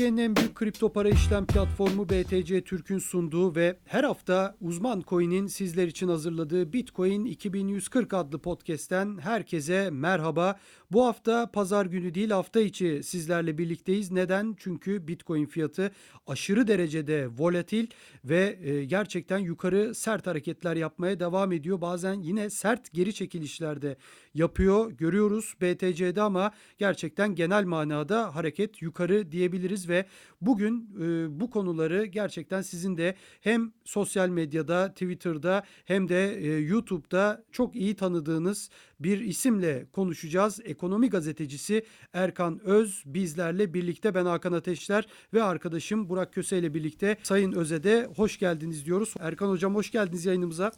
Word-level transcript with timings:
Türkiye'nin 0.00 0.28
en 0.28 0.36
büyük 0.36 0.54
kripto 0.54 0.92
para 0.92 1.08
işlem 1.08 1.46
platformu 1.46 2.08
BTC 2.08 2.60
Türk'ün 2.60 2.98
sunduğu 2.98 3.54
ve 3.54 3.76
her 3.84 4.04
hafta 4.04 4.56
uzman 4.60 5.04
coin'in 5.08 5.46
sizler 5.46 5.86
için 5.86 6.08
hazırladığı 6.08 6.72
Bitcoin 6.72 7.24
2140 7.24 8.14
adlı 8.14 8.38
podcast'ten 8.38 9.18
herkese 9.18 9.90
merhaba. 9.90 10.58
Bu 10.90 11.06
hafta 11.06 11.50
pazar 11.50 11.86
günü 11.86 12.14
değil 12.14 12.30
hafta 12.30 12.60
içi 12.60 13.02
sizlerle 13.02 13.58
birlikteyiz. 13.58 14.10
Neden? 14.10 14.56
Çünkü 14.58 15.08
Bitcoin 15.08 15.46
fiyatı 15.46 15.90
aşırı 16.26 16.68
derecede 16.68 17.28
volatil 17.38 17.86
ve 18.24 18.58
e, 18.62 18.84
gerçekten 18.84 19.38
yukarı 19.38 19.94
sert 19.94 20.26
hareketler 20.26 20.76
yapmaya 20.76 21.20
devam 21.20 21.52
ediyor. 21.52 21.80
Bazen 21.80 22.14
yine 22.14 22.50
sert 22.50 22.92
geri 22.92 23.14
çekilişlerde 23.14 23.96
yapıyor. 24.34 24.90
Görüyoruz 24.92 25.54
BTC'de 25.60 26.22
ama 26.22 26.50
gerçekten 26.78 27.34
genel 27.34 27.64
manada 27.64 28.34
hareket 28.34 28.82
yukarı 28.82 29.32
diyebiliriz 29.32 29.89
ve 29.90 30.06
bugün 30.40 30.90
e, 31.00 31.40
bu 31.40 31.50
konuları 31.50 32.06
gerçekten 32.06 32.62
sizin 32.62 32.96
de 32.96 33.14
hem 33.40 33.72
sosyal 33.84 34.28
medyada, 34.28 34.88
Twitter'da 34.88 35.62
hem 35.84 36.08
de 36.08 36.36
e, 36.36 36.58
YouTube'da 36.58 37.44
çok 37.52 37.76
iyi 37.76 37.96
tanıdığınız 37.96 38.70
bir 39.00 39.20
isimle 39.20 39.86
konuşacağız. 39.92 40.60
Ekonomi 40.64 41.10
gazetecisi 41.10 41.84
Erkan 42.12 42.60
Öz 42.64 43.02
bizlerle 43.06 43.74
birlikte 43.74 44.14
ben 44.14 44.26
Hakan 44.26 44.52
Ateşler 44.52 45.06
ve 45.34 45.42
arkadaşım 45.42 46.08
Burak 46.08 46.32
Köse 46.32 46.58
ile 46.58 46.74
birlikte 46.74 47.16
Sayın 47.22 47.52
Öz'e 47.52 48.08
hoş 48.16 48.38
geldiniz 48.38 48.86
diyoruz. 48.86 49.14
Erkan 49.20 49.48
Hocam 49.48 49.74
hoş 49.74 49.90
geldiniz 49.90 50.24
yayınımıza. 50.24 50.72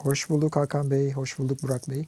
Hoş 0.00 0.30
bulduk 0.30 0.56
Hakan 0.56 0.90
Bey, 0.90 1.12
hoş 1.12 1.38
bulduk 1.38 1.62
Burak 1.62 1.88
Bey. 1.90 2.06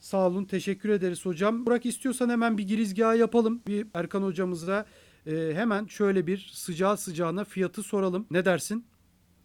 Sağ 0.00 0.26
olun, 0.26 0.44
teşekkür 0.44 0.88
ederiz 0.88 1.26
hocam. 1.26 1.66
Burak 1.66 1.86
istiyorsan 1.86 2.28
hemen 2.28 2.58
bir 2.58 2.62
girizgah 2.62 3.16
yapalım. 3.16 3.62
Bir 3.66 3.86
Erkan 3.94 4.22
hocamıza 4.22 4.86
e, 5.26 5.54
hemen 5.54 5.86
şöyle 5.86 6.26
bir 6.26 6.50
sıcağı 6.52 6.96
sıcağına 6.96 7.44
fiyatı 7.44 7.82
soralım. 7.82 8.26
Ne 8.30 8.44
dersin? 8.44 8.84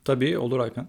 Tabii 0.04 0.38
olur 0.38 0.60
Hakan. 0.60 0.88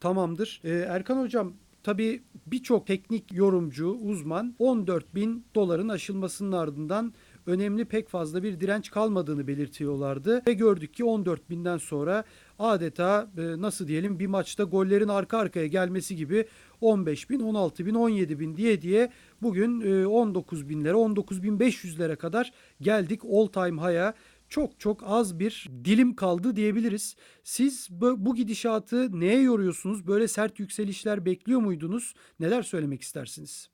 Tamamdır. 0.00 0.60
E, 0.64 0.70
Erkan 0.70 1.20
hocam 1.20 1.52
tabii 1.82 2.22
birçok 2.46 2.86
teknik 2.86 3.32
yorumcu, 3.32 3.90
uzman 3.90 4.54
14 4.58 5.14
bin 5.14 5.44
doların 5.54 5.88
aşılmasının 5.88 6.52
ardından 6.52 7.14
önemli 7.46 7.84
pek 7.84 8.08
fazla 8.08 8.42
bir 8.42 8.60
direnç 8.60 8.90
kalmadığını 8.90 9.46
belirtiyorlardı. 9.46 10.42
Ve 10.46 10.52
gördük 10.52 10.94
ki 10.94 11.04
14 11.04 11.50
binden 11.50 11.78
sonra 11.78 12.24
adeta 12.58 13.30
e, 13.38 13.42
nasıl 13.60 13.88
diyelim 13.88 14.18
bir 14.18 14.26
maçta 14.26 14.64
gollerin 14.64 15.08
arka 15.08 15.38
arkaya 15.38 15.66
gelmesi 15.66 16.16
gibi 16.16 16.46
15 16.80 17.30
bin, 17.30 17.40
16 17.40 17.86
bin, 17.86 17.94
17 17.94 18.40
bin 18.40 18.56
diye 18.56 18.82
diye 18.82 19.12
bugün 19.42 20.04
19 20.04 20.62
e, 20.62 20.68
binlere, 20.68 20.94
19 20.94 21.42
bin 21.42 21.58
500'lere 21.58 22.16
kadar 22.16 22.52
geldik 22.80 23.20
all 23.32 23.46
time 23.46 23.82
high'a 23.82 24.14
çok 24.48 24.80
çok 24.80 25.02
az 25.06 25.38
bir 25.38 25.68
dilim 25.84 26.14
kaldı 26.14 26.56
diyebiliriz. 26.56 27.16
Siz 27.44 27.88
bu 27.90 28.34
gidişatı 28.34 29.20
neye 29.20 29.40
yoruyorsunuz? 29.42 30.06
Böyle 30.06 30.28
sert 30.28 30.58
yükselişler 30.58 31.24
bekliyor 31.24 31.60
muydunuz? 31.60 32.14
Neler 32.40 32.62
söylemek 32.62 33.02
istersiniz? 33.02 33.70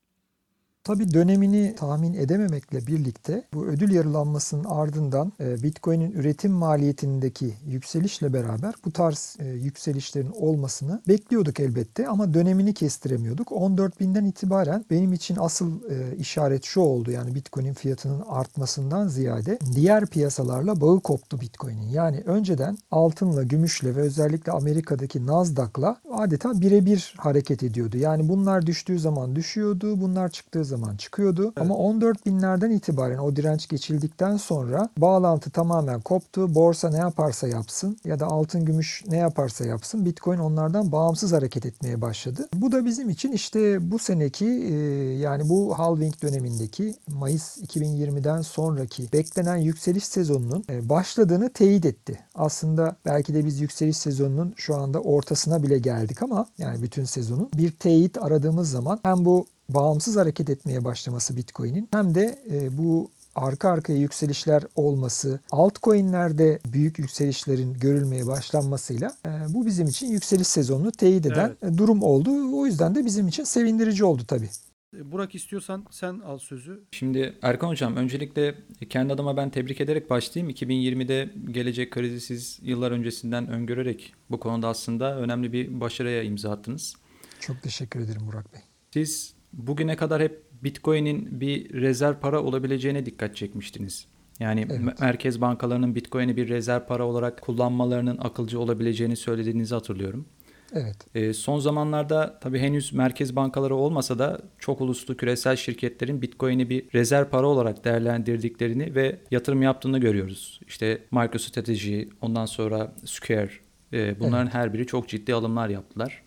Tabii 0.84 1.12
dönemini 1.12 1.74
tahmin 1.76 2.14
edememekle 2.14 2.86
birlikte 2.86 3.44
bu 3.54 3.66
ödül 3.66 3.92
yarılanmasının 3.92 4.64
ardından 4.64 5.32
e, 5.40 5.62
Bitcoin'in 5.62 6.12
üretim 6.12 6.52
maliyetindeki 6.52 7.54
yükselişle 7.66 8.32
beraber 8.32 8.74
bu 8.84 8.92
tarz 8.92 9.36
e, 9.38 9.44
yükselişlerin 9.44 10.32
olmasını 10.32 11.02
bekliyorduk 11.08 11.60
elbette 11.60 12.08
ama 12.08 12.34
dönemini 12.34 12.74
kestiremiyorduk. 12.74 13.52
14 13.52 14.00
binden 14.00 14.24
itibaren 14.24 14.84
benim 14.90 15.12
için 15.12 15.36
asıl 15.40 15.90
e, 15.90 16.16
işaret 16.16 16.64
şu 16.64 16.80
oldu 16.80 17.10
yani 17.10 17.34
Bitcoin'in 17.34 17.74
fiyatının 17.74 18.22
artmasından 18.28 19.08
ziyade 19.08 19.58
diğer 19.74 20.06
piyasalarla 20.06 20.80
bağı 20.80 21.00
koptu 21.00 21.40
Bitcoin'in. 21.40 21.88
Yani 21.88 22.22
önceden 22.26 22.78
altınla, 22.90 23.42
gümüşle 23.42 23.96
ve 23.96 24.00
özellikle 24.00 24.52
Amerika'daki 24.52 25.26
Nasdaq'la 25.26 25.96
adeta 26.12 26.60
birebir 26.60 27.14
hareket 27.18 27.62
ediyordu. 27.62 27.96
Yani 27.96 28.28
bunlar 28.28 28.66
düştüğü 28.66 28.98
zaman 28.98 29.36
düşüyordu, 29.36 30.00
bunlar 30.00 30.28
çıktığı 30.28 30.64
zaman 30.64 30.73
zaman 30.76 30.96
çıkıyordu. 30.96 31.42
Evet. 31.42 31.58
Ama 31.58 31.74
14 31.74 32.26
binlerden 32.26 32.70
itibaren 32.70 33.18
o 33.18 33.36
direnç 33.36 33.68
geçildikten 33.68 34.36
sonra 34.36 34.88
bağlantı 34.98 35.50
tamamen 35.50 36.00
koptu. 36.00 36.54
Borsa 36.54 36.90
ne 36.90 36.98
yaparsa 36.98 37.48
yapsın 37.48 37.96
ya 38.04 38.20
da 38.20 38.26
altın 38.26 38.64
gümüş 38.64 39.04
ne 39.08 39.16
yaparsa 39.16 39.64
yapsın 39.64 40.04
Bitcoin 40.04 40.38
onlardan 40.38 40.92
bağımsız 40.92 41.32
hareket 41.32 41.66
etmeye 41.66 42.00
başladı. 42.00 42.48
Bu 42.54 42.72
da 42.72 42.84
bizim 42.84 43.10
için 43.10 43.32
işte 43.32 43.90
bu 43.90 43.98
seneki 43.98 44.46
e, 44.46 44.74
yani 45.18 45.48
bu 45.48 45.78
halving 45.78 46.22
dönemindeki 46.22 46.94
Mayıs 47.08 47.58
2020'den 47.58 48.42
sonraki 48.42 49.12
beklenen 49.12 49.56
yükseliş 49.56 50.04
sezonunun 50.04 50.64
e, 50.70 50.88
başladığını 50.88 51.52
teyit 51.52 51.86
etti. 51.86 52.18
Aslında 52.34 52.96
belki 53.06 53.34
de 53.34 53.44
biz 53.44 53.60
yükseliş 53.60 53.96
sezonunun 53.96 54.54
şu 54.56 54.76
anda 54.76 55.00
ortasına 55.00 55.62
bile 55.62 55.78
geldik 55.78 56.22
ama 56.22 56.46
yani 56.58 56.82
bütün 56.82 57.04
sezonun 57.04 57.50
bir 57.54 57.70
teyit 57.70 58.22
aradığımız 58.22 58.70
zaman 58.70 59.00
hem 59.02 59.24
bu 59.24 59.46
bağımsız 59.68 60.16
hareket 60.16 60.50
etmeye 60.50 60.84
başlaması 60.84 61.36
Bitcoin'in 61.36 61.88
hem 61.92 62.14
de 62.14 62.38
e, 62.50 62.78
bu 62.78 63.10
arka 63.34 63.70
arkaya 63.70 63.98
yükselişler 63.98 64.62
olması, 64.76 65.40
altcoin'lerde 65.50 66.58
büyük 66.72 66.98
yükselişlerin 66.98 67.74
görülmeye 67.74 68.26
başlanmasıyla 68.26 69.16
e, 69.26 69.30
bu 69.48 69.66
bizim 69.66 69.86
için 69.86 70.06
yükseliş 70.06 70.46
sezonunu 70.46 70.92
teyit 70.92 71.26
eden 71.26 71.56
evet. 71.62 71.78
durum 71.78 72.02
oldu. 72.02 72.30
O 72.60 72.66
yüzden 72.66 72.94
de 72.94 73.04
bizim 73.04 73.28
için 73.28 73.44
sevindirici 73.44 74.04
oldu 74.04 74.22
tabii. 74.28 74.48
E, 74.96 75.12
Burak 75.12 75.34
istiyorsan 75.34 75.86
sen 75.90 76.20
al 76.20 76.38
sözü. 76.38 76.84
Şimdi 76.92 77.38
Erkan 77.42 77.68
Hocam 77.68 77.96
öncelikle 77.96 78.54
kendi 78.88 79.12
adıma 79.12 79.36
ben 79.36 79.50
tebrik 79.50 79.80
ederek 79.80 80.10
başlayayım. 80.10 80.54
2020'de 80.54 81.30
gelecek 81.50 81.90
krizi 81.90 82.20
siz 82.20 82.58
yıllar 82.62 82.90
öncesinden 82.90 83.48
öngörerek 83.48 84.14
bu 84.30 84.40
konuda 84.40 84.68
aslında 84.68 85.18
önemli 85.18 85.52
bir 85.52 85.80
başarıya 85.80 86.22
imza 86.22 86.50
attınız. 86.50 86.94
Çok 87.40 87.62
teşekkür 87.62 88.00
ederim 88.00 88.22
Burak 88.26 88.54
Bey. 88.54 88.60
Siz 88.92 89.34
bugüne 89.56 89.96
kadar 89.96 90.22
hep 90.22 90.42
Bitcoin'in 90.64 91.40
bir 91.40 91.72
rezerv 91.72 92.14
para 92.14 92.42
olabileceğine 92.42 93.06
dikkat 93.06 93.36
çekmiştiniz. 93.36 94.06
Yani 94.40 94.66
evet. 94.70 95.00
merkez 95.00 95.40
bankalarının 95.40 95.94
Bitcoin'i 95.94 96.36
bir 96.36 96.48
rezerv 96.48 96.86
para 96.86 97.06
olarak 97.06 97.40
kullanmalarının 97.42 98.18
akılcı 98.18 98.60
olabileceğini 98.60 99.16
söylediğinizi 99.16 99.74
hatırlıyorum. 99.74 100.26
Evet. 100.72 100.96
E, 101.14 101.32
son 101.32 101.58
zamanlarda 101.58 102.38
tabii 102.40 102.58
henüz 102.58 102.92
merkez 102.92 103.36
bankaları 103.36 103.74
olmasa 103.74 104.18
da 104.18 104.40
çok 104.58 104.80
uluslu 104.80 105.16
küresel 105.16 105.56
şirketlerin 105.56 106.22
Bitcoin'i 106.22 106.70
bir 106.70 106.92
rezerv 106.94 107.24
para 107.24 107.46
olarak 107.46 107.84
değerlendirdiklerini 107.84 108.94
ve 108.94 109.18
yatırım 109.30 109.62
yaptığını 109.62 109.98
görüyoruz. 109.98 110.60
İşte 110.66 111.02
MicroStrategy, 111.10 112.02
ondan 112.20 112.46
sonra 112.46 112.92
Square, 113.04 113.50
e, 113.92 114.20
bunların 114.20 114.46
evet. 114.46 114.54
her 114.54 114.72
biri 114.72 114.86
çok 114.86 115.08
ciddi 115.08 115.34
alımlar 115.34 115.68
yaptılar. 115.68 116.22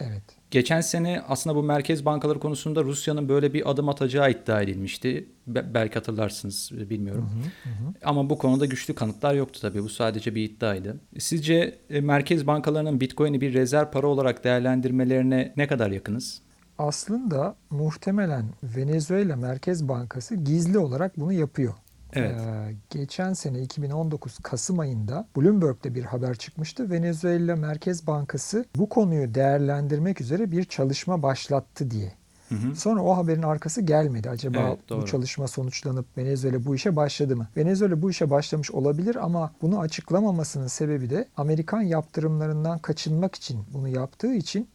Evet. 0.00 0.39
Geçen 0.50 0.80
sene 0.80 1.22
aslında 1.28 1.56
bu 1.56 1.62
merkez 1.62 2.04
bankaları 2.04 2.40
konusunda 2.40 2.84
Rusya'nın 2.84 3.28
böyle 3.28 3.54
bir 3.54 3.70
adım 3.70 3.88
atacağı 3.88 4.30
iddia 4.30 4.62
edilmişti. 4.62 5.28
Be- 5.46 5.74
belki 5.74 5.94
hatırlarsınız 5.94 6.70
bilmiyorum. 6.72 7.30
Hı 7.64 7.68
hı 7.68 7.72
hı. 7.72 7.94
Ama 8.04 8.30
bu 8.30 8.38
konuda 8.38 8.66
güçlü 8.66 8.94
kanıtlar 8.94 9.34
yoktu 9.34 9.60
tabii. 9.62 9.82
Bu 9.82 9.88
sadece 9.88 10.34
bir 10.34 10.42
iddiaydı. 10.42 11.00
Sizce 11.18 11.78
e, 11.90 12.00
merkez 12.00 12.46
bankalarının 12.46 13.00
Bitcoin'i 13.00 13.40
bir 13.40 13.54
rezerv 13.54 13.90
para 13.90 14.06
olarak 14.06 14.44
değerlendirmelerine 14.44 15.54
ne 15.56 15.66
kadar 15.66 15.90
yakınız? 15.90 16.42
Aslında 16.78 17.56
muhtemelen 17.70 18.44
Venezuela 18.62 19.36
Merkez 19.36 19.88
Bankası 19.88 20.34
gizli 20.36 20.78
olarak 20.78 21.18
bunu 21.18 21.32
yapıyor. 21.32 21.74
Evet. 22.12 22.40
Ee, 22.40 22.74
geçen 22.90 23.32
sene 23.32 23.60
2019 23.62 24.38
Kasım 24.38 24.78
ayında 24.78 25.26
Bloomberg'de 25.36 25.94
bir 25.94 26.04
haber 26.04 26.34
çıkmıştı. 26.34 26.90
Venezuela 26.90 27.56
Merkez 27.56 28.06
Bankası 28.06 28.64
bu 28.76 28.88
konuyu 28.88 29.34
değerlendirmek 29.34 30.20
üzere 30.20 30.50
bir 30.50 30.64
çalışma 30.64 31.22
başlattı 31.22 31.90
diye. 31.90 32.12
Hı 32.48 32.54
hı. 32.54 32.76
Sonra 32.76 33.02
o 33.02 33.16
haberin 33.16 33.42
arkası 33.42 33.80
gelmedi. 33.80 34.30
Acaba 34.30 34.58
evet, 34.58 34.78
bu 34.90 35.06
çalışma 35.06 35.48
sonuçlanıp 35.48 36.06
Venezuela 36.18 36.64
bu 36.64 36.74
işe 36.74 36.96
başladı 36.96 37.36
mı? 37.36 37.48
Venezuela 37.56 38.02
bu 38.02 38.10
işe 38.10 38.30
başlamış 38.30 38.70
olabilir 38.70 39.16
ama 39.16 39.52
bunu 39.62 39.80
açıklamamasının 39.80 40.66
sebebi 40.66 41.10
de 41.10 41.28
Amerikan 41.36 41.80
yaptırımlarından 41.80 42.78
kaçınmak 42.78 43.34
için 43.34 43.60
bunu 43.72 43.88
yaptığı 43.88 44.34
için 44.34 44.68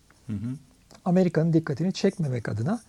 Amerika'nın 1.06 1.54
dikkatini 1.54 1.94
çekmemek 1.94 2.50
adına 2.50 2.82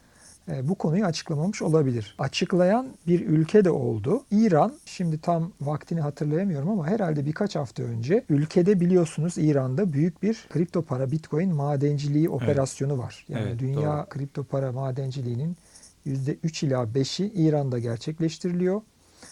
bu 0.62 0.74
konuyu 0.74 1.04
açıklamamış 1.04 1.62
olabilir. 1.62 2.14
Açıklayan 2.18 2.88
bir 3.06 3.26
ülke 3.26 3.64
de 3.64 3.70
oldu. 3.70 4.24
İran, 4.30 4.72
şimdi 4.84 5.20
tam 5.20 5.52
vaktini 5.60 6.00
hatırlayamıyorum 6.00 6.68
ama 6.68 6.86
herhalde 6.86 7.26
birkaç 7.26 7.56
hafta 7.56 7.82
önce 7.82 8.24
ülkede 8.28 8.80
biliyorsunuz 8.80 9.34
İran'da 9.38 9.92
büyük 9.92 10.22
bir 10.22 10.46
kripto 10.50 10.82
para 10.82 11.10
Bitcoin 11.10 11.54
madenciliği 11.54 12.28
operasyonu 12.28 12.92
evet. 12.92 13.04
var. 13.04 13.26
Yani 13.28 13.44
evet, 13.48 13.58
dünya 13.58 13.98
doğru. 13.98 14.08
kripto 14.08 14.44
para 14.44 14.72
madenciliğinin 14.72 15.56
%3 16.06 16.66
ila 16.66 16.82
5'i 16.82 17.32
İran'da 17.34 17.78
gerçekleştiriliyor. 17.78 18.80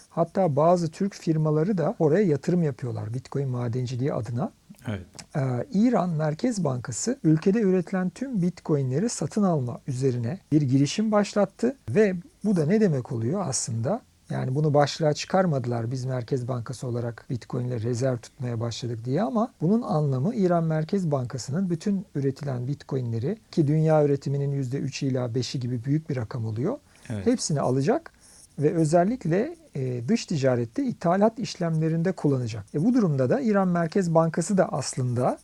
Hatta 0.09 0.55
bazı 0.55 0.91
Türk 0.91 1.15
firmaları 1.15 1.77
da 1.77 1.95
oraya 1.99 2.25
yatırım 2.25 2.63
yapıyorlar 2.63 3.13
Bitcoin 3.13 3.49
madenciliği 3.49 4.13
adına. 4.13 4.51
Evet. 4.87 5.05
Ee, 5.35 5.65
İran 5.73 6.09
Merkez 6.09 6.63
Bankası 6.63 7.19
ülkede 7.23 7.61
üretilen 7.61 8.09
tüm 8.09 8.41
Bitcoin'leri 8.41 9.09
satın 9.09 9.43
alma 9.43 9.79
üzerine 9.87 10.39
bir 10.51 10.61
girişim 10.61 11.11
başlattı 11.11 11.75
ve 11.89 12.15
bu 12.43 12.55
da 12.55 12.65
ne 12.65 12.81
demek 12.81 13.11
oluyor 13.11 13.43
aslında? 13.47 14.01
Yani 14.29 14.55
bunu 14.55 14.73
başlığa 14.73 15.13
çıkarmadılar 15.13 15.91
biz 15.91 16.05
Merkez 16.05 16.47
Bankası 16.47 16.87
olarak 16.87 17.25
Bitcoin 17.29 17.65
ile 17.65 17.81
rezerv 17.81 18.17
tutmaya 18.17 18.59
başladık 18.59 18.99
diye 19.05 19.21
ama 19.21 19.53
bunun 19.61 19.81
anlamı 19.81 20.35
İran 20.35 20.63
Merkez 20.63 21.11
Bankası'nın 21.11 21.69
bütün 21.69 22.05
üretilen 22.15 22.67
Bitcoin'leri 22.67 23.37
ki 23.51 23.67
dünya 23.67 24.05
üretiminin 24.05 24.63
%3 24.63 25.05
ila 25.05 25.25
5'i 25.25 25.59
gibi 25.59 25.83
büyük 25.85 26.09
bir 26.09 26.15
rakam 26.15 26.45
oluyor. 26.45 26.77
Evet. 27.09 27.25
Hepsini 27.25 27.61
alacak 27.61 28.11
ve 28.59 28.73
özellikle 28.73 29.55
e, 29.75 30.07
dış 30.07 30.25
ticarette 30.25 30.83
ithalat 30.83 31.39
işlemlerinde 31.39 32.11
kullanacak. 32.11 32.65
E, 32.75 32.85
bu 32.85 32.93
durumda 32.93 33.29
da 33.29 33.41
İran 33.41 33.67
Merkez 33.67 34.13
Bankası 34.13 34.57
da 34.57 34.69
aslında 34.71 35.37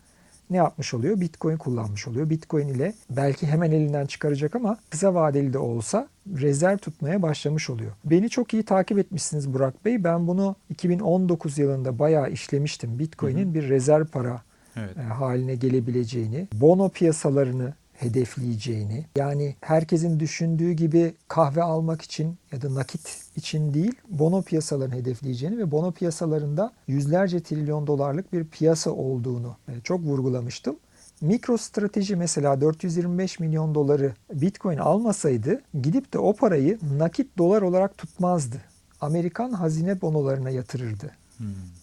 ne 0.49 0.57
yapmış 0.57 0.93
oluyor? 0.93 1.21
Bitcoin 1.21 1.57
kullanmış 1.57 2.07
oluyor. 2.07 2.29
Bitcoin 2.29 2.67
ile 2.67 2.93
belki 3.09 3.47
hemen 3.47 3.71
elinden 3.71 4.05
çıkaracak 4.05 4.55
ama 4.55 4.77
kısa 4.89 5.13
vadeli 5.13 5.53
de 5.53 5.57
olsa 5.57 6.07
rezerv 6.37 6.77
tutmaya 6.77 7.21
başlamış 7.21 7.69
oluyor. 7.69 7.91
Beni 8.05 8.29
çok 8.29 8.53
iyi 8.53 8.63
takip 8.63 8.97
etmişsiniz 8.99 9.53
Burak 9.53 9.85
Bey. 9.85 10.03
Ben 10.03 10.27
bunu 10.27 10.55
2019 10.69 11.57
yılında 11.57 11.99
bayağı 11.99 12.31
işlemiştim. 12.31 12.99
Bitcoin'in 12.99 13.53
bir 13.53 13.69
rezerv 13.69 14.05
para 14.05 14.41
Evet. 14.77 14.97
e, 14.97 15.01
haline 15.01 15.55
gelebileceğini, 15.55 16.47
bono 16.53 16.89
piyasalarını 16.89 17.73
hedefleyeceğini, 18.01 19.05
yani 19.15 19.55
herkesin 19.61 20.19
düşündüğü 20.19 20.71
gibi 20.71 21.13
kahve 21.27 21.63
almak 21.63 22.01
için 22.01 22.37
ya 22.51 22.61
da 22.61 22.75
nakit 22.75 23.17
için 23.35 23.73
değil, 23.73 23.93
bono 24.09 24.41
piyasalarını 24.41 24.95
hedefleyeceğini 24.95 25.57
ve 25.57 25.71
bono 25.71 25.91
piyasalarında 25.91 26.71
yüzlerce 26.87 27.39
trilyon 27.43 27.87
dolarlık 27.87 28.33
bir 28.33 28.45
piyasa 28.45 28.91
olduğunu 28.91 29.55
e, 29.67 29.81
çok 29.83 30.01
vurgulamıştım. 30.01 30.75
MicroStrateji 31.21 32.15
mesela 32.15 32.61
425 32.61 33.39
milyon 33.39 33.75
doları 33.75 34.13
Bitcoin 34.33 34.77
almasaydı 34.77 35.61
gidip 35.81 36.13
de 36.13 36.19
o 36.19 36.33
parayı 36.33 36.79
nakit 36.97 37.37
dolar 37.37 37.61
olarak 37.61 37.97
tutmazdı. 37.97 38.61
Amerikan 39.01 39.51
hazine 39.51 40.01
bonolarına 40.01 40.49
yatırırdı. 40.49 41.11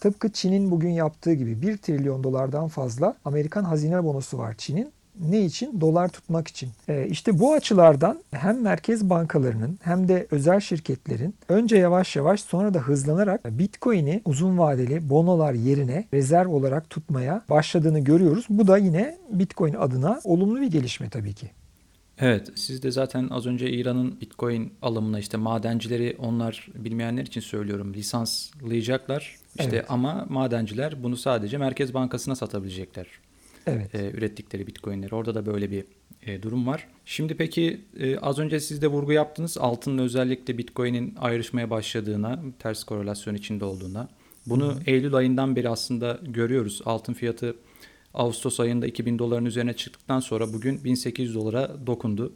Tıpkı 0.00 0.32
Çin'in 0.32 0.70
bugün 0.70 0.90
yaptığı 0.90 1.32
gibi 1.32 1.62
1 1.62 1.76
trilyon 1.76 2.24
dolardan 2.24 2.68
fazla 2.68 3.16
Amerikan 3.24 3.64
hazine 3.64 4.04
bonosu 4.04 4.38
var 4.38 4.54
Çin'in. 4.58 4.92
Ne 5.20 5.44
için? 5.44 5.80
Dolar 5.80 6.08
tutmak 6.08 6.48
için. 6.48 6.68
Ee, 6.88 7.06
işte 7.10 7.38
bu 7.38 7.52
açılardan 7.52 8.22
hem 8.30 8.62
merkez 8.62 9.10
bankalarının 9.10 9.78
hem 9.82 10.08
de 10.08 10.26
özel 10.30 10.60
şirketlerin 10.60 11.34
önce 11.48 11.76
yavaş 11.76 12.16
yavaş 12.16 12.40
sonra 12.40 12.74
da 12.74 12.78
hızlanarak 12.78 13.58
Bitcoin'i 13.58 14.22
uzun 14.24 14.58
vadeli 14.58 15.10
bonolar 15.10 15.52
yerine 15.52 16.04
rezerv 16.14 16.48
olarak 16.48 16.90
tutmaya 16.90 17.42
başladığını 17.50 17.98
görüyoruz. 18.00 18.46
Bu 18.48 18.66
da 18.66 18.78
yine 18.78 19.18
Bitcoin 19.30 19.74
adına 19.74 20.20
olumlu 20.24 20.60
bir 20.60 20.70
gelişme 20.70 21.10
tabii 21.10 21.34
ki. 21.34 21.50
Evet, 22.20 22.50
siz 22.54 22.82
de 22.82 22.90
zaten 22.90 23.28
az 23.28 23.46
önce 23.46 23.70
İran'ın 23.70 24.20
Bitcoin 24.20 24.72
alımına 24.82 25.18
işte 25.18 25.36
madencileri 25.36 26.16
onlar 26.18 26.68
bilmeyenler 26.74 27.22
için 27.22 27.40
söylüyorum 27.40 27.94
lisanslayacaklar. 27.94 29.36
İşte 29.58 29.76
Evet. 29.76 29.86
ama 29.88 30.26
madenciler 30.28 31.02
bunu 31.02 31.16
sadece 31.16 31.58
Merkez 31.58 31.94
Bankası'na 31.94 32.36
satabilecekler. 32.36 33.06
Evet. 33.68 33.94
e, 33.94 34.10
ürettikleri 34.10 34.66
Bitcoin'leri. 34.66 35.14
Orada 35.14 35.34
da 35.34 35.46
böyle 35.46 35.70
bir 35.70 35.84
e, 36.22 36.42
durum 36.42 36.66
var. 36.66 36.88
Şimdi 37.04 37.36
peki 37.36 37.80
e, 37.98 38.18
az 38.18 38.38
önce 38.38 38.60
siz 38.60 38.82
de 38.82 38.86
vurgu 38.86 39.12
yaptınız 39.12 39.58
altının 39.58 39.98
özellikle 39.98 40.58
Bitcoin'in 40.58 41.14
ayrışmaya 41.18 41.70
başladığına, 41.70 42.42
ters 42.58 42.84
korelasyon 42.84 43.34
içinde 43.34 43.64
olduğuna. 43.64 44.08
Bunu 44.46 44.74
Eylül 44.86 45.14
ayından 45.14 45.56
beri 45.56 45.68
aslında 45.68 46.18
görüyoruz. 46.22 46.82
Altın 46.84 47.14
fiyatı 47.14 47.56
Ağustos 48.14 48.60
ayında 48.60 48.86
2000 48.86 49.18
doların 49.18 49.44
üzerine 49.44 49.72
çıktıktan 49.72 50.20
sonra 50.20 50.52
bugün 50.52 50.84
1800 50.84 51.34
dolara 51.34 51.76
dokundu. 51.86 52.32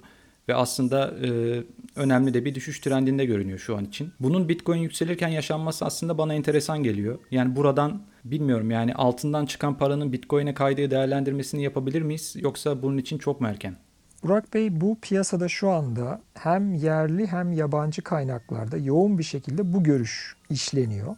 Ve 0.49 0.55
aslında 0.55 1.15
e, 1.27 1.63
önemli 1.97 2.35
de 2.35 2.45
bir 2.45 2.55
düşüş 2.55 2.81
trendinde 2.81 3.25
görünüyor 3.25 3.59
şu 3.59 3.77
an 3.77 3.85
için. 3.85 4.13
Bunun 4.21 4.49
Bitcoin 4.49 4.79
yükselirken 4.79 5.29
yaşanması 5.29 5.85
aslında 5.85 6.19
bana 6.19 6.35
enteresan 6.35 6.83
geliyor. 6.83 7.19
Yani 7.31 7.57
buradan 7.57 8.03
bilmiyorum 8.25 8.71
yani 8.71 8.95
altından 8.95 9.47
çıkan 9.47 9.79
paranın 9.79 10.13
Bitcoin'e 10.13 10.55
kaydığı 10.55 10.91
değerlendirmesini 10.91 11.63
yapabilir 11.63 12.03
miyiz? 12.03 12.35
Yoksa 12.39 12.83
bunun 12.83 12.99
için 12.99 13.19
çok 13.19 13.41
mu 13.41 13.49
erken? 13.49 13.77
Burak 14.23 14.55
Bey 14.55 14.81
bu 14.81 14.99
piyasada 15.03 15.49
şu 15.49 15.71
anda 15.71 16.21
hem 16.35 16.75
yerli 16.75 17.27
hem 17.27 17.53
yabancı 17.53 18.03
kaynaklarda 18.03 18.77
yoğun 18.77 19.19
bir 19.19 19.23
şekilde 19.25 19.73
bu 19.73 19.83
görüş 19.83 20.37
işleniyor. 20.51 21.17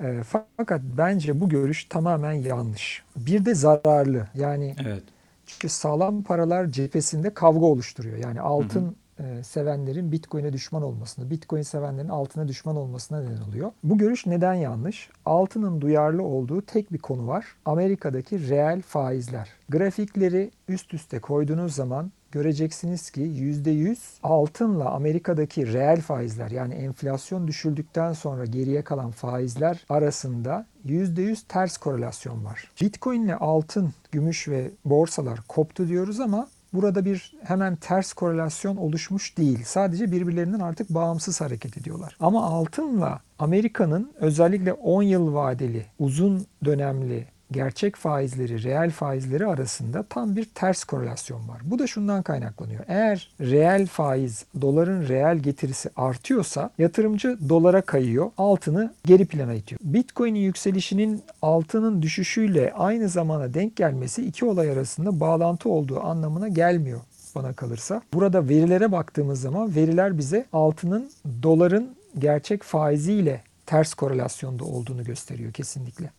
E, 0.00 0.22
fakat 0.56 0.80
bence 0.98 1.40
bu 1.40 1.48
görüş 1.48 1.84
tamamen 1.84 2.32
yanlış. 2.32 3.02
Bir 3.16 3.44
de 3.44 3.54
zararlı. 3.54 4.28
Yani 4.34 4.74
Evet. 4.80 5.02
çünkü 5.46 5.68
sağlam 5.68 6.22
paralar 6.22 6.66
cephesinde 6.66 7.34
kavga 7.34 7.66
oluşturuyor. 7.66 8.16
Yani 8.16 8.40
altın 8.40 8.88
e, 8.88 8.94
sevenlerin 9.42 10.12
Bitcoin'e 10.12 10.52
düşman 10.52 10.82
olmasına, 10.82 11.30
Bitcoin 11.30 11.62
sevenlerin 11.62 12.08
altına 12.08 12.48
düşman 12.48 12.76
olmasına 12.76 13.20
neden 13.20 13.40
oluyor. 13.42 13.72
Bu 13.84 13.98
görüş 13.98 14.26
neden 14.26 14.54
yanlış? 14.54 15.10
Altının 15.24 15.80
duyarlı 15.80 16.22
olduğu 16.22 16.62
tek 16.62 16.92
bir 16.92 16.98
konu 16.98 17.26
var. 17.26 17.46
Amerika'daki 17.64 18.48
reel 18.48 18.82
faizler. 18.82 19.48
Grafikleri 19.68 20.50
üst 20.68 20.94
üste 20.94 21.18
koyduğunuz 21.18 21.74
zaman 21.74 22.12
göreceksiniz 22.32 23.10
ki 23.10 23.20
%100 23.20 23.96
altınla 24.22 24.90
Amerika'daki 24.90 25.72
reel 25.72 26.00
faizler 26.00 26.50
yani 26.50 26.74
enflasyon 26.74 27.48
düşüldükten 27.48 28.12
sonra 28.12 28.44
geriye 28.44 28.82
kalan 28.82 29.10
faizler 29.10 29.84
arasında 29.88 30.66
%100 30.86 31.46
ters 31.48 31.76
korelasyon 31.76 32.44
var. 32.44 32.70
Bitcoin 32.80 33.22
ile 33.22 33.34
altın, 33.34 33.94
gümüş 34.12 34.48
ve 34.48 34.70
borsalar 34.84 35.40
koptu 35.48 35.88
diyoruz 35.88 36.20
ama 36.20 36.48
burada 36.72 37.04
bir 37.04 37.34
hemen 37.44 37.76
ters 37.76 38.12
korelasyon 38.12 38.76
oluşmuş 38.76 39.38
değil. 39.38 39.64
Sadece 39.64 40.12
birbirlerinden 40.12 40.60
artık 40.60 40.90
bağımsız 40.90 41.40
hareket 41.40 41.78
ediyorlar. 41.78 42.16
Ama 42.20 42.44
altınla 42.44 43.20
Amerika'nın 43.38 44.12
özellikle 44.16 44.72
10 44.72 45.02
yıl 45.02 45.34
vadeli, 45.34 45.86
uzun 45.98 46.46
dönemli 46.64 47.26
gerçek 47.50 47.96
faizleri, 47.96 48.62
reel 48.62 48.90
faizleri 48.90 49.46
arasında 49.46 50.02
tam 50.02 50.36
bir 50.36 50.44
ters 50.44 50.84
korelasyon 50.84 51.48
var. 51.48 51.60
Bu 51.64 51.78
da 51.78 51.86
şundan 51.86 52.22
kaynaklanıyor. 52.22 52.84
Eğer 52.88 53.30
reel 53.40 53.86
faiz, 53.86 54.44
doların 54.60 55.08
reel 55.08 55.38
getirisi 55.38 55.90
artıyorsa 55.96 56.70
yatırımcı 56.78 57.38
dolara 57.48 57.80
kayıyor, 57.80 58.30
altını 58.38 58.94
geri 59.06 59.26
plana 59.26 59.54
itiyor. 59.54 59.80
Bitcoin'in 59.84 60.40
yükselişinin 60.40 61.22
altının 61.42 62.02
düşüşüyle 62.02 62.72
aynı 62.72 63.08
zamana 63.08 63.54
denk 63.54 63.76
gelmesi 63.76 64.26
iki 64.26 64.44
olay 64.44 64.70
arasında 64.70 65.20
bağlantı 65.20 65.68
olduğu 65.68 66.00
anlamına 66.00 66.48
gelmiyor 66.48 67.00
bana 67.34 67.52
kalırsa. 67.52 68.02
Burada 68.14 68.48
verilere 68.48 68.92
baktığımız 68.92 69.40
zaman 69.40 69.74
veriler 69.74 70.18
bize 70.18 70.46
altının 70.52 71.10
doların 71.42 71.90
gerçek 72.18 72.62
faiziyle 72.62 73.42
ters 73.66 73.94
korelasyonda 73.94 74.64
olduğunu 74.64 75.04
gösteriyor 75.04 75.52
kesinlikle. 75.52 76.10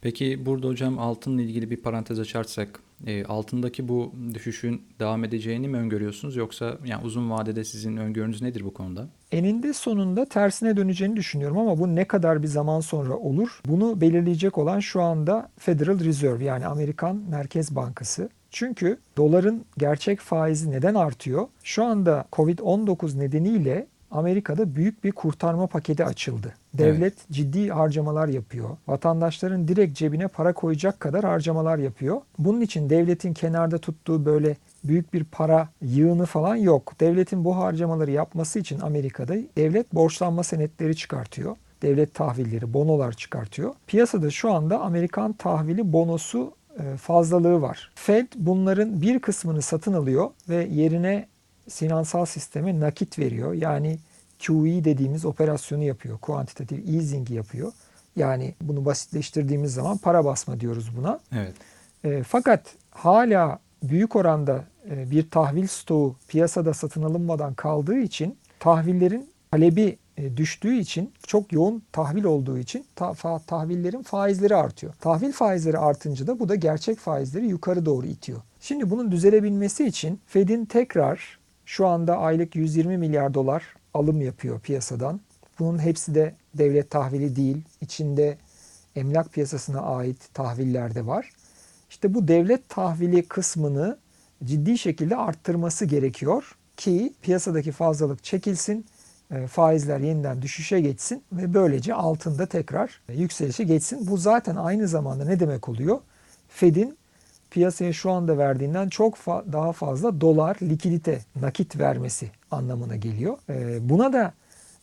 Peki 0.00 0.46
burada 0.46 0.68
hocam 0.68 0.98
altınla 0.98 1.42
ilgili 1.42 1.70
bir 1.70 1.76
parantez 1.76 2.18
açarsak 2.18 2.80
e, 3.06 3.24
altındaki 3.24 3.88
bu 3.88 4.14
düşüşün 4.34 4.82
devam 5.00 5.24
edeceğini 5.24 5.68
mi 5.68 5.76
öngörüyorsunuz 5.76 6.36
yoksa 6.36 6.78
yani 6.84 7.04
uzun 7.04 7.30
vadede 7.30 7.64
sizin 7.64 7.96
öngörünüz 7.96 8.42
nedir 8.42 8.64
bu 8.64 8.74
konuda? 8.74 9.08
Eninde 9.32 9.72
sonunda 9.72 10.24
tersine 10.24 10.76
döneceğini 10.76 11.16
düşünüyorum 11.16 11.58
ama 11.58 11.78
bu 11.78 11.96
ne 11.96 12.04
kadar 12.04 12.42
bir 12.42 12.48
zaman 12.48 12.80
sonra 12.80 13.16
olur? 13.16 13.60
Bunu 13.66 14.00
belirleyecek 14.00 14.58
olan 14.58 14.80
şu 14.80 15.02
anda 15.02 15.48
Federal 15.58 16.00
Reserve 16.00 16.44
yani 16.44 16.66
Amerikan 16.66 17.16
Merkez 17.16 17.76
Bankası. 17.76 18.28
Çünkü 18.50 18.98
doların 19.16 19.64
gerçek 19.78 20.20
faizi 20.20 20.70
neden 20.70 20.94
artıyor? 20.94 21.48
Şu 21.64 21.84
anda 21.84 22.24
Covid-19 22.32 23.18
nedeniyle 23.18 23.86
Amerika'da 24.10 24.74
büyük 24.74 25.04
bir 25.04 25.12
kurtarma 25.12 25.66
paketi 25.66 26.04
açıldı. 26.04 26.54
Devlet 26.74 27.14
ciddi 27.30 27.68
harcamalar 27.68 28.28
yapıyor. 28.28 28.68
Vatandaşların 28.88 29.68
direkt 29.68 29.98
cebine 29.98 30.28
para 30.28 30.52
koyacak 30.52 31.00
kadar 31.00 31.24
harcamalar 31.24 31.78
yapıyor. 31.78 32.20
Bunun 32.38 32.60
için 32.60 32.90
devletin 32.90 33.34
kenarda 33.34 33.78
tuttuğu 33.78 34.24
böyle 34.24 34.56
büyük 34.84 35.12
bir 35.14 35.24
para 35.24 35.68
yığını 35.82 36.26
falan 36.26 36.56
yok. 36.56 36.92
Devletin 37.00 37.44
bu 37.44 37.56
harcamaları 37.56 38.10
yapması 38.10 38.58
için 38.58 38.80
Amerika'da 38.80 39.34
devlet 39.56 39.94
borçlanma 39.94 40.42
senetleri 40.42 40.96
çıkartıyor. 40.96 41.56
Devlet 41.82 42.14
tahvilleri, 42.14 42.74
bonolar 42.74 43.12
çıkartıyor. 43.12 43.74
Piyasada 43.86 44.30
şu 44.30 44.52
anda 44.52 44.80
Amerikan 44.80 45.32
tahvili 45.32 45.92
bonosu 45.92 46.52
e, 46.78 46.96
fazlalığı 46.96 47.62
var. 47.62 47.92
Fed 47.94 48.26
bunların 48.36 49.02
bir 49.02 49.18
kısmını 49.18 49.62
satın 49.62 49.92
alıyor 49.92 50.30
ve 50.48 50.64
yerine 50.70 51.26
finansal 51.70 52.24
sisteme 52.24 52.80
nakit 52.80 53.18
veriyor. 53.18 53.52
Yani 53.52 53.98
QE 54.38 54.84
dediğimiz 54.84 55.24
operasyonu 55.24 55.82
yapıyor. 55.82 56.18
Quantitative 56.18 56.96
easing 56.96 57.30
yapıyor. 57.30 57.72
Yani 58.16 58.54
bunu 58.60 58.84
basitleştirdiğimiz 58.84 59.74
zaman 59.74 59.98
para 59.98 60.24
basma 60.24 60.60
diyoruz 60.60 60.96
buna. 60.96 61.20
Evet. 61.32 61.54
E, 62.04 62.22
fakat 62.22 62.74
hala 62.90 63.58
büyük 63.82 64.16
oranda 64.16 64.64
e, 64.90 65.10
bir 65.10 65.30
tahvil 65.30 65.66
stoğu 65.66 66.16
piyasada 66.28 66.74
satın 66.74 67.02
alınmadan 67.02 67.54
kaldığı 67.54 67.98
için 67.98 68.38
tahvillerin 68.58 69.30
talebi 69.50 69.98
e, 70.16 70.36
düştüğü 70.36 70.76
için 70.76 71.12
çok 71.26 71.52
yoğun 71.52 71.82
tahvil 71.92 72.24
olduğu 72.24 72.58
için 72.58 72.84
ta, 72.96 73.12
fa, 73.12 73.38
tahvillerin 73.38 74.02
faizleri 74.02 74.56
artıyor. 74.56 74.92
Tahvil 75.00 75.32
faizleri 75.32 75.78
artınca 75.78 76.26
da 76.26 76.38
bu 76.40 76.48
da 76.48 76.54
gerçek 76.54 76.98
faizleri 76.98 77.46
yukarı 77.46 77.86
doğru 77.86 78.06
itiyor. 78.06 78.40
Şimdi 78.60 78.90
bunun 78.90 79.12
düzelebilmesi 79.12 79.86
için 79.86 80.20
Fed'in 80.26 80.64
tekrar 80.64 81.39
şu 81.70 81.86
anda 81.86 82.18
aylık 82.18 82.56
120 82.56 82.98
milyar 82.98 83.34
dolar 83.34 83.62
alım 83.94 84.20
yapıyor 84.20 84.60
piyasadan. 84.60 85.20
Bunun 85.58 85.78
hepsi 85.78 86.14
de 86.14 86.34
devlet 86.54 86.90
tahvili 86.90 87.36
değil. 87.36 87.62
İçinde 87.80 88.38
emlak 88.96 89.32
piyasasına 89.32 89.80
ait 89.80 90.34
tahviller 90.34 90.94
de 90.94 91.06
var. 91.06 91.30
İşte 91.90 92.14
bu 92.14 92.28
devlet 92.28 92.68
tahvili 92.68 93.22
kısmını 93.22 93.98
ciddi 94.44 94.78
şekilde 94.78 95.16
arttırması 95.16 95.84
gerekiyor 95.84 96.56
ki 96.76 97.12
piyasadaki 97.22 97.72
fazlalık 97.72 98.24
çekilsin, 98.24 98.86
e, 99.30 99.46
faizler 99.46 100.00
yeniden 100.00 100.42
düşüşe 100.42 100.80
geçsin 100.80 101.22
ve 101.32 101.54
böylece 101.54 101.94
altında 101.94 102.46
tekrar 102.46 103.00
yükselişe 103.08 103.64
geçsin. 103.64 104.06
Bu 104.06 104.16
zaten 104.16 104.56
aynı 104.56 104.88
zamanda 104.88 105.24
ne 105.24 105.40
demek 105.40 105.68
oluyor? 105.68 105.98
Fed'in 106.48 106.98
piyasaya 107.50 107.92
şu 107.92 108.10
anda 108.10 108.38
verdiğinden 108.38 108.88
çok 108.88 109.16
fa- 109.16 109.52
daha 109.52 109.72
fazla 109.72 110.20
dolar 110.20 110.56
likidite, 110.62 111.20
nakit 111.40 111.78
vermesi 111.78 112.30
anlamına 112.50 112.96
geliyor. 112.96 113.38
E, 113.48 113.88
buna 113.88 114.12
da 114.12 114.32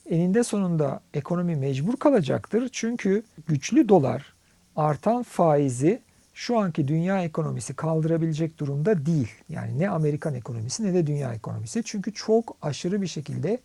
eninde 0.10 0.44
sonunda 0.44 1.02
ekonomi 1.14 1.56
mecbur 1.56 1.96
kalacaktır. 1.98 2.70
Çünkü 2.72 3.24
güçlü 3.48 3.90
dolar 3.90 4.34
artan 4.76 5.24
faizi 5.24 6.02
şu 6.34 6.60
anki 6.60 6.88
dünya 6.88 7.24
ekonomisi 7.24 7.74
kaldırabilecek 7.74 8.60
durumda 8.60 9.06
değil. 9.06 9.32
Yani 9.50 9.80
ne 9.80 9.90
Amerikan 9.90 10.34
ekonomisi 10.34 10.84
ne 10.84 10.94
de 10.94 11.08
dünya 11.08 11.34
ekonomisi. 11.34 11.82
Çünkü 11.86 12.14
çok 12.14 12.58
aşırı 12.62 13.02
bir 13.02 13.08
şekilde 13.08 13.60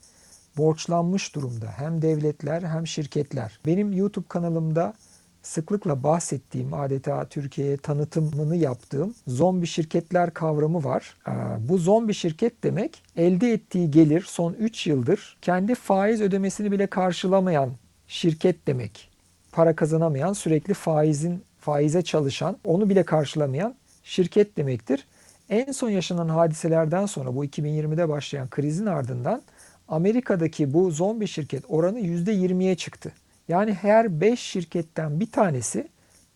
borçlanmış 0.57 1.35
durumda. 1.35 1.67
Hem 1.77 2.03
devletler 2.03 2.63
hem 2.63 2.87
şirketler. 2.87 3.59
Benim 3.67 3.93
YouTube 3.93 4.29
kanalımda 4.29 4.95
sıklıkla 5.43 6.03
bahsettiğim 6.03 6.75
adeta 6.75 7.25
Türkiye'ye 7.25 7.77
tanıtımını 7.77 8.57
yaptığım 8.57 9.15
zombi 9.27 9.67
şirketler 9.67 10.35
kavramı 10.35 10.85
var. 10.85 11.17
Bu 11.59 11.79
zombi 11.79 12.15
şirket 12.15 12.65
demek 12.65 13.03
elde 13.17 13.53
ettiği 13.53 13.91
gelir 13.91 14.25
son 14.29 14.53
3 14.53 14.87
yıldır 14.87 15.37
kendi 15.43 15.75
faiz 15.75 16.21
ödemesini 16.21 16.73
bile 16.73 16.87
karşılamayan 16.87 17.71
şirket 18.09 18.67
demek. 18.67 19.11
Para 19.53 19.77
kazanamayan, 19.77 20.33
sürekli 20.33 20.75
faizin 20.75 21.43
faize 21.59 22.03
çalışan, 22.03 22.57
onu 22.65 22.89
bile 22.89 23.03
karşılamayan 23.03 23.75
şirket 24.03 24.57
demektir. 24.57 25.07
En 25.51 25.73
son 25.73 25.91
yaşanan 25.91 26.29
hadiselerden 26.29 27.07
sonra 27.07 27.35
bu 27.37 27.45
2020'de 27.45 28.09
başlayan 28.09 28.51
krizin 28.51 28.87
ardından 28.87 29.43
Amerika'daki 29.89 30.75
bu 30.75 30.91
zombi 30.91 31.27
şirket 31.27 31.65
oranı 31.69 32.01
%20'ye 32.01 32.77
çıktı. 32.77 33.13
Yani 33.53 33.75
her 33.75 34.21
5 34.21 34.41
şirketten 34.41 35.21
bir 35.21 35.31
tanesi 35.31 35.89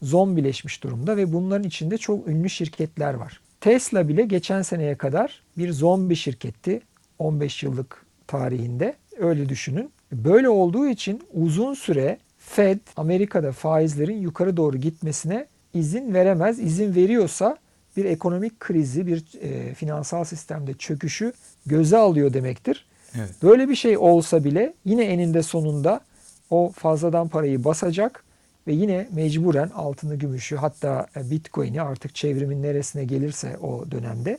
zombileşmiş 0.03 0.83
durumda 0.83 1.17
ve 1.17 1.33
bunların 1.33 1.65
içinde 1.65 1.99
çok 1.99 2.29
ünlü 2.29 2.51
şirketler 2.51 3.15
var. 3.15 3.41
Tesla 3.61 4.09
bile 4.09 4.23
geçen 4.23 4.63
seneye 4.63 4.95
kadar 4.95 5.43
bir 5.59 5.73
zombi 5.73 6.17
şirketti 6.17 6.81
15 7.19 7.63
yıllık 7.63 8.07
tarihinde 8.27 8.95
öyle 9.19 9.49
düşünün. 9.49 9.91
Böyle 10.13 10.49
olduğu 10.49 10.87
için 10.89 11.23
uzun 11.33 11.75
süre 11.75 12.19
Fed 12.39 12.79
Amerika'da 12.97 13.53
faizlerin 13.53 14.21
yukarı 14.21 14.57
doğru 14.57 14.77
gitmesine 14.77 15.47
izin 15.75 16.15
veremez. 16.15 16.61
İzin 16.61 16.95
veriyorsa 16.95 17.57
bir 17.97 18.05
ekonomik 18.05 18.61
krizi, 18.61 19.07
bir 19.07 19.25
e, 19.43 19.75
finansal 19.75 20.25
sistemde 20.25 20.75
çöküşü 20.75 21.33
göze 21.67 21.97
alıyor 21.97 22.33
demektir. 22.33 22.87
Evet. 23.15 23.31
Böyle 23.43 23.69
bir 23.69 23.75
şey 23.75 23.99
olsa 23.99 24.45
bile 24.45 24.75
yine 24.85 25.05
eninde 25.05 25.43
sonunda 25.43 26.01
o 26.51 26.73
fazladan 26.75 27.29
parayı 27.29 27.65
basacak 27.65 28.25
ve 28.67 28.73
yine 28.73 29.09
mecburen 29.13 29.69
altını, 29.69 30.17
gümüşü 30.17 30.57
hatta 30.57 31.07
bitcoin'i 31.17 31.83
artık 31.83 32.15
çevrimin 32.15 32.63
neresine 32.63 33.05
gelirse 33.05 33.57
o 33.59 33.91
dönemde 33.91 34.39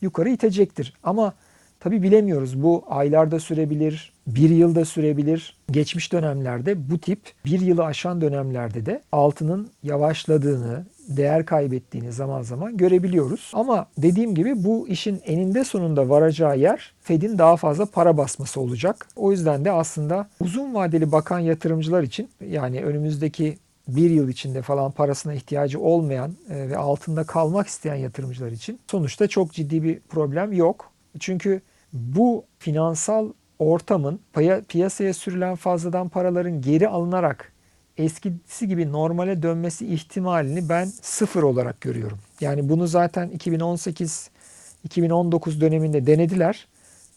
yukarı 0.00 0.30
itecektir. 0.30 0.94
Ama 1.04 1.34
tabi 1.80 2.02
bilemiyoruz 2.02 2.62
bu 2.62 2.84
aylarda 2.88 3.40
sürebilir, 3.40 4.12
bir 4.26 4.50
yılda 4.50 4.84
sürebilir. 4.84 5.56
Geçmiş 5.70 6.12
dönemlerde 6.12 6.90
bu 6.90 6.98
tip 6.98 7.20
bir 7.44 7.60
yılı 7.60 7.84
aşan 7.84 8.20
dönemlerde 8.20 8.86
de 8.86 9.02
altının 9.12 9.70
yavaşladığını, 9.82 10.86
değer 11.08 11.46
kaybettiğini 11.46 12.12
zaman 12.12 12.42
zaman 12.42 12.76
görebiliyoruz. 12.76 13.50
Ama 13.54 13.86
dediğim 13.98 14.34
gibi 14.34 14.64
bu 14.64 14.88
işin 14.88 15.20
eninde 15.24 15.64
sonunda 15.64 16.08
varacağı 16.08 16.58
yer 16.58 16.94
Fed'in 17.00 17.38
daha 17.38 17.56
fazla 17.56 17.86
para 17.86 18.16
basması 18.16 18.60
olacak. 18.60 19.08
O 19.16 19.30
yüzden 19.32 19.64
de 19.64 19.72
aslında 19.72 20.28
uzun 20.40 20.74
vadeli 20.74 21.12
bakan 21.12 21.38
yatırımcılar 21.38 22.02
için 22.02 22.28
yani 22.40 22.84
önümüzdeki 22.84 23.58
bir 23.88 24.10
yıl 24.10 24.28
içinde 24.28 24.62
falan 24.62 24.90
parasına 24.90 25.34
ihtiyacı 25.34 25.80
olmayan 25.80 26.34
e, 26.50 26.68
ve 26.68 26.76
altında 26.76 27.24
kalmak 27.24 27.66
isteyen 27.66 27.94
yatırımcılar 27.94 28.50
için 28.50 28.80
sonuçta 28.90 29.28
çok 29.28 29.52
ciddi 29.52 29.82
bir 29.82 30.00
problem 30.00 30.52
yok. 30.52 30.90
Çünkü 31.20 31.60
bu 31.92 32.44
finansal 32.58 33.32
ortamın 33.58 34.20
piyasaya 34.68 35.14
sürülen 35.14 35.54
fazladan 35.54 36.08
paraların 36.08 36.60
geri 36.60 36.88
alınarak 36.88 37.52
eskisi 37.98 38.68
gibi 38.68 38.92
normale 38.92 39.42
dönmesi 39.42 39.94
ihtimalini 39.94 40.68
ben 40.68 40.92
sıfır 41.02 41.42
olarak 41.42 41.80
görüyorum. 41.80 42.18
Yani 42.40 42.68
bunu 42.68 42.86
zaten 42.86 43.30
2018-2019 43.30 45.60
döneminde 45.60 46.06
denediler. 46.06 46.66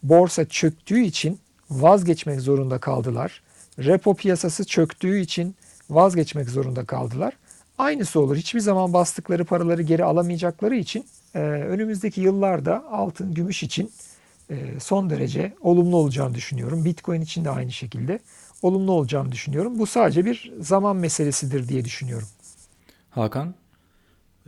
Borsa 0.03 0.45
çöktüğü 0.45 1.01
için 1.01 1.39
vazgeçmek 1.69 2.41
zorunda 2.41 2.77
kaldılar. 2.77 3.41
Repo 3.79 4.13
piyasası 4.13 4.65
çöktüğü 4.65 5.19
için 5.19 5.55
vazgeçmek 5.89 6.49
zorunda 6.49 6.85
kaldılar. 6.85 7.33
Aynısı 7.77 8.19
olur. 8.19 8.35
Hiçbir 8.35 8.59
zaman 8.59 8.93
bastıkları 8.93 9.45
paraları 9.45 9.81
geri 9.81 10.03
alamayacakları 10.03 10.75
için 10.75 11.05
e, 11.35 11.39
önümüzdeki 11.39 12.21
yıllarda 12.21 12.83
altın, 12.91 13.33
gümüş 13.33 13.63
için 13.63 13.91
e, 14.49 14.79
son 14.79 15.09
derece 15.09 15.53
olumlu 15.61 15.97
olacağını 15.97 16.35
düşünüyorum. 16.35 16.85
Bitcoin 16.85 17.21
için 17.21 17.45
de 17.45 17.49
aynı 17.49 17.71
şekilde 17.71 18.19
olumlu 18.61 18.91
olacağını 18.91 19.31
düşünüyorum. 19.31 19.79
Bu 19.79 19.85
sadece 19.85 20.25
bir 20.25 20.53
zaman 20.59 20.95
meselesidir 20.95 21.67
diye 21.67 21.85
düşünüyorum. 21.85 22.27
Hakan? 23.09 23.55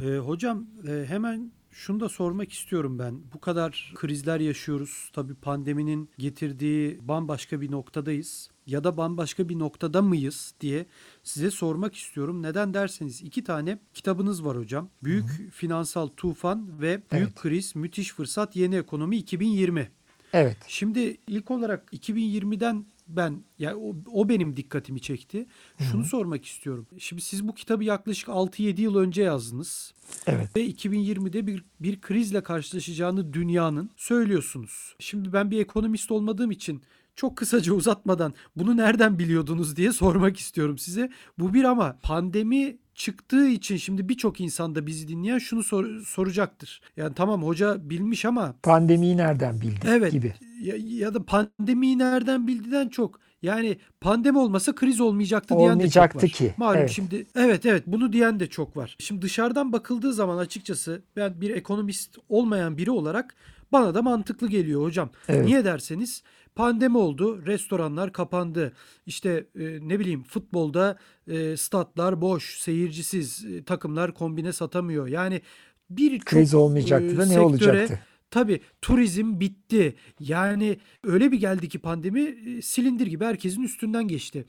Ee, 0.04 0.18
hocam 0.18 0.66
e, 0.88 1.06
hemen 1.08 1.52
şunu 1.72 2.00
da 2.00 2.10
sormak 2.10 2.52
istiyorum 2.52 3.00
ben. 3.00 3.22
Bu 3.34 3.40
kadar 3.40 3.94
krizler 3.96 4.40
yaşıyoruz. 4.40 5.10
Tabii 5.14 5.34
pandeminin 5.34 6.10
getirdiği 6.18 7.00
bambaşka 7.08 7.62
bir 7.62 7.72
noktadayız. 7.72 8.50
Ya 8.68 8.84
da 8.84 8.98
bambaşka 8.98 9.50
bir 9.50 9.60
noktada 9.60 10.02
mıyız 10.02 10.54
diye 10.62 10.86
size 11.24 11.52
sormak 11.52 11.96
istiyorum. 11.96 12.44
Neden 12.44 12.74
derseniz 12.74 13.22
iki 13.22 13.44
tane 13.44 13.80
kitabınız 13.94 14.46
var 14.46 14.58
hocam. 14.58 14.90
Büyük 15.04 15.30
Hı-hı. 15.30 15.50
Finansal 15.50 16.08
Tufan 16.08 16.82
ve 16.82 16.88
Büyük 16.88 17.04
evet. 17.12 17.36
Kriz, 17.36 17.76
Müthiş 17.76 18.14
Fırsat, 18.14 18.56
Yeni 18.56 18.76
Ekonomi 18.76 19.18
2020. 19.18 19.92
Evet. 20.34 20.58
Şimdi 20.68 21.18
ilk 21.28 21.52
olarak 21.52 21.94
2020'den 21.94 22.86
ben 23.10 23.44
yani 23.60 23.76
o, 23.76 23.96
o 24.12 24.30
benim 24.30 24.56
dikkatimi 24.56 25.02
çekti. 25.02 25.48
Şunu 25.78 26.02
Hı-hı. 26.02 26.10
sormak 26.10 26.46
istiyorum. 26.46 26.88
Şimdi 26.98 27.22
siz 27.22 27.48
bu 27.48 27.54
kitabı 27.54 27.84
yaklaşık 27.84 28.30
6-7 28.30 28.82
yıl 28.82 28.96
önce 28.96 29.22
yazdınız. 29.22 29.94
Evet. 30.28 30.56
Ve 30.56 30.70
2020'de 30.70 31.48
bir 31.48 31.64
bir 31.80 32.02
krizle 32.02 32.44
karşılaşacağını 32.44 33.34
dünyanın 33.34 33.90
söylüyorsunuz. 33.98 34.96
Şimdi 35.00 35.34
ben 35.34 35.52
bir 35.52 35.60
ekonomist 35.60 36.12
olmadığım 36.12 36.52
için 36.52 36.82
çok 37.16 37.38
kısaca 37.38 37.74
uzatmadan 37.74 38.34
bunu 38.56 38.78
nereden 38.78 39.20
biliyordunuz 39.20 39.76
diye 39.76 39.92
sormak 39.92 40.38
istiyorum 40.38 40.78
size. 40.78 41.10
Bu 41.40 41.54
bir 41.54 41.64
ama 41.64 42.00
pandemi 42.02 42.78
çıktığı 43.00 43.48
için 43.48 43.78
şimdi 43.78 44.10
birçok 44.10 44.42
insan 44.42 44.76
da 44.76 44.88
bizi 44.88 45.08
dinleyen 45.08 45.38
şunu 45.38 45.64
sor, 45.64 46.02
soracaktır. 46.06 46.82
Yani 46.98 47.14
tamam 47.16 47.44
hoca 47.44 47.90
bilmiş 47.90 48.26
ama 48.26 48.56
pandemiyi 48.64 49.18
nereden 49.18 49.62
bildi 49.62 49.88
evet, 49.88 50.12
gibi. 50.12 50.34
Ya, 50.62 50.76
ya 50.78 51.14
da 51.14 51.26
pandemiyi 51.26 51.98
nereden 51.98 52.48
bildiğinden 52.48 52.90
çok 52.90 53.20
yani 53.42 53.78
pandemi 54.02 54.38
olmasa 54.38 54.76
kriz 54.76 55.02
olmayacaktı 55.02 55.58
diyen 55.58 55.70
Olmayacaktı 55.70 56.22
de 56.22 56.28
çok 56.28 56.42
var. 56.42 56.50
ki. 56.50 56.54
Malum 56.58 56.78
evet. 56.78 56.90
şimdi 56.90 57.28
evet 57.36 57.66
evet 57.66 57.84
bunu 57.88 58.14
diyen 58.14 58.40
de 58.40 58.48
çok 58.48 58.78
var. 58.78 58.96
Şimdi 59.00 59.22
dışarıdan 59.22 59.72
bakıldığı 59.72 60.14
zaman 60.14 60.38
açıkçası 60.38 61.02
ben 61.16 61.42
bir 61.42 61.50
ekonomist 61.50 62.18
olmayan 62.30 62.78
biri 62.78 62.92
olarak 62.92 63.36
bana 63.72 63.96
da 63.96 64.02
mantıklı 64.02 64.50
geliyor 64.50 64.82
hocam. 64.82 65.10
Evet. 65.28 65.46
Niye 65.46 65.66
derseniz 65.66 66.24
Pandemi 66.60 66.98
oldu, 66.98 67.46
restoranlar 67.46 68.14
kapandı. 68.14 68.74
İşte 69.06 69.48
e, 69.60 69.64
ne 69.82 70.00
bileyim 70.00 70.24
futbolda 70.24 70.98
e, 71.28 71.58
statlar 71.58 72.22
boş, 72.22 72.58
seyircisiz, 72.58 73.46
e, 73.46 73.64
takımlar 73.64 74.14
kombine 74.14 74.54
satamıyor. 74.54 75.08
Yani 75.08 75.42
bir 75.90 76.20
kriz 76.20 76.54
olmayacaktı 76.54 77.16
e, 77.16 77.18
da 77.18 77.22
ne 77.22 77.26
sektöre, 77.26 77.42
olacaktı? 77.42 78.00
Tabii 78.32 78.62
turizm 78.82 79.40
bitti. 79.40 79.96
Yani 80.20 80.78
öyle 81.04 81.32
bir 81.32 81.40
geldi 81.40 81.70
ki 81.70 81.80
pandemi 81.80 82.22
e, 82.22 82.62
silindir 82.62 83.08
gibi 83.08 83.26
herkesin 83.26 83.62
üstünden 83.62 84.08
geçti. 84.08 84.46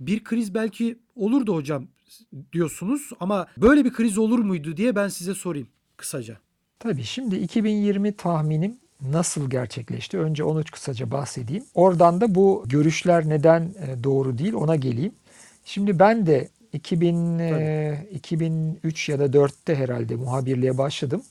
Bir 0.00 0.24
kriz 0.24 0.54
belki 0.54 0.98
olurdu 1.14 1.54
hocam 1.54 1.88
diyorsunuz 2.52 3.10
ama 3.20 3.46
böyle 3.56 3.84
bir 3.84 3.92
kriz 3.92 4.18
olur 4.18 4.38
muydu 4.38 4.76
diye 4.76 4.96
ben 4.96 5.08
size 5.08 5.34
sorayım 5.34 5.68
kısaca. 5.96 6.43
Tabii 6.78 7.04
şimdi 7.04 7.36
2020 7.36 8.12
tahminim 8.12 8.76
nasıl 9.00 9.50
gerçekleşti? 9.50 10.18
Önce 10.18 10.44
onu 10.44 10.62
kısaca 10.72 11.10
bahsedeyim. 11.10 11.64
Oradan 11.74 12.20
da 12.20 12.34
bu 12.34 12.64
görüşler 12.66 13.28
neden 13.28 13.62
e, 13.62 14.04
doğru 14.04 14.38
değil 14.38 14.54
ona 14.54 14.76
geleyim. 14.76 15.12
Şimdi 15.64 15.98
ben 15.98 16.26
de 16.26 16.48
2000 16.72 17.38
e, 17.38 18.06
2003 18.12 19.08
ya 19.08 19.18
da 19.18 19.26
4'te 19.26 19.74
herhalde 19.74 20.16
muhabirliğe 20.16 20.78
başladım. 20.78 21.22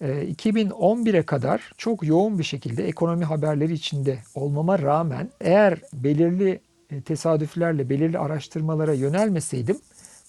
E, 0.00 0.06
2011'e 0.06 1.22
kadar 1.22 1.72
çok 1.78 2.06
yoğun 2.06 2.38
bir 2.38 2.44
şekilde 2.44 2.84
ekonomi 2.88 3.24
haberleri 3.24 3.72
içinde 3.72 4.18
olmama 4.34 4.78
rağmen 4.78 5.30
eğer 5.40 5.78
belirli 5.92 6.60
e, 6.90 7.00
tesadüflerle 7.00 7.88
belirli 7.90 8.18
araştırmalara 8.18 8.92
yönelmeseydim 8.94 9.78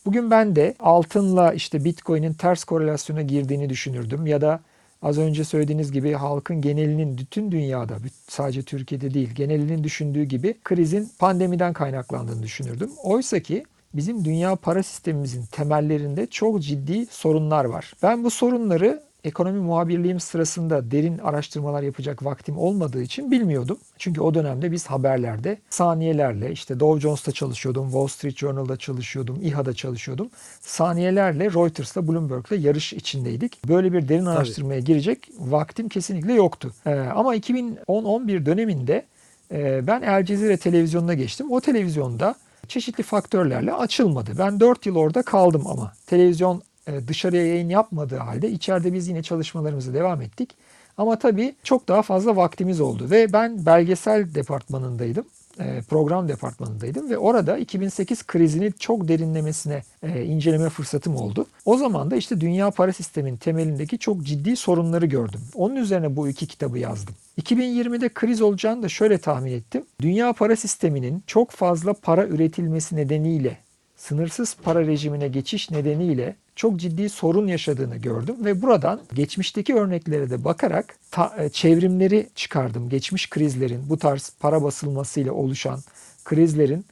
bugün 0.05 0.31
ben 0.31 0.55
de 0.55 0.75
altınla 0.79 1.53
işte 1.53 1.85
Bitcoin'in 1.85 2.33
ters 2.33 2.63
korelasyona 2.63 3.21
girdiğini 3.21 3.69
düşünürdüm 3.69 4.27
ya 4.27 4.41
da 4.41 4.59
az 5.01 5.17
önce 5.17 5.43
söylediğiniz 5.43 5.91
gibi 5.91 6.13
halkın 6.13 6.61
genelinin 6.61 7.17
bütün 7.17 7.51
dünyada 7.51 7.97
sadece 8.27 8.63
Türkiye'de 8.63 9.13
değil 9.13 9.29
genelinin 9.29 9.83
düşündüğü 9.83 10.23
gibi 10.23 10.57
krizin 10.63 11.11
pandemiden 11.19 11.73
kaynaklandığını 11.73 12.43
düşünürdüm. 12.43 12.91
Oysa 13.03 13.39
ki 13.39 13.63
bizim 13.93 14.25
dünya 14.25 14.55
para 14.55 14.83
sistemimizin 14.83 15.45
temellerinde 15.45 16.27
çok 16.27 16.61
ciddi 16.61 17.05
sorunlar 17.05 17.65
var. 17.65 17.93
Ben 18.03 18.23
bu 18.23 18.29
sorunları 18.29 19.03
ekonomi 19.23 19.59
muhabirliğim 19.59 20.19
sırasında 20.19 20.91
derin 20.91 21.17
araştırmalar 21.17 21.83
yapacak 21.83 22.25
vaktim 22.25 22.57
olmadığı 22.57 23.01
için 23.01 23.31
bilmiyordum. 23.31 23.77
Çünkü 23.97 24.21
o 24.21 24.33
dönemde 24.33 24.71
biz 24.71 24.87
haberlerde 24.87 25.57
saniyelerle 25.69 26.51
işte 26.51 26.79
Dow 26.79 27.01
Jones'ta 27.01 27.31
çalışıyordum, 27.31 27.83
Wall 27.83 28.07
Street 28.07 28.37
Journal'da 28.37 28.77
çalışıyordum, 28.77 29.39
İHA'da 29.41 29.73
çalışıyordum. 29.73 30.29
Saniyelerle 30.61 31.45
Reuters'la 31.45 32.07
Bloomberg'la 32.07 32.55
yarış 32.55 32.93
içindeydik. 32.93 33.67
Böyle 33.67 33.93
bir 33.93 34.07
derin 34.07 34.25
araştırmaya 34.25 34.79
Tabii. 34.79 34.87
girecek 34.87 35.29
vaktim 35.39 35.89
kesinlikle 35.89 36.33
yoktu. 36.33 36.73
Ee, 36.85 36.95
ama 36.95 37.35
2010-11 37.35 38.45
döneminde 38.45 39.05
e, 39.51 39.87
ben 39.87 40.01
El 40.01 40.25
Cezire 40.25 40.57
televizyonuna 40.57 41.13
geçtim. 41.13 41.51
O 41.51 41.61
televizyonda 41.61 42.35
çeşitli 42.67 43.03
faktörlerle 43.03 43.73
açılmadı. 43.73 44.31
Ben 44.37 44.59
4 44.59 44.85
yıl 44.85 44.95
orada 44.95 45.21
kaldım 45.21 45.67
ama 45.67 45.93
televizyon 46.05 46.61
dışarıya 47.07 47.45
yayın 47.45 47.69
yapmadığı 47.69 48.17
halde 48.17 48.51
içeride 48.51 48.93
biz 48.93 49.07
yine 49.07 49.23
çalışmalarımızı 49.23 49.93
devam 49.93 50.21
ettik. 50.21 50.55
Ama 50.97 51.19
tabii 51.19 51.55
çok 51.63 51.87
daha 51.87 52.01
fazla 52.01 52.35
vaktimiz 52.35 52.81
oldu 52.81 53.07
ve 53.11 53.33
ben 53.33 53.65
belgesel 53.65 54.35
departmanındaydım. 54.35 55.25
E, 55.59 55.81
program 55.89 56.27
departmanındaydım 56.27 57.09
ve 57.09 57.17
orada 57.17 57.57
2008 57.57 58.27
krizini 58.27 58.73
çok 58.79 59.07
derinlemesine 59.07 59.83
e, 60.03 60.23
inceleme 60.23 60.69
fırsatım 60.69 61.15
oldu. 61.15 61.45
O 61.65 61.77
zaman 61.77 62.11
da 62.11 62.15
işte 62.15 62.41
dünya 62.41 62.71
para 62.71 62.93
sisteminin 62.93 63.37
temelindeki 63.37 63.99
çok 63.99 64.23
ciddi 64.23 64.55
sorunları 64.55 65.05
gördüm. 65.05 65.41
Onun 65.55 65.75
üzerine 65.75 66.15
bu 66.15 66.29
iki 66.29 66.47
kitabı 66.47 66.79
yazdım. 66.79 67.15
2020'de 67.41 68.09
kriz 68.09 68.41
olacağını 68.41 68.83
da 68.83 68.89
şöyle 68.89 69.17
tahmin 69.17 69.51
ettim. 69.51 69.85
Dünya 70.01 70.33
para 70.33 70.55
sisteminin 70.55 71.23
çok 71.27 71.51
fazla 71.51 71.93
para 71.93 72.27
üretilmesi 72.27 72.95
nedeniyle 72.95 73.57
sınırsız 74.01 74.55
para 74.63 74.87
rejimine 74.87 75.27
geçiş 75.27 75.71
nedeniyle 75.71 76.35
çok 76.55 76.79
ciddi 76.79 77.09
sorun 77.09 77.47
yaşadığını 77.47 77.97
gördüm 77.97 78.35
ve 78.45 78.61
buradan 78.61 79.01
geçmişteki 79.13 79.75
örneklere 79.75 80.29
de 80.29 80.43
bakarak 80.43 80.95
ta, 81.11 81.35
e, 81.37 81.49
çevrimleri 81.49 82.29
çıkardım. 82.35 82.89
Geçmiş 82.89 83.29
krizlerin 83.29 83.89
bu 83.89 83.97
tarz 83.97 84.33
para 84.39 84.63
basılmasıyla 84.63 85.33
oluşan 85.33 85.79
krizlerin 86.23 86.85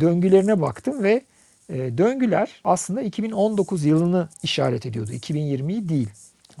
döngülerine 0.00 0.60
baktım 0.60 1.02
ve 1.02 1.24
e, 1.68 1.98
döngüler 1.98 2.60
aslında 2.64 3.02
2019 3.02 3.84
yılını 3.84 4.28
işaret 4.42 4.86
ediyordu. 4.86 5.12
2020'yi 5.12 5.88
değil. 5.88 6.08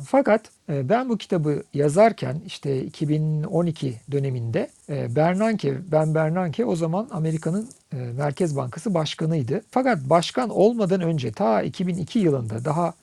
Fakat 0.04 0.50
e, 0.68 0.88
ben 0.88 1.08
bu 1.08 1.18
kitabı 1.18 1.62
yazarken 1.74 2.40
işte 2.46 2.82
2012 2.82 4.00
döneminde 4.10 4.70
e, 4.88 5.16
Bernanke, 5.16 5.92
Ben 5.92 6.14
Bernanke 6.14 6.64
o 6.64 6.76
zaman 6.76 7.08
Amerika'nın 7.10 7.68
e, 7.92 7.96
Merkez 7.96 8.56
Bankası 8.56 8.94
başkanıydı. 8.94 9.62
Fakat 9.70 9.98
başkan 10.04 10.50
olmadan 10.50 11.00
önce 11.00 11.32
ta 11.32 11.62
2002 11.62 12.18
yılında 12.18 12.64
daha 12.64 12.94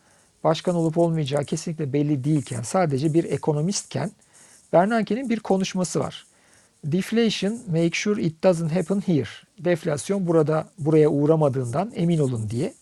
başkan 0.43 0.75
olup 0.75 0.97
olmayacağı 0.97 1.45
kesinlikle 1.45 1.93
belli 1.93 2.23
değilken 2.23 2.61
sadece 2.61 3.13
bir 3.13 3.23
ekonomistken 3.23 4.11
Bernanke'nin 4.73 5.29
bir 5.29 5.39
konuşması 5.39 5.99
var. 5.99 6.25
Deflation 6.85 7.59
make 7.67 7.91
sure 7.93 8.21
it 8.21 8.43
doesn't 8.43 8.71
happen 8.71 9.01
here. 9.05 9.29
Deflasyon 9.59 10.27
burada 10.27 10.69
buraya 10.79 11.09
uğramadığından 11.09 11.91
emin 11.95 12.19
olun 12.19 12.49
diye. 12.49 12.73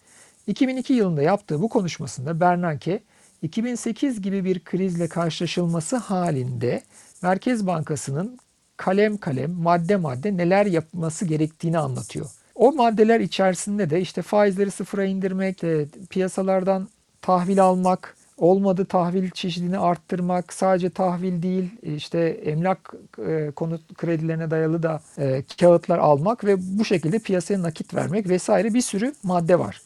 2002 0.47 0.93
yılında 0.93 1.21
yaptığı 1.21 1.61
bu 1.61 1.69
konuşmasında 1.69 2.39
Bernanke 2.39 2.99
2008 3.41 4.21
gibi 4.21 4.45
bir 4.45 4.59
krizle 4.59 5.07
karşılaşılması 5.07 5.97
halinde 5.97 6.81
Merkez 7.21 7.67
Bankası'nın 7.67 8.39
kalem 8.77 9.17
kalem, 9.17 9.51
madde 9.51 9.95
madde 9.95 10.37
neler 10.37 10.65
yapması 10.65 11.25
gerektiğini 11.25 11.77
anlatıyor. 11.77 12.29
O 12.55 12.71
maddeler 12.71 13.19
içerisinde 13.19 13.89
de 13.89 14.01
işte 14.01 14.21
faizleri 14.21 14.71
sıfıra 14.71 15.05
indirmek, 15.05 15.61
piyasalardan 16.09 16.87
tahvil 17.21 17.63
almak, 17.63 18.15
olmadı 18.37 18.85
tahvil 18.85 19.29
çeşidini 19.29 19.77
arttırmak, 19.77 20.53
sadece 20.53 20.89
tahvil 20.89 21.43
değil 21.43 21.69
işte 21.83 22.19
emlak 22.19 22.93
e, 23.27 23.51
konut 23.55 23.93
kredilerine 23.93 24.51
dayalı 24.51 24.83
da 24.83 25.01
e, 25.17 25.43
kağıtlar 25.59 25.97
almak 25.97 26.45
ve 26.45 26.55
bu 26.79 26.85
şekilde 26.85 27.19
piyasaya 27.19 27.61
nakit 27.61 27.93
vermek 27.93 28.29
vesaire 28.29 28.73
bir 28.73 28.81
sürü 28.81 29.13
madde 29.23 29.59
var. 29.59 29.81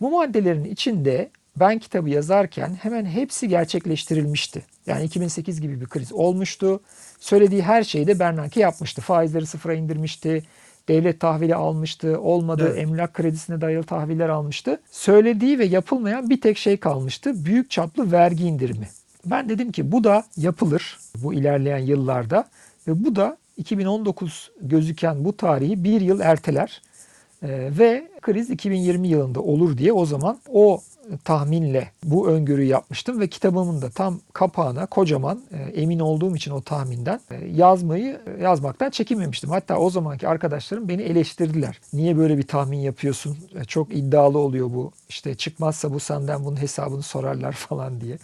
Bu 0.00 0.10
maddelerin 0.10 0.64
içinde 0.64 1.30
ben 1.56 1.78
kitabı 1.78 2.10
yazarken 2.10 2.78
hemen 2.82 3.04
hepsi 3.04 3.48
gerçekleştirilmişti. 3.48 4.62
Yani 4.86 5.04
2008 5.04 5.60
gibi 5.60 5.80
bir 5.80 5.86
kriz 5.86 6.12
olmuştu. 6.12 6.80
Söylediği 7.20 7.62
her 7.62 7.82
şeyi 7.82 8.06
de 8.06 8.18
Bernanke 8.18 8.60
yapmıştı. 8.60 9.02
Faizleri 9.02 9.46
sıfıra 9.46 9.74
indirmişti. 9.74 10.42
Devlet 10.88 11.20
tahvili 11.20 11.54
almıştı. 11.54 12.20
Olmadı 12.20 12.68
evet. 12.68 12.82
emlak 12.82 13.14
kredisine 13.14 13.60
dayalı 13.60 13.84
tahviller 13.84 14.28
almıştı. 14.28 14.80
Söylediği 14.90 15.58
ve 15.58 15.64
yapılmayan 15.64 16.30
bir 16.30 16.40
tek 16.40 16.58
şey 16.58 16.76
kalmıştı. 16.76 17.44
Büyük 17.44 17.70
çaplı 17.70 18.12
vergi 18.12 18.44
indirimi. 18.44 18.88
Ben 19.26 19.48
dedim 19.48 19.72
ki 19.72 19.92
bu 19.92 20.04
da 20.04 20.24
yapılır 20.36 20.98
bu 21.14 21.34
ilerleyen 21.34 21.78
yıllarda 21.78 22.48
ve 22.88 23.04
bu 23.04 23.16
da 23.16 23.36
2019 23.56 24.50
gözüken 24.60 25.24
bu 25.24 25.36
tarihi 25.36 25.84
bir 25.84 26.00
yıl 26.00 26.20
erteler. 26.20 26.82
Ee, 27.44 27.70
ve 27.78 28.08
kriz 28.20 28.50
2020 28.50 29.08
yılında 29.08 29.40
olur 29.40 29.78
diye 29.78 29.92
o 29.92 30.06
zaman 30.06 30.38
o 30.52 30.80
tahminle 31.24 31.90
bu 32.04 32.28
öngörüyü 32.28 32.68
yapmıştım 32.68 33.20
ve 33.20 33.28
kitabımın 33.28 33.82
da 33.82 33.90
tam 33.90 34.20
kapağına 34.32 34.86
kocaman 34.86 35.40
e, 35.52 35.80
emin 35.80 35.98
olduğum 35.98 36.36
için 36.36 36.50
o 36.50 36.60
tahminden 36.60 37.20
e, 37.30 37.46
yazmayı 37.46 38.20
yazmaktan 38.42 38.90
çekinmemiştim. 38.90 39.50
Hatta 39.50 39.78
o 39.78 39.90
zamanki 39.90 40.28
arkadaşlarım 40.28 40.88
beni 40.88 41.02
eleştirdiler. 41.02 41.80
Niye 41.92 42.16
böyle 42.16 42.38
bir 42.38 42.46
tahmin 42.46 42.78
yapıyorsun? 42.78 43.38
E, 43.60 43.64
çok 43.64 43.96
iddialı 43.96 44.38
oluyor 44.38 44.70
bu. 44.70 44.92
İşte 45.08 45.34
çıkmazsa 45.34 45.92
bu 45.92 46.00
senden 46.00 46.44
bunun 46.44 46.60
hesabını 46.60 47.02
sorarlar 47.02 47.52
falan 47.68 48.00
diye. 48.00 48.18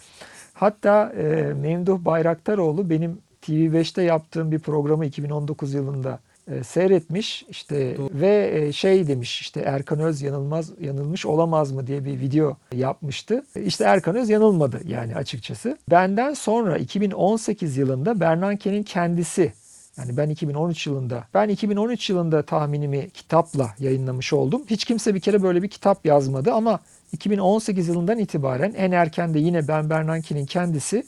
Hatta 0.53 1.13
e, 1.17 1.53
Memduh 1.53 2.05
Bayraktaroğlu 2.05 2.89
benim 2.89 3.17
TV5'te 3.41 4.01
yaptığım 4.01 4.51
bir 4.51 4.59
programı 4.59 5.05
2019 5.05 5.73
yılında 5.73 6.19
e, 6.47 6.63
seyretmiş 6.63 7.45
işte 7.49 7.97
Doğru. 7.97 8.09
ve 8.13 8.51
e, 8.53 8.71
şey 8.71 9.07
demiş 9.07 9.41
işte 9.41 9.59
Erkan 9.59 9.99
Öz 9.99 10.21
yanılmaz 10.21 10.71
yanılmış 10.81 11.25
olamaz 11.25 11.71
mı 11.71 11.87
diye 11.87 12.05
bir 12.05 12.19
video 12.19 12.57
yapmıştı. 12.75 13.45
İşte 13.65 13.83
Erkan 13.83 14.15
Öz 14.15 14.29
yanılmadı 14.29 14.79
yani 14.87 15.15
açıkçası. 15.15 15.77
Benden 15.89 16.33
sonra 16.33 16.77
2018 16.77 17.77
yılında 17.77 18.19
Bernanke'nin 18.19 18.83
kendisi 18.83 19.53
yani 19.97 20.17
ben 20.17 20.29
2013 20.29 20.87
yılında, 20.87 21.23
ben 21.33 21.49
2013 21.49 22.09
yılında 22.09 22.41
tahminimi 22.41 23.09
kitapla 23.09 23.69
yayınlamış 23.79 24.33
oldum. 24.33 24.63
Hiç 24.69 24.85
kimse 24.85 25.15
bir 25.15 25.19
kere 25.19 25.43
böyle 25.43 25.63
bir 25.63 25.67
kitap 25.67 26.05
yazmadı 26.05 26.53
ama 26.53 26.79
2018 27.13 27.87
yılından 27.87 28.19
itibaren 28.19 28.73
en 28.77 28.91
erken 28.91 29.33
de 29.33 29.39
yine 29.39 29.67
Ben 29.67 29.89
Bernanke'nin 29.89 30.45
kendisi 30.45 31.03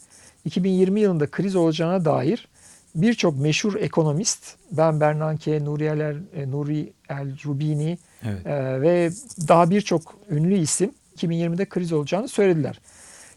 2020 0.46 1.00
yılında 1.00 1.28
kriz 1.28 1.56
olacağına 1.56 2.06
dair 2.06 2.48
birçok 2.96 3.40
meşhur 3.40 3.76
ekonomist, 3.76 4.56
Ben 4.72 5.00
Bernanke, 5.00 5.66
Nuri 5.66 5.84
El, 5.84 6.16
e, 6.36 6.52
Nuri 6.52 6.94
El 7.10 7.44
Rubini 7.46 7.98
evet. 8.24 8.48
e, 8.48 8.82
ve 8.82 9.10
daha 9.48 9.70
birçok 9.70 10.16
ünlü 10.30 10.58
isim 10.58 10.92
2020'de 11.18 11.66
kriz 11.66 11.94
olacağını 11.94 12.28
söylediler. 12.28 12.80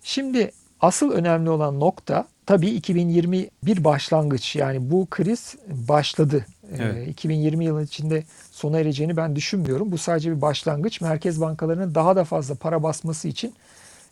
Şimdi 0.02 0.50
asıl 0.80 1.10
önemli 1.10 1.50
olan 1.50 1.80
nokta 1.80 2.26
tabii 2.46 2.70
2020 2.70 3.48
bir 3.62 3.84
başlangıç. 3.84 4.56
Yani 4.56 4.90
bu 4.90 5.06
kriz 5.10 5.54
başladı. 5.68 6.46
E, 6.72 6.82
evet. 6.82 7.08
E, 7.08 7.10
2020 7.10 7.64
yılı 7.64 7.82
içinde 7.82 8.24
sona 8.50 8.78
ereceğini 8.78 9.16
ben 9.16 9.36
düşünmüyorum. 9.36 9.92
Bu 9.92 9.98
sadece 9.98 10.30
bir 10.36 10.40
başlangıç. 10.40 11.00
Merkez 11.00 11.40
bankalarının 11.40 11.94
daha 11.94 12.16
da 12.16 12.24
fazla 12.24 12.54
para 12.54 12.82
basması 12.82 13.28
için 13.28 13.54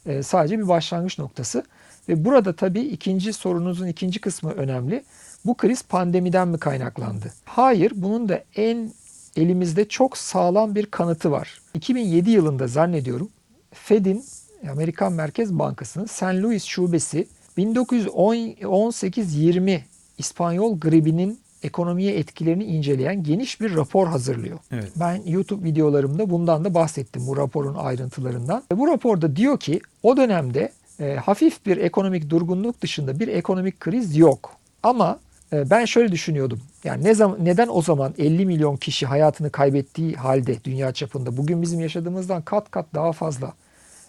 e, 0.07 0.23
sadece 0.23 0.59
bir 0.59 0.69
başlangıç 0.69 1.19
noktası. 1.19 1.65
Ve 2.09 2.25
burada 2.25 2.57
tabii 2.57 2.81
ikinci 2.81 3.33
sorunuzun 3.33 3.87
ikinci 3.87 4.21
kısmı 4.21 4.51
önemli. 4.53 5.05
Bu 5.47 5.55
kriz 5.55 5.83
pandemiden 5.83 6.49
mi 6.49 6.59
kaynaklandı? 6.59 7.33
Hayır, 7.45 7.93
bunun 7.95 8.29
da 8.29 8.45
en 8.57 8.91
elimizde 9.37 9.89
çok 9.89 10.19
sağlam 10.19 10.75
bir 10.75 10.87
kanıtı 10.87 11.31
var. 11.31 11.61
2007 11.75 12.31
yılında 12.31 12.67
zannediyorum 12.67 13.29
Fed'in 13.73 14.25
Amerikan 14.71 15.13
Merkez 15.13 15.59
Bankası'nın 15.59 16.07
St. 16.07 16.23
Louis 16.23 16.65
şubesi 16.65 17.29
1918-20 17.59 19.81
İspanyol 20.19 20.81
gribinin 20.81 21.39
ekonomiye 21.63 22.19
etkilerini 22.19 22.65
inceleyen 22.65 23.23
geniş 23.23 23.61
bir 23.61 23.77
rapor 23.77 24.07
hazırlıyor. 24.07 24.59
Evet. 24.73 24.93
Ben 24.97 25.23
YouTube 25.27 25.65
videolarımda 25.65 26.31
bundan 26.31 26.65
da 26.65 26.75
bahsettim 26.75 27.27
bu 27.27 27.37
raporun 27.37 27.75
ayrıntılarından. 27.75 28.63
Bu 28.77 28.89
raporda 28.89 29.37
diyor 29.37 29.61
ki 29.61 29.81
o 30.03 30.17
dönemde 30.17 30.73
e, 31.01 31.15
hafif 31.15 31.67
bir 31.67 31.77
ekonomik 31.77 32.31
durgunluk 32.31 32.83
dışında 32.83 33.21
bir 33.21 33.29
ekonomik 33.29 33.81
kriz 33.81 34.17
yok. 34.17 34.57
Ama 34.83 35.19
ben 35.71 35.85
şöyle 35.85 36.13
düşünüyordum. 36.13 36.61
Yani 36.85 37.05
ne 37.05 37.15
zaman 37.15 37.45
neden 37.45 37.69
o 37.69 37.83
zaman 37.83 38.15
50 38.19 38.47
milyon 38.47 38.77
kişi 38.77 39.07
hayatını 39.07 39.51
kaybettiği 39.51 40.15
halde 40.15 40.65
dünya 40.65 40.93
çapında 40.93 41.37
bugün 41.37 41.63
bizim 41.63 41.81
yaşadığımızdan 41.81 42.43
kat 42.43 42.71
kat 42.71 42.87
daha 42.95 43.13
fazla. 43.13 43.53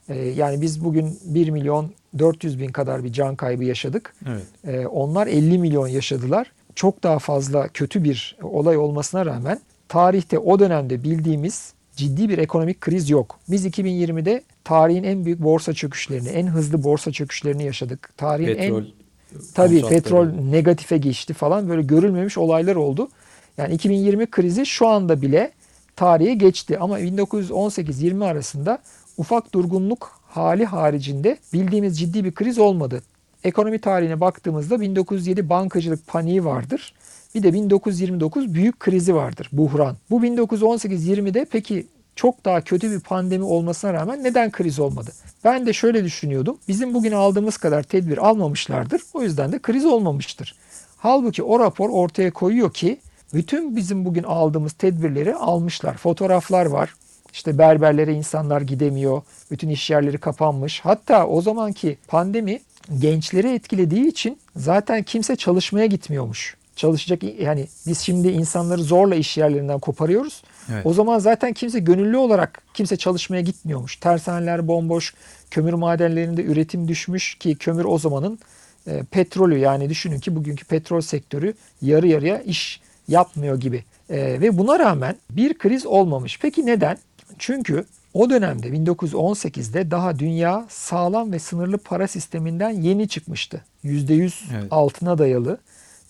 E, 0.09 0.15
yani 0.15 0.61
biz 0.61 0.83
bugün 0.85 1.19
1 1.25 1.49
milyon 1.49 1.91
400 2.19 2.59
bin 2.59 2.69
kadar 2.69 3.03
bir 3.03 3.13
can 3.13 3.35
kaybı 3.35 3.63
yaşadık. 3.63 4.13
Evet. 4.27 4.75
E, 4.75 4.87
onlar 4.87 5.27
50 5.27 5.57
milyon 5.57 5.87
yaşadılar. 5.87 6.51
Çok 6.75 7.03
daha 7.03 7.19
fazla 7.19 7.67
kötü 7.67 8.03
bir 8.03 8.37
olay 8.41 8.77
olmasına 8.77 9.25
rağmen 9.25 9.59
tarihte 9.87 10.39
o 10.39 10.59
dönemde 10.59 11.03
bildiğimiz 11.03 11.73
ciddi 11.95 12.29
bir 12.29 12.37
ekonomik 12.37 12.81
kriz 12.81 13.09
yok. 13.09 13.39
Biz 13.49 13.65
2020'de 13.65 14.43
tarihin 14.63 15.03
en 15.03 15.25
büyük 15.25 15.43
borsa 15.43 15.73
çöküşlerini, 15.73 16.29
en 16.29 16.47
hızlı 16.47 16.83
borsa 16.83 17.11
çöküşlerini 17.11 17.63
yaşadık. 17.63 18.09
Tarihin 18.17 18.55
Petrol 18.55 18.81
en 18.81 19.04
Tabii 19.53 19.81
petrol 19.81 20.25
negatife 20.25 20.97
geçti 20.97 21.33
falan 21.33 21.69
böyle 21.69 21.81
görülmemiş 21.81 22.37
olaylar 22.37 22.75
oldu. 22.75 23.09
Yani 23.57 23.73
2020 23.73 24.27
krizi 24.27 24.65
şu 24.65 24.87
anda 24.87 25.21
bile 25.21 25.51
tarihe 25.95 26.33
geçti 26.33 26.79
ama 26.79 26.99
1918-20 26.99 28.25
arasında 28.25 28.79
ufak 29.17 29.53
durgunluk 29.53 30.11
hali 30.27 30.65
haricinde 30.65 31.37
bildiğimiz 31.53 31.99
ciddi 31.99 32.25
bir 32.25 32.31
kriz 32.31 32.59
olmadı. 32.59 33.01
Ekonomi 33.43 33.79
tarihine 33.79 34.19
baktığımızda 34.19 34.81
1907 34.81 35.49
bankacılık 35.49 36.07
paniği 36.07 36.45
vardır. 36.45 36.93
Bir 37.35 37.43
de 37.43 37.53
1929 37.53 38.53
büyük 38.53 38.79
krizi 38.79 39.15
vardır, 39.15 39.49
buhran. 39.51 39.97
Bu 40.09 40.25
1918-20'de 40.25 41.45
peki 41.51 41.87
çok 42.15 42.45
daha 42.45 42.61
kötü 42.61 42.91
bir 42.91 42.99
pandemi 42.99 43.43
olmasına 43.43 43.93
rağmen 43.93 44.23
neden 44.23 44.51
kriz 44.51 44.79
olmadı? 44.79 45.11
Ben 45.43 45.65
de 45.65 45.73
şöyle 45.73 46.03
düşünüyordum. 46.03 46.57
Bizim 46.67 46.93
bugün 46.93 47.11
aldığımız 47.11 47.57
kadar 47.57 47.83
tedbir 47.83 48.17
almamışlardır. 48.17 49.01
O 49.13 49.21
yüzden 49.21 49.51
de 49.51 49.59
kriz 49.59 49.85
olmamıştır. 49.85 50.55
Halbuki 50.97 51.43
o 51.43 51.59
rapor 51.59 51.89
ortaya 51.89 52.31
koyuyor 52.31 52.73
ki 52.73 52.99
bütün 53.33 53.75
bizim 53.75 54.05
bugün 54.05 54.23
aldığımız 54.23 54.73
tedbirleri 54.73 55.35
almışlar. 55.35 55.97
Fotoğraflar 55.97 56.65
var. 56.65 56.93
İşte 57.33 57.57
berberlere 57.57 58.13
insanlar 58.13 58.61
gidemiyor. 58.61 59.21
Bütün 59.51 59.69
iş 59.69 59.89
yerleri 59.89 60.17
kapanmış. 60.17 60.79
Hatta 60.79 61.27
o 61.27 61.41
zamanki 61.41 61.97
pandemi 62.07 62.61
gençleri 62.99 63.53
etkilediği 63.53 64.07
için 64.07 64.39
zaten 64.55 65.03
kimse 65.03 65.35
çalışmaya 65.35 65.85
gitmiyormuş. 65.85 66.57
Çalışacak 66.75 67.23
yani 67.39 67.67
biz 67.87 67.99
şimdi 67.99 68.27
insanları 68.27 68.83
zorla 68.83 69.15
iş 69.15 69.37
yerlerinden 69.37 69.79
koparıyoruz. 69.79 70.43
Evet. 70.73 70.85
O 70.85 70.93
zaman 70.93 71.19
zaten 71.19 71.53
kimse 71.53 71.79
gönüllü 71.79 72.17
olarak 72.17 72.61
kimse 72.73 72.97
çalışmaya 72.97 73.41
gitmiyormuş. 73.41 73.95
Tersaneler 73.95 74.67
bomboş, 74.67 75.13
kömür 75.51 75.73
madenlerinde 75.73 76.43
üretim 76.43 76.87
düşmüş 76.87 77.35
ki 77.35 77.55
kömür 77.55 77.85
o 77.85 77.97
zamanın 77.97 78.39
e, 78.87 79.03
petrolü 79.03 79.57
yani 79.57 79.89
düşünün 79.89 80.19
ki 80.19 80.35
bugünkü 80.35 80.65
petrol 80.65 81.01
sektörü 81.01 81.53
yarı 81.81 82.07
yarıya 82.07 82.41
iş 82.41 82.81
yapmıyor 83.07 83.59
gibi. 83.59 83.83
E, 84.09 84.17
ve 84.17 84.57
buna 84.57 84.79
rağmen 84.79 85.15
bir 85.29 85.57
kriz 85.57 85.85
olmamış. 85.85 86.39
Peki 86.41 86.65
neden? 86.65 86.97
Çünkü 87.39 87.85
o 88.13 88.29
dönemde 88.29 88.67
1918'de 88.67 89.91
daha 89.91 90.19
dünya 90.19 90.65
sağlam 90.69 91.31
ve 91.31 91.39
sınırlı 91.39 91.77
para 91.77 92.07
sisteminden 92.07 92.69
yeni 92.69 93.07
çıkmıştı. 93.07 93.61
%100 93.83 94.33
Evet. 94.53 94.67
altına 94.71 95.17
dayalı 95.17 95.57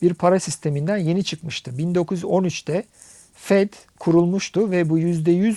bir 0.02 0.14
para 0.14 0.40
sisteminden 0.40 0.98
yeni 0.98 1.24
çıkmıştı. 1.24 1.72
1913'te 1.72 2.84
Fed 3.36 3.74
kurulmuştu 4.00 4.72
ve 4.72 4.90
bu 4.90 5.00
%100 5.00 5.56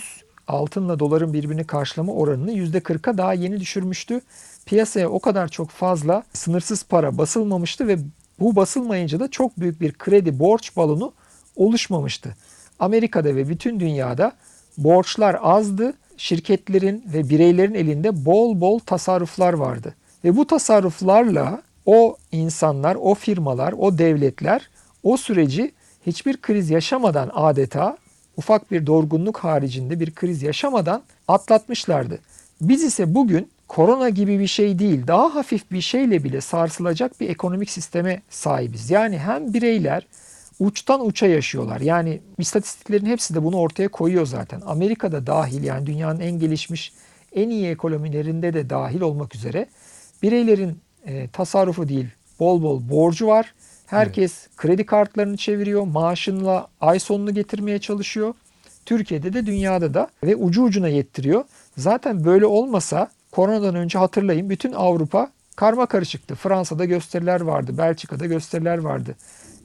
altınla 0.49 0.99
doların 0.99 1.33
birbirini 1.33 1.67
karşılama 1.67 2.13
oranını 2.13 2.53
%40'a 2.53 3.19
daha 3.19 3.35
yeni 3.35 3.61
düşürmüştü. 3.61 4.21
Piyasaya 4.67 5.09
o 5.09 5.21
kadar 5.21 5.49
çok 5.49 5.71
fazla 5.71 6.23
sınırsız 6.33 6.85
para 6.85 7.19
basılmamıştı 7.19 7.89
ve 7.89 7.99
bu 8.41 8.57
basılmayınca 8.57 9.21
da 9.21 9.31
çok 9.31 9.61
büyük 9.61 9.81
bir 9.81 9.93
kredi 9.93 10.39
borç 10.39 10.77
balonu 10.77 11.13
oluşmamıştı. 11.57 12.37
Amerika'da 12.79 13.37
ve 13.37 13.49
bütün 13.49 13.81
dünyada 13.81 14.33
borçlar 14.79 15.37
azdı. 15.43 15.93
Şirketlerin 16.17 17.05
ve 17.15 17.29
bireylerin 17.29 17.75
elinde 17.75 18.25
bol 18.25 18.61
bol 18.61 18.79
tasarruflar 18.79 19.53
vardı. 19.53 19.95
Ve 20.25 20.37
bu 20.37 20.47
tasarruflarla 20.47 21.63
o 21.87 22.17
insanlar, 22.33 22.95
o 23.01 23.15
firmalar, 23.15 23.75
o 23.79 23.99
devletler 23.99 24.71
o 25.03 25.17
süreci 25.17 25.73
hiçbir 26.09 26.37
kriz 26.37 26.71
yaşamadan 26.71 27.31
adeta 27.35 27.97
ufak 28.37 28.71
bir 28.71 28.87
dorgunluk 28.87 29.39
haricinde 29.39 30.01
bir 30.01 30.15
kriz 30.15 30.43
yaşamadan 30.43 31.03
atlatmışlardı. 31.29 32.19
Biz 32.61 32.83
ise 32.83 33.15
bugün 33.15 33.49
korona 33.69 34.09
gibi 34.09 34.39
bir 34.39 34.47
şey 34.47 34.79
değil, 34.79 35.07
daha 35.07 35.35
hafif 35.35 35.71
bir 35.73 35.81
şeyle 35.81 36.25
bile 36.25 36.41
sarsılacak 36.41 37.21
bir 37.21 37.29
ekonomik 37.29 37.71
sisteme 37.71 38.23
sahibiz. 38.31 38.91
Yani 38.91 39.19
hem 39.19 39.55
bireyler 39.55 40.07
uçtan 40.61 41.07
uça 41.07 41.27
yaşıyorlar. 41.27 41.81
Yani 41.81 42.21
istatistiklerin 42.39 43.07
hepsi 43.07 43.35
de 43.35 43.45
bunu 43.45 43.57
ortaya 43.57 43.89
koyuyor 43.89 44.27
zaten. 44.27 44.61
Amerika'da 44.67 45.27
dahil 45.27 45.65
yani 45.65 45.87
dünyanın 45.87 46.21
en 46.21 46.39
gelişmiş, 46.39 46.93
en 47.33 47.51
iyi 47.51 47.69
ekonomilerinde 47.69 48.55
de 48.55 48.71
dahil 48.71 49.01
olmak 49.01 49.35
üzere 49.35 49.67
bireylerin 50.23 50.79
e, 51.07 51.29
tasarrufu 51.29 51.89
değil, 51.89 52.07
bol 52.41 52.63
bol 52.63 52.89
borcu 52.91 53.27
var. 53.27 53.55
Herkes 53.89 54.47
kredi 54.57 54.87
kartlarını 54.87 55.37
çeviriyor, 55.37 55.87
maaşınla 55.87 56.69
ay 56.81 56.99
sonunu 56.99 57.35
getirmeye 57.35 57.79
çalışıyor. 57.79 58.35
Türkiye'de 58.87 59.33
de 59.33 59.47
dünyada 59.47 59.95
da 59.95 60.09
ve 60.25 60.37
ucu 60.37 60.63
ucuna 60.63 60.89
yettiriyor. 60.89 61.45
Zaten 61.77 62.25
böyle 62.25 62.47
olmasa 62.47 63.11
koronadan 63.33 63.75
önce 63.75 63.99
hatırlayın 63.99 64.51
bütün 64.51 64.73
Avrupa 64.73 65.31
karma 65.57 65.87
karışıktı. 65.87 66.35
Fransa'da 66.35 66.85
gösteriler 66.85 67.41
vardı, 67.41 67.79
Belçika'da 67.79 68.27
gösteriler 68.27 68.79
vardı. 68.79 69.17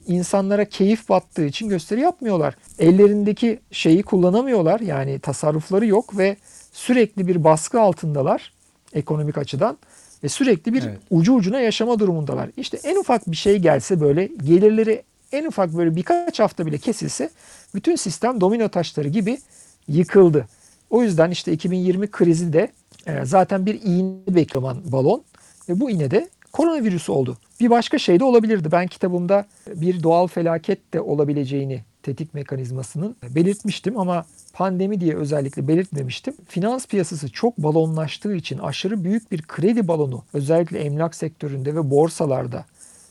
İnsanlara 0.06 0.64
keyif 0.64 1.08
battığı 1.08 1.44
için 1.44 1.68
gösteri 1.68 2.00
yapmıyorlar. 2.00 2.54
Ellerindeki 2.78 3.60
şeyi 3.70 4.02
kullanamıyorlar 4.02 4.80
yani 4.80 5.18
tasarrufları 5.18 5.86
yok 5.86 6.18
ve 6.18 6.36
sürekli 6.72 7.26
bir 7.26 7.44
baskı 7.44 7.80
altındalar 7.80 8.52
ekonomik 8.92 9.38
açıdan 9.38 9.78
ve 10.24 10.28
sürekli 10.28 10.74
bir 10.74 10.82
Evet. 10.82 10.98
ucu 11.10 11.34
ucuna 11.34 11.60
yaşama 11.60 11.98
durumundalar. 11.98 12.50
İşte 12.56 12.78
en 12.84 12.96
ufak 12.96 13.30
bir 13.30 13.36
şey 13.36 13.58
gelse 13.58 14.00
böyle 14.00 14.26
gelirleri 14.44 15.02
en 15.32 15.44
ufak 15.44 15.76
böyle 15.76 15.96
birkaç 15.96 16.40
hafta 16.40 16.66
bile 16.66 16.78
kesilse 16.78 17.30
bütün 17.74 17.96
sistem 17.96 18.40
domino 18.40 18.68
taşları 18.68 19.08
gibi 19.08 19.38
yıkıldı. 19.88 20.46
O 20.90 21.02
yüzden 21.02 21.30
işte 21.30 21.52
2020 21.52 22.10
krizi 22.10 22.52
de 22.52 22.72
e, 23.06 23.24
zaten 23.24 23.66
bir 23.66 23.80
iğne 23.82 24.34
beklemen 24.34 24.76
balon 24.84 25.22
ve 25.68 25.80
bu 25.80 25.90
iğne 25.90 26.10
de 26.10 26.28
koronavirüsü 26.52 27.12
oldu. 27.12 27.38
Bir 27.60 27.70
başka 27.70 27.98
şey 27.98 28.20
de 28.20 28.24
olabilirdi. 28.24 28.72
Ben 28.72 28.86
kitabımda 28.86 29.46
bir 29.74 30.02
doğal 30.02 30.26
felaket 30.26 30.94
de 30.94 31.00
olabileceğini 31.00 31.80
tetik 32.02 32.34
mekanizmasının 32.34 33.16
belirtmiştim 33.30 33.98
ama 33.98 34.26
pandemi 34.54 35.00
diye 35.00 35.14
özellikle 35.16 35.68
belirtmemiştim. 35.68 36.34
Finans 36.48 36.86
piyasası 36.86 37.28
çok 37.32 37.58
balonlaştığı 37.58 38.34
için 38.34 38.58
aşırı 38.58 39.04
büyük 39.04 39.32
bir 39.32 39.42
kredi 39.42 39.88
balonu 39.88 40.24
özellikle 40.32 40.78
emlak 40.78 41.14
sektöründe 41.14 41.74
ve 41.74 41.90
borsalarda 41.90 42.64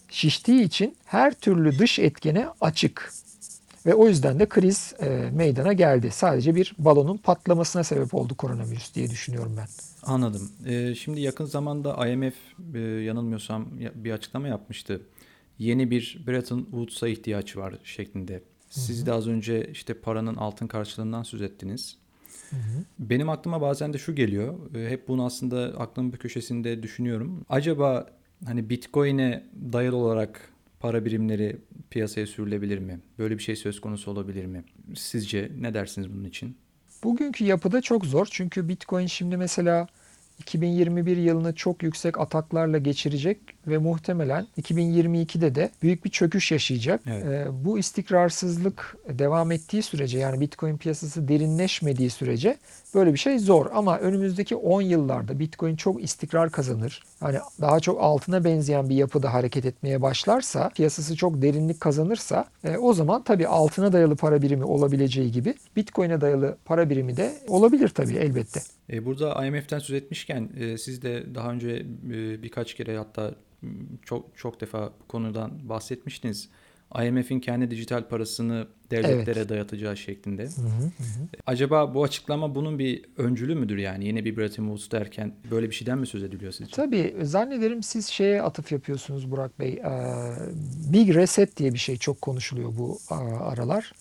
şiştiği 0.09 0.61
için 0.63 0.95
her 1.05 1.33
türlü 1.33 1.79
dış 1.79 1.99
etkene 1.99 2.47
açık. 2.61 3.13
Ve 3.85 3.93
o 3.93 4.07
yüzden 4.07 4.39
de 4.39 4.45
kriz 4.49 4.93
e, 5.01 5.29
meydana 5.33 5.73
geldi. 5.73 6.11
Sadece 6.11 6.55
bir 6.55 6.73
balonun 6.77 7.17
patlamasına 7.17 7.83
sebep 7.83 8.13
oldu 8.13 8.35
koronavirüs 8.35 8.95
diye 8.95 9.09
düşünüyorum 9.09 9.55
ben. 9.57 9.67
Anladım. 10.03 10.51
Ee, 10.67 10.95
şimdi 10.95 11.21
yakın 11.21 11.45
zamanda 11.45 12.07
IMF 12.07 12.33
e, 12.75 12.79
yanılmıyorsam 12.79 13.67
ya- 13.79 13.91
bir 13.95 14.11
açıklama 14.11 14.47
yapmıştı. 14.47 15.01
Yeni 15.59 15.91
bir 15.91 16.23
Bretton 16.27 16.61
Woods'a 16.61 17.07
ihtiyaç 17.07 17.57
var 17.57 17.73
şeklinde. 17.83 18.43
Siz 18.73 19.05
de 19.05 19.11
az 19.13 19.27
önce 19.27 19.69
işte 19.71 19.93
paranın 19.93 20.35
altın 20.35 20.67
karşılığından 20.67 21.23
söz 21.23 21.41
ettiniz. 21.41 21.97
Benim 22.99 23.29
aklıma 23.29 23.61
bazen 23.61 23.93
de 23.93 23.97
şu 23.97 24.15
geliyor. 24.15 24.75
e, 24.75 24.89
Hep 24.89 25.07
bunu 25.07 25.25
aslında 25.25 25.79
aklımın 25.79 26.13
bir 26.13 26.17
köşesinde 26.17 26.83
düşünüyorum. 26.83 27.45
Acaba 27.49 28.07
hani 28.45 28.69
Bitcoin'e 28.69 29.43
dayalı 29.73 29.95
olarak 29.95 30.49
para 30.79 31.05
birimleri 31.05 31.57
piyasaya 31.89 32.27
sürülebilir 32.27 32.77
mi? 32.77 32.99
Böyle 33.19 33.37
bir 33.37 33.43
şey 33.43 33.55
söz 33.55 33.81
konusu 33.81 34.11
olabilir 34.11 34.45
mi? 34.45 34.63
Sizce 34.95 35.51
ne 35.59 35.73
dersiniz 35.73 36.13
bunun 36.13 36.23
için? 36.23 36.57
Bugünkü 37.03 37.43
yapıda 37.43 37.81
çok 37.81 38.05
zor 38.05 38.27
çünkü 38.31 38.67
Bitcoin 38.67 39.07
şimdi 39.07 39.37
mesela 39.37 39.87
2021 40.43 41.17
yılını 41.17 41.55
çok 41.55 41.83
yüksek 41.83 42.19
ataklarla 42.19 42.77
geçirecek 42.77 43.37
ve 43.67 43.77
muhtemelen 43.77 44.47
2022'de 44.61 45.55
de 45.55 45.69
büyük 45.81 46.05
bir 46.05 46.09
çöküş 46.09 46.51
yaşayacak. 46.51 47.01
Evet. 47.07 47.25
Ee, 47.25 47.47
bu 47.65 47.79
istikrarsızlık 47.79 48.97
devam 49.09 49.51
ettiği 49.51 49.83
sürece 49.83 50.19
yani 50.19 50.39
Bitcoin 50.39 50.77
piyasası 50.77 51.27
derinleşmediği 51.27 52.09
sürece 52.09 52.57
böyle 52.95 53.13
bir 53.13 53.17
şey 53.17 53.39
zor. 53.39 53.65
Ama 53.73 53.99
önümüzdeki 53.99 54.55
10 54.55 54.81
yıllarda 54.81 55.39
Bitcoin 55.39 55.75
çok 55.75 56.03
istikrar 56.03 56.49
kazanır. 56.49 57.03
Yani 57.21 57.37
daha 57.61 57.79
çok 57.79 58.01
altına 58.01 58.43
benzeyen 58.43 58.89
bir 58.89 58.95
yapıda 58.95 59.33
hareket 59.33 59.65
etmeye 59.65 60.01
başlarsa, 60.01 60.69
piyasası 60.69 61.15
çok 61.15 61.41
derinlik 61.41 61.79
kazanırsa 61.79 62.45
e, 62.63 62.77
o 62.77 62.93
zaman 62.93 63.23
tabii 63.23 63.47
altına 63.47 63.93
dayalı 63.93 64.15
para 64.15 64.41
birimi 64.41 64.63
olabileceği 64.63 65.31
gibi 65.31 65.53
Bitcoin'e 65.75 66.21
dayalı 66.21 66.57
para 66.65 66.89
birimi 66.89 67.17
de 67.17 67.33
olabilir 67.47 67.89
tabii 67.89 68.15
elbette. 68.15 68.61
E, 68.89 69.05
burada 69.05 69.45
IMF'den 69.45 69.79
söz 69.79 69.95
etmişken 69.95 70.49
e, 70.59 70.77
siz 70.77 71.01
de 71.01 71.35
daha 71.35 71.51
önce 71.51 71.85
e, 72.11 72.43
birkaç 72.43 72.73
kere 72.73 72.97
hatta 72.97 73.35
çok 74.05 74.37
çok 74.37 74.61
defa 74.61 74.93
bu 75.03 75.07
konudan 75.07 75.69
bahsetmiştiniz. 75.69 76.49
IMF'in 77.05 77.39
kendi 77.39 77.71
dijital 77.71 78.07
parasını 78.07 78.67
devletlere 78.91 79.39
Evet. 79.39 79.49
dayatacağı 79.49 79.97
şeklinde. 79.97 80.49
Acaba 81.45 81.93
bu 81.93 82.03
açıklama 82.03 82.55
bunun 82.55 82.79
bir 82.79 83.05
öncülü 83.17 83.55
müdür 83.55 83.77
yani? 83.77 84.05
Yeni 84.05 84.25
bir 84.25 84.37
Bretton 84.37 84.63
Woods 84.63 84.91
derken 84.91 85.33
böyle 85.51 85.69
bir 85.69 85.75
şeyden 85.75 85.97
mi 85.97 86.07
söz 86.07 86.23
ediliyor 86.23 86.51
sizce? 86.51 86.75
Tabii 86.75 87.15
zannederim 87.21 87.83
siz 87.83 88.07
şeye 88.07 88.41
atıf 88.41 88.71
yapıyorsunuz 88.71 89.31
Burak 89.31 89.59
Bey. 89.59 89.81
Big 90.93 91.15
Reset 91.15 91.57
diye 91.57 91.73
bir 91.73 91.79
şey 91.79 91.97
çok 91.97 92.21
konuşuluyor 92.21 92.73
bu 92.77 92.97
aralar. 93.39 93.91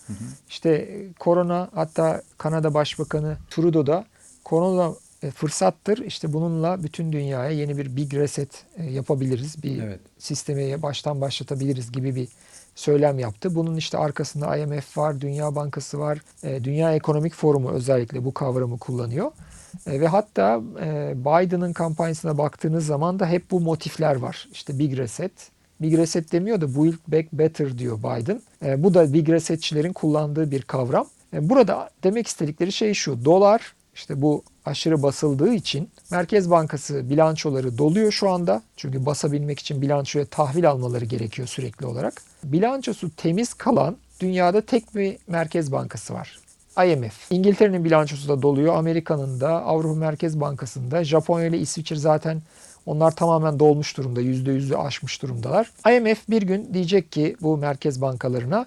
İşte 0.48 0.70
e, 0.70 1.12
korona 1.12 1.70
hatta 1.74 2.22
Kanada 2.38 2.74
Başbakanı 2.74 3.36
Trudeau 3.50 3.86
da 3.86 4.06
korona 4.44 4.94
e, 5.22 5.30
fırsattır. 5.30 5.98
İşte 5.98 6.32
bununla 6.32 6.82
bütün 6.82 7.12
dünyaya 7.12 7.50
yeni 7.50 7.78
bir 7.78 7.96
Big 7.96 8.14
Reset 8.14 8.64
e, 8.76 8.84
yapabiliriz. 8.84 9.62
Bir 9.62 9.82
Evet. 9.82 10.00
sistemi 10.18 10.82
baştan 10.82 11.20
başlatabiliriz 11.20 11.92
gibi 11.92 12.14
bir 12.14 12.28
söylem 12.74 13.18
yaptı. 13.18 13.54
Bunun 13.54 13.76
işte 13.76 13.98
arkasında 13.98 14.56
IMF 14.56 14.98
var, 14.98 15.20
Dünya 15.20 15.54
Bankası 15.54 15.98
var, 15.98 16.18
e, 16.42 16.64
Dünya 16.64 16.94
Ekonomik 16.94 17.34
Forumu 17.34 17.70
özellikle 17.70 18.24
bu 18.24 18.34
kavramı 18.34 18.78
kullanıyor. 18.78 19.30
Ve 19.86 20.06
hatta 20.06 20.60
Biden'ın 21.14 21.72
kampanyasına 21.72 22.38
baktığınız 22.38 22.86
zaman 22.86 23.18
da 23.18 23.26
hep 23.26 23.50
bu 23.50 23.60
motifler 23.60 24.16
var. 24.16 24.48
İşte 24.52 24.78
Big 24.78 24.98
Reset. 24.98 25.32
Big 25.80 25.98
Reset 25.98 26.32
demiyor 26.32 26.60
da 26.60 26.74
Build 26.74 26.98
Back 27.08 27.32
Better 27.32 27.78
diyor 27.78 27.98
Biden. 27.98 28.42
Bu 28.82 28.94
da 28.94 29.12
Big 29.12 29.28
Resetçilerin 29.28 29.92
kullandığı 29.92 30.50
bir 30.50 30.62
kavram. 30.62 31.06
Burada 31.32 31.90
demek 32.04 32.26
istedikleri 32.26 32.72
şey 32.72 32.94
şu. 32.94 33.24
Dolar 33.24 33.74
işte 33.94 34.22
bu 34.22 34.44
aşırı 34.66 35.02
basıldığı 35.02 35.54
için 35.54 35.90
Merkez 36.10 36.50
Bankası 36.50 37.10
bilançoları 37.10 37.78
doluyor 37.78 38.12
şu 38.12 38.30
anda. 38.30 38.62
Çünkü 38.76 39.06
basabilmek 39.06 39.58
için 39.58 39.82
bilançoya 39.82 40.26
tahvil 40.26 40.70
almaları 40.70 41.04
gerekiyor 41.04 41.48
sürekli 41.48 41.86
olarak. 41.86 42.22
Bilançosu 42.44 43.10
temiz 43.16 43.54
kalan 43.54 43.96
dünyada 44.20 44.60
tek 44.60 44.94
bir 44.94 45.16
Merkez 45.26 45.72
Bankası 45.72 46.14
var. 46.14 46.38
IMF. 46.86 47.26
İngiltere'nin 47.30 47.84
bilançosu 47.84 48.28
da 48.28 48.42
doluyor. 48.42 48.74
Amerika'nın 48.74 49.40
da, 49.40 49.62
Avrupa 49.62 49.94
Merkez 49.94 50.40
Bankası'nda, 50.40 51.04
Japonya 51.04 51.46
ile 51.46 51.58
İsviçre 51.58 51.96
zaten 51.96 52.42
onlar 52.86 53.16
tamamen 53.16 53.58
dolmuş 53.58 53.96
durumda. 53.96 54.22
%100'ü 54.22 54.76
aşmış 54.76 55.22
durumdalar. 55.22 55.70
IMF 55.96 56.28
bir 56.30 56.42
gün 56.42 56.74
diyecek 56.74 57.12
ki 57.12 57.36
bu 57.40 57.56
merkez 57.56 58.00
bankalarına 58.00 58.66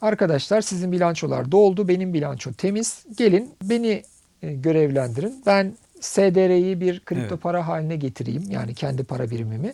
arkadaşlar 0.00 0.60
sizin 0.60 0.92
bilançolar 0.92 1.52
doldu, 1.52 1.88
benim 1.88 2.14
bilanço 2.14 2.52
temiz. 2.52 3.04
Gelin 3.16 3.54
beni 3.62 4.02
görevlendirin. 4.52 5.42
Ben 5.46 5.72
SDR'yi 6.00 6.80
bir 6.80 7.00
kripto 7.00 7.34
Evet. 7.34 7.42
para 7.42 7.68
haline 7.68 7.96
getireyim. 7.96 8.44
Yani 8.50 8.74
kendi 8.74 9.04
para 9.04 9.30
birimimi. 9.30 9.72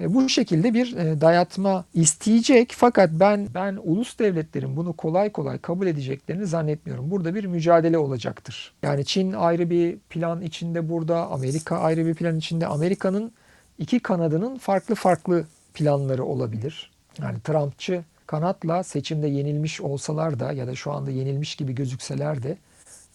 E, 0.00 0.14
Bu 0.14 0.28
şekilde 0.28 0.74
bir 0.74 0.96
e, 0.96 1.20
dayatma 1.20 1.84
isteyecek 1.94 2.72
fakat 2.76 3.10
ben 3.12 3.48
ben 3.54 3.78
ulus 3.82 4.18
devletlerin 4.18 4.76
bunu 4.76 4.92
kolay 4.92 5.32
kolay 5.32 5.58
kabul 5.58 5.86
edeceklerini 5.86 6.46
zannetmiyorum. 6.46 7.10
Burada 7.10 7.34
bir 7.34 7.44
mücadele 7.44 7.98
olacaktır. 7.98 8.72
Yani 8.82 9.04
Çin 9.04 9.32
ayrı 9.32 9.70
bir 9.70 9.98
plan 9.98 10.42
içinde 10.42 10.88
burada, 10.88 11.26
Amerika 11.30 11.78
ayrı 11.78 12.06
bir 12.06 12.14
plan 12.14 12.38
içinde. 12.38 12.66
Amerika'nın 12.66 13.32
iki 13.78 14.00
kanadının 14.00 14.58
farklı 14.58 14.94
farklı 14.94 15.44
planları 15.74 16.24
olabilir. 16.24 16.90
Yani 17.22 17.40
Trumpçı 17.44 18.02
kanatla 18.26 18.82
seçimde 18.82 19.26
yenilmiş 19.28 19.80
olsalar 19.80 20.40
da 20.40 20.52
ya 20.52 20.66
da 20.66 20.74
şu 20.74 20.92
anda 20.92 21.10
yenilmiş 21.10 21.56
gibi 21.56 21.74
gözükseler 21.74 22.42
de 22.42 22.56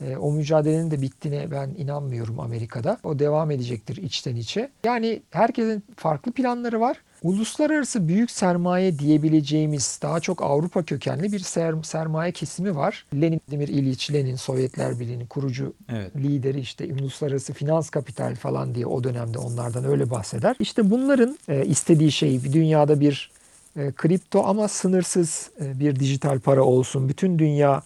e, 0.06 0.18
o 0.18 0.32
mücadelenin 0.32 0.92
de 0.92 1.02
bittiğine 1.02 1.52
ben 1.52 1.70
inanmıyorum 1.78 2.40
Amerika'da. 2.40 2.98
O 3.04 3.20
devam 3.20 3.52
edecektir 3.52 3.98
içten 3.98 4.36
içe. 4.36 4.70
Yani 4.84 5.22
herkesin 5.32 5.84
farklı 5.96 6.32
planları 6.32 6.80
var. 6.82 6.98
Uluslararası 7.24 8.08
büyük 8.08 8.32
sermaye 8.32 9.00
diyebileceğimiz 9.00 10.00
daha 10.02 10.20
çok 10.20 10.42
Avrupa 10.42 10.84
kökenli 10.84 11.32
bir 11.32 11.40
ser- 11.40 11.84
sermaye 11.84 12.32
kesimi 12.32 12.76
var. 12.76 13.06
Lenin, 13.14 13.42
Demir 13.52 13.68
İliç 13.68 14.14
Lenin, 14.14 14.36
Sovyetler 14.36 15.00
Birliği'nin 15.00 15.26
kurucu 15.26 15.74
Evet. 15.90 16.16
lideri 16.16 16.60
işte 16.60 16.94
uluslararası 16.94 17.54
finans 17.54 17.90
kapital 17.90 18.36
falan 18.36 18.76
diye 18.76 18.86
o 18.86 19.04
dönemde 19.04 19.38
onlardan 19.38 19.86
öyle 19.86 20.10
bahseder. 20.10 20.56
İşte 20.60 20.90
bunların 20.90 21.38
e, 21.48 21.66
istediği 21.66 22.12
şey 22.12 22.54
dünyada 22.54 23.00
bir 23.00 23.32
e, 23.78 23.92
kripto 23.92 24.44
ama 24.46 24.68
sınırsız 24.68 25.50
e, 25.62 25.80
bir 25.80 25.96
dijital 26.00 26.40
para 26.40 26.64
olsun. 26.64 27.10
Bütün 27.10 27.40
dünya 27.40 27.82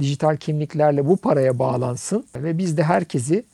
dijital 0.00 0.36
kimliklerle 0.36 1.06
bu 1.06 1.16
paraya 1.16 1.58
bağlansın 1.58 2.24
ve 2.36 2.58
biz 2.58 2.76
de 2.76 2.82
herkesi 2.82 3.44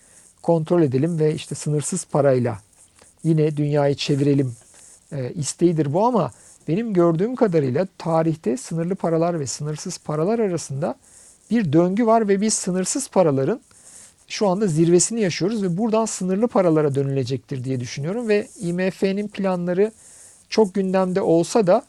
kontrol 0.43 0.83
edelim 0.83 1.19
ve 1.19 1.35
işte 1.35 1.55
sınırsız 1.55 2.05
parayla 2.05 2.59
yine 3.25 3.57
dünyayı 3.57 3.95
çevirelim 3.95 4.55
e, 5.13 5.33
isteğidir 5.33 5.93
bu 5.93 6.07
ama 6.07 6.33
benim 6.69 6.93
gördüğüm 6.93 7.37
kadarıyla 7.37 7.87
tarihte 7.99 8.57
sınırlı 8.57 8.95
paralar 8.95 9.41
ve 9.41 9.47
sınırsız 9.47 9.99
paralar 9.99 10.39
arasında 10.39 10.95
bir 11.51 11.73
döngü 11.73 12.07
var 12.07 12.29
ve 12.29 12.41
biz 12.41 12.55
sınırsız 12.55 13.09
paraların 13.09 13.61
şu 14.29 14.49
anda 14.49 14.67
zirvesini 14.67 15.21
yaşıyoruz 15.21 15.63
ve 15.63 15.77
buradan 15.77 16.05
sınırlı 16.05 16.49
paralara 16.49 16.95
dönülecektir 16.95 17.65
diye 17.65 17.81
düşünüyorum 17.81 18.29
ve 18.29 18.49
IMF'nin 18.61 19.29
planları 19.29 19.93
çok 20.49 20.75
gündemde 20.75 21.21
olsa 21.21 21.67
da 21.67 21.83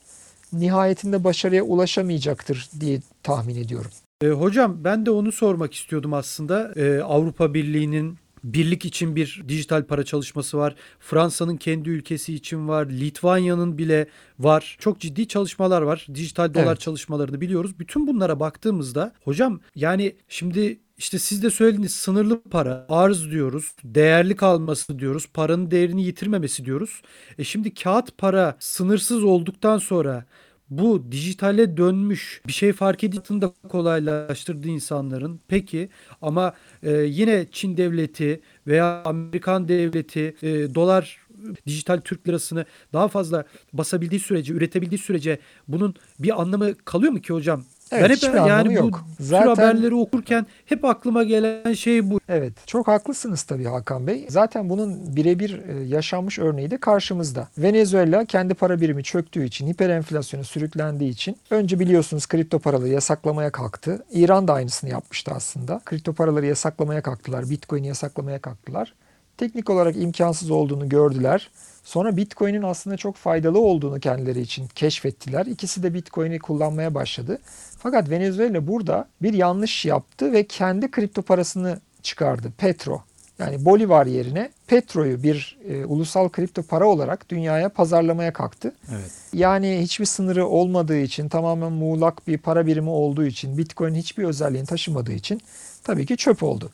nihayetinde 0.52 1.24
başarıya 1.24 1.62
ulaşamayacaktır 1.62 2.70
diye 2.80 3.00
tahmin 3.22 3.56
ediyorum. 3.56 3.90
E, 4.22 4.28
hocam 4.28 4.84
ben 4.84 5.06
de 5.06 5.10
onu 5.10 5.32
sormak 5.32 5.74
istiyordum 5.74 6.14
aslında. 6.14 6.72
E, 6.76 7.02
Avrupa 7.02 7.54
Birliği'nin 7.54 8.18
birlik 8.44 8.84
için 8.84 9.16
bir 9.16 9.42
dijital 9.48 9.84
para 9.84 10.04
çalışması 10.04 10.58
var. 10.58 10.74
Fransa'nın 11.00 11.56
kendi 11.56 11.90
ülkesi 11.90 12.34
için 12.34 12.68
var. 12.68 12.86
Litvanya'nın 12.86 13.78
bile 13.78 14.08
var. 14.38 14.76
Çok 14.80 15.00
ciddi 15.00 15.28
çalışmalar 15.28 15.82
var. 15.82 16.06
Dijital 16.14 16.54
dolar 16.54 16.66
Evet. 16.66 16.80
çalışmalarını 16.80 17.40
biliyoruz. 17.40 17.78
Bütün 17.78 18.06
bunlara 18.06 18.40
baktığımızda 18.40 19.12
hocam 19.24 19.60
yani 19.74 20.16
şimdi 20.28 20.80
işte 20.98 21.18
siz 21.18 21.42
de 21.42 21.50
söylediniz 21.50 21.94
sınırlı 21.94 22.42
para, 22.42 22.86
arz 22.88 23.30
diyoruz, 23.30 23.72
değerli 23.84 24.36
kalması 24.36 24.98
diyoruz, 24.98 25.26
paranın 25.34 25.70
değerini 25.70 26.04
yitirmemesi 26.04 26.64
diyoruz. 26.64 27.02
E 27.38 27.44
şimdi 27.44 27.74
kağıt 27.74 28.18
para 28.18 28.56
sınırsız 28.58 29.24
olduktan 29.24 29.78
sonra 29.78 30.24
bu 30.70 31.12
dijitale 31.12 31.76
dönmüş 31.76 32.42
bir 32.46 32.52
şey 32.52 32.72
fark 32.72 33.04
edildiğini 33.04 33.42
da 33.42 33.52
kolaylaştırdı 33.68 34.68
insanların. 34.68 35.40
Peki 35.48 35.88
ama 36.22 36.54
e, 36.82 36.92
yine 36.92 37.46
Çin 37.52 37.76
devleti 37.76 38.40
veya 38.66 39.02
Amerikan 39.04 39.68
devleti 39.68 40.36
e, 40.42 40.74
dolar 40.74 41.24
dijital 41.66 42.00
Türk 42.00 42.28
lirasını 42.28 42.64
daha 42.92 43.08
fazla 43.08 43.44
basabildiği 43.72 44.20
sürece, 44.20 44.54
üretebildiği 44.54 44.98
sürece 44.98 45.38
bunun 45.68 45.94
bir 46.18 46.40
anlamı 46.42 46.74
kalıyor 46.74 47.12
mu 47.12 47.20
ki 47.20 47.32
hocam? 47.32 47.64
Evet, 47.94 48.20
ben 48.22 48.28
hep 48.28 48.34
yani 48.48 48.68
bu 48.68 48.72
yok. 48.72 49.04
Zaten- 49.20 49.46
haberleri 49.46 49.94
okurken 49.94 50.46
hep 50.66 50.84
aklıma 50.84 51.24
gelen 51.24 51.72
şey 51.72 52.10
bu. 52.10 52.20
Evet, 52.28 52.52
çok 52.66 52.88
haklısınız 52.88 53.42
tabii 53.42 53.64
Hakan 53.64 54.06
Bey. 54.06 54.26
Zaten 54.28 54.68
bunun 54.70 55.16
birebir 55.16 55.60
e, 55.68 55.84
yaşanmış 55.84 56.38
örneği 56.38 56.70
de 56.70 56.76
karşımızda. 56.76 57.48
Venezuela 57.58 58.24
kendi 58.24 58.54
para 58.54 58.80
birimi 58.80 59.02
çöktüğü 59.02 59.44
için, 59.44 59.66
hiperenflasyona 59.66 60.44
sürüklendiği 60.44 61.10
için 61.10 61.36
önce 61.50 61.78
biliyorsunuz 61.78 62.26
kripto 62.26 62.58
paraları 62.58 62.88
yasaklamaya 62.88 63.50
kalktı. 63.50 64.04
İran 64.12 64.48
da 64.48 64.52
aynısını 64.52 64.90
yapmıştı 64.90 65.32
aslında. 65.34 65.80
Kripto 65.84 66.12
paraları 66.12 66.46
yasaklamaya 66.46 67.02
kalktılar, 67.02 67.50
Bitcoin'i 67.50 67.86
yasaklamaya 67.86 68.38
kalktılar. 68.38 68.94
Teknik 69.36 69.70
olarak 69.70 69.96
imkansız 69.96 70.50
olduğunu 70.50 70.88
gördüler. 70.88 71.50
Sonra 71.84 72.16
Bitcoin'in 72.16 72.62
aslında 72.62 72.96
çok 72.96 73.16
faydalı 73.16 73.58
olduğunu 73.58 74.00
kendileri 74.00 74.40
için 74.40 74.66
keşfettiler. 74.74 75.46
İkisi 75.46 75.82
de 75.82 75.94
Bitcoin'i 75.94 76.38
kullanmaya 76.38 76.94
başladı. 76.94 77.38
Fakat 77.84 78.10
Venezuela 78.10 78.66
burada 78.66 79.08
bir 79.22 79.32
yanlış 79.32 79.84
yaptı 79.84 80.32
ve 80.32 80.46
kendi 80.46 80.90
kripto 80.90 81.22
parasını 81.22 81.80
çıkardı. 82.02 82.52
Petro. 82.58 83.02
Yani 83.38 83.64
Bolivar 83.64 84.06
yerine 84.06 84.50
Petro'yu 84.66 85.22
bir 85.22 85.58
e, 85.68 85.84
ulusal 85.84 86.28
kripto 86.28 86.62
para 86.62 86.86
olarak 86.86 87.28
dünyaya 87.28 87.68
pazarlamaya 87.68 88.32
kalktı. 88.32 88.74
Evet. 88.92 89.10
Yani 89.32 89.80
hiçbir 89.82 90.04
sınırı 90.04 90.46
olmadığı 90.46 90.98
için, 90.98 91.28
tamamen 91.28 91.72
muğlak 91.72 92.26
bir 92.26 92.38
para 92.38 92.66
birimi 92.66 92.90
olduğu 92.90 93.24
için, 93.24 93.58
Bitcoin 93.58 93.94
hiçbir 93.94 94.24
özelliğini 94.24 94.66
taşımadığı 94.66 95.12
için 95.12 95.40
tabii 95.82 96.06
ki 96.06 96.16
çöp 96.16 96.42
oldu. 96.42 96.70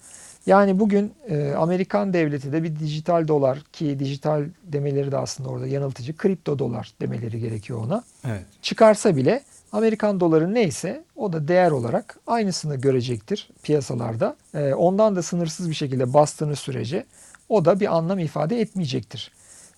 Yani 0.46 0.78
bugün 0.78 1.12
e, 1.28 1.52
Amerikan 1.52 2.12
devleti 2.12 2.52
de 2.52 2.62
bir 2.62 2.78
dijital 2.78 3.28
dolar 3.28 3.62
ki 3.72 3.98
dijital 3.98 4.44
demeleri 4.62 5.12
de 5.12 5.16
aslında 5.16 5.48
orada 5.48 5.66
yanıltıcı, 5.66 6.16
kripto 6.16 6.58
dolar 6.58 6.92
demeleri 7.00 7.40
gerekiyor 7.40 7.78
ona. 7.86 8.04
Evet. 8.24 8.44
Çıkarsa 8.62 9.16
bile 9.16 9.42
Amerikan 9.72 10.20
doları 10.20 10.54
neyse 10.54 11.04
o 11.16 11.32
da 11.32 11.48
değer 11.48 11.70
olarak 11.70 12.18
aynısını 12.26 12.76
görecektir 12.76 13.48
piyasalarda. 13.62 14.36
E, 14.54 14.74
ondan 14.74 15.16
da 15.16 15.22
sınırsız 15.22 15.68
bir 15.68 15.74
şekilde 15.74 16.14
bastığınız 16.14 16.58
sürece 16.58 17.06
o 17.48 17.64
da 17.64 17.80
bir 17.80 17.96
anlam 17.96 18.18
ifade 18.18 18.60
etmeyecektir. 18.60 19.32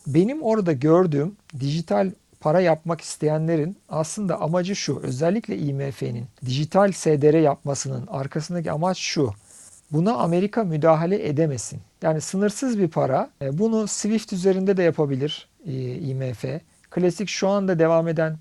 Benim 0.06 0.42
orada 0.42 0.72
gördüğüm 0.72 1.36
dijital 1.60 2.10
para 2.40 2.60
yapmak 2.60 3.00
isteyenlerin 3.00 3.76
aslında 3.88 4.40
amacı 4.40 4.76
şu. 4.76 5.00
Özellikle 5.02 5.58
IMF'nin 5.58 6.24
dijital 6.46 6.92
SDR 6.92 7.40
yapmasının 7.40 8.06
arkasındaki 8.06 8.72
amaç 8.72 8.98
şu. 8.98 9.30
Buna 9.90 10.12
Amerika 10.14 10.64
müdahale 10.64 11.28
edemesin. 11.28 11.80
Yani 12.02 12.20
sınırsız 12.20 12.78
bir 12.78 12.88
para. 12.88 13.30
E, 13.42 13.58
Bunu 13.58 13.88
Swift 13.88 14.32
üzerinde 14.32 14.76
de 14.76 14.82
yapabilir 14.82 15.48
e, 15.66 15.94
IMF. 15.94 16.44
Klasik 16.90 17.28
şu 17.28 17.48
anda 17.48 17.78
devam 17.78 18.08
eden 18.08 18.36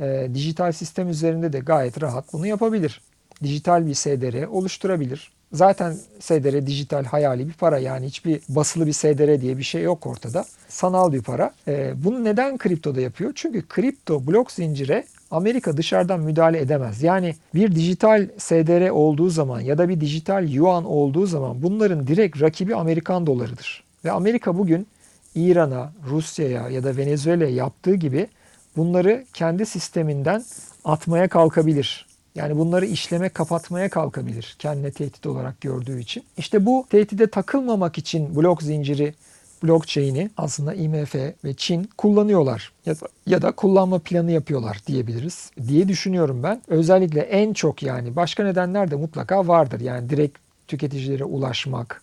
e, 0.00 0.28
dijital 0.34 0.72
sistem 0.72 1.08
üzerinde 1.08 1.52
de 1.52 1.58
gayet 1.58 2.02
rahat 2.02 2.32
bunu 2.32 2.46
yapabilir. 2.46 3.00
Dijital 3.42 3.86
bir 3.86 3.94
SDR 3.94 4.46
oluşturabilir. 4.46 5.32
Zaten 5.52 5.96
SDR 6.20 6.66
dijital 6.66 7.04
hayali 7.04 7.48
bir 7.48 7.52
para 7.52 7.78
yani 7.78 8.06
hiçbir 8.06 8.40
basılı 8.48 8.86
bir 8.86 8.92
SDR 8.92 9.40
diye 9.40 9.58
bir 9.58 9.62
şey 9.62 9.82
yok 9.82 10.06
ortada. 10.06 10.44
Sanal 10.68 11.12
bir 11.12 11.22
para. 11.22 11.54
E, 11.68 12.04
bunu 12.04 12.24
neden 12.24 12.58
kriptoda 12.58 13.00
yapıyor? 13.00 13.32
Çünkü 13.34 13.68
kripto 13.68 14.26
blok 14.26 14.52
zincire 14.52 15.04
Amerika 15.30 15.76
dışarıdan 15.76 16.20
müdahale 16.20 16.60
edemez. 16.60 17.02
Yani 17.02 17.34
bir 17.54 17.74
dijital 17.74 18.28
SDR 18.38 18.90
olduğu 18.90 19.30
zaman 19.30 19.60
ya 19.60 19.78
da 19.78 19.88
bir 19.88 20.00
dijital 20.00 20.48
yuan 20.48 20.84
olduğu 20.84 21.26
zaman 21.26 21.62
bunların 21.62 22.06
direkt 22.06 22.40
rakibi 22.40 22.74
Amerikan 22.74 23.26
dolarıdır. 23.26 23.84
Ve 24.04 24.10
Amerika 24.10 24.58
bugün 24.58 24.86
İran'a, 25.34 25.92
Rusya'ya 26.10 26.68
ya 26.68 26.84
da 26.84 26.96
Venezuela'ya 26.96 27.50
yaptığı 27.50 27.94
gibi 27.94 28.28
bunları 28.76 29.24
kendi 29.32 29.66
sisteminden 29.66 30.44
atmaya 30.84 31.28
kalkabilir. 31.28 32.06
Yani 32.34 32.58
bunları 32.58 32.86
işleme 32.86 33.28
kapatmaya 33.28 33.88
kalkabilir 33.88 34.56
kendine 34.58 34.90
tehdit 34.90 35.26
olarak 35.26 35.60
gördüğü 35.60 36.00
için. 36.00 36.24
İşte 36.36 36.66
bu 36.66 36.86
tehdide 36.90 37.26
takılmamak 37.26 37.98
için 37.98 38.36
blok 38.36 38.62
zinciri 38.62 39.14
blockchain'i 39.62 40.30
aslında 40.36 40.74
IMF 40.74 41.14
ve 41.14 41.54
Çin 41.56 41.90
kullanıyorlar 41.98 42.72
ya 42.86 43.00
da, 43.00 43.08
ya 43.26 43.42
da 43.42 43.52
kullanma 43.52 43.98
planı 43.98 44.32
yapıyorlar 44.32 44.80
diyebiliriz 44.86 45.50
diye 45.68 45.88
düşünüyorum 45.88 46.42
ben. 46.42 46.62
Özellikle 46.68 47.20
en 47.20 47.52
çok 47.52 47.82
yani 47.82 48.16
başka 48.16 48.44
nedenler 48.44 48.90
de 48.90 48.96
mutlaka 48.96 49.48
vardır. 49.48 49.80
Yani 49.80 50.10
direkt 50.10 50.38
tüketicilere 50.68 51.24
ulaşmak 51.24 52.02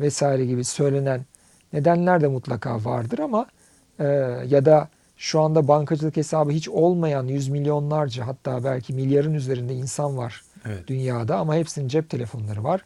vesaire 0.00 0.46
gibi 0.46 0.64
söylenen 0.64 1.20
nedenler 1.72 2.20
de 2.20 2.28
mutlaka 2.28 2.84
vardır 2.84 3.18
ama 3.18 3.46
e, 3.98 4.04
ya 4.48 4.64
da 4.64 4.88
şu 5.18 5.40
anda 5.40 5.68
bankacılık 5.68 6.16
hesabı 6.16 6.50
hiç 6.50 6.68
olmayan 6.68 7.26
yüz 7.26 7.48
milyonlarca 7.48 8.26
hatta 8.26 8.64
belki 8.64 8.92
milyarın 8.92 9.34
üzerinde 9.34 9.74
insan 9.74 10.16
var 10.16 10.42
evet. 10.66 10.88
dünyada 10.88 11.36
ama 11.36 11.54
hepsinin 11.54 11.88
cep 11.88 12.10
telefonları 12.10 12.64
var. 12.64 12.84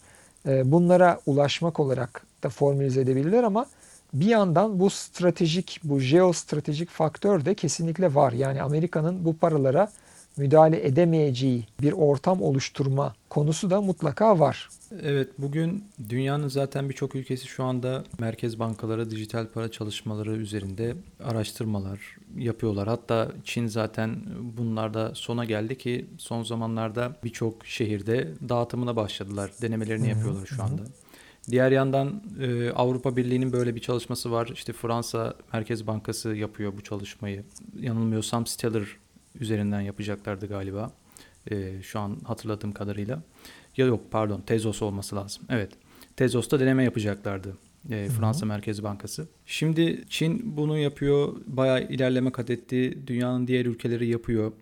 E, 0.49 0.73
bunlara 0.73 1.21
ulaşmak 1.27 1.81
olarak 1.81 2.23
da 2.43 2.49
formülize 2.49 3.01
edebilirler 3.01 3.43
ama 3.43 3.67
bir 4.15 4.27
yandan 4.27 4.81
bu 4.81 4.91
stratejik, 4.91 5.81
bu 5.85 6.01
jeostratejik 6.01 6.91
faktör 6.91 7.45
de 7.45 7.55
kesinlikle 7.55 8.15
var. 8.15 8.33
Yani 8.33 8.63
Amerika'nın 8.63 9.25
bu 9.25 9.37
paralara 9.37 9.93
müdahale 10.37 10.87
edemeyeceği 10.87 11.65
bir 11.83 11.93
ortam 11.93 12.43
oluşturma 12.43 13.15
konusu 13.31 13.71
da 13.71 13.81
mutlaka 13.81 14.39
var. 14.39 14.69
Evet 15.03 15.29
bugün 15.39 15.85
dünyanın 16.09 16.49
zaten 16.49 16.89
birçok 16.89 17.15
ülkesi 17.15 17.47
şu 17.47 17.65
anda 17.65 18.05
merkez 18.19 18.59
bankaları 18.59 19.11
dijital 19.11 19.47
para 19.47 19.71
çalışmaları 19.71 20.33
üzerinde 20.33 20.95
araştırmalar 21.25 22.17
yapıyorlar. 22.37 22.89
Hatta 22.89 23.33
Çin 23.45 23.67
zaten 23.67 24.17
bunlarda 24.57 25.15
sona 25.15 25.45
geldi 25.45 25.79
ki 25.79 26.07
son 26.19 26.43
zamanlarda 26.43 27.17
birçok 27.25 27.67
şehirde 27.67 28.29
dağıtımına 28.49 28.97
başladılar. 28.97 29.51
Denemelerini 29.63 30.09
yapıyorlar 30.09 30.47
şu 30.47 30.63
anda. 30.63 30.83
Diğer 31.51 31.71
yandan 31.71 32.23
e, 32.41 32.71
Avrupa 32.71 33.17
Birliği'nin 33.17 33.53
böyle 33.53 33.75
bir 33.75 33.81
çalışması 33.81 34.31
var. 34.31 34.51
İşte 34.55 34.73
Fransa 34.73 35.35
Merkez 35.53 35.87
Bankası 35.87 36.35
yapıyor 36.35 36.73
bu 36.77 36.83
çalışmayı. 36.83 37.45
Yanılmıyorsam 37.81 38.47
Stellar 38.47 38.97
üzerinden 39.41 39.81
yapacaklardı 39.81 40.47
galiba. 40.47 40.93
E, 41.51 41.83
şu 41.83 42.01
an 42.01 42.19
hatırladığım 42.25 42.73
kadarıyla. 42.73 43.23
Ya 43.77 43.87
yok 43.87 44.01
pardon 44.11 44.41
Tezos 44.41 44.83
olması 44.83 45.17
lazım. 45.17 45.45
Evet. 45.49 45.73
Tezos'ta 46.17 46.61
deneme 46.61 46.85
yapacaklardı. 46.85 47.57
E, 47.91 48.09
Fransa 48.09 48.41
Hı-hı. 48.41 48.49
Merkez 48.49 48.83
Bankası. 48.83 49.29
Şimdi 49.47 50.05
Çin 50.09 50.57
bunu 50.57 50.79
yapıyor. 50.79 51.37
Bayağı 51.47 51.83
ilerleme 51.83 52.33
kat 52.33 52.51
etti. 52.51 52.99
Dünyanın 53.07 53.47
diğer 53.47 53.67
ülkeleri 53.67 54.09
yapıyor. 54.09 54.53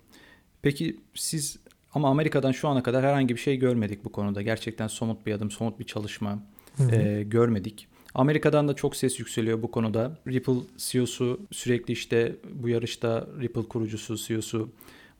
Peki 0.61 0.99
siz 1.13 1.57
ama 1.93 2.09
Amerika'dan 2.09 2.51
şu 2.51 2.67
ana 2.67 2.83
kadar 2.83 3.05
herhangi 3.05 3.35
bir 3.35 3.39
şey 3.39 3.57
görmedik 3.57 4.05
bu 4.05 4.11
konuda. 4.11 4.41
Gerçekten 4.41 4.87
somut 4.87 5.25
bir 5.25 5.33
adım, 5.33 5.51
somut 5.51 5.79
bir 5.79 5.85
çalışma 5.85 6.43
e, 6.91 7.23
görmedik. 7.23 7.87
Amerika'dan 8.15 8.67
da 8.67 8.73
çok 8.73 8.95
ses 8.95 9.19
yükseliyor 9.19 9.61
bu 9.61 9.71
konuda. 9.71 10.17
Ripple 10.27 10.53
CEO'su 10.77 11.39
sürekli 11.51 11.91
işte 11.91 12.35
bu 12.53 12.69
yarışta 12.69 13.27
Ripple 13.41 13.63
kurucusu 13.63 14.17
CEO'su 14.17 14.69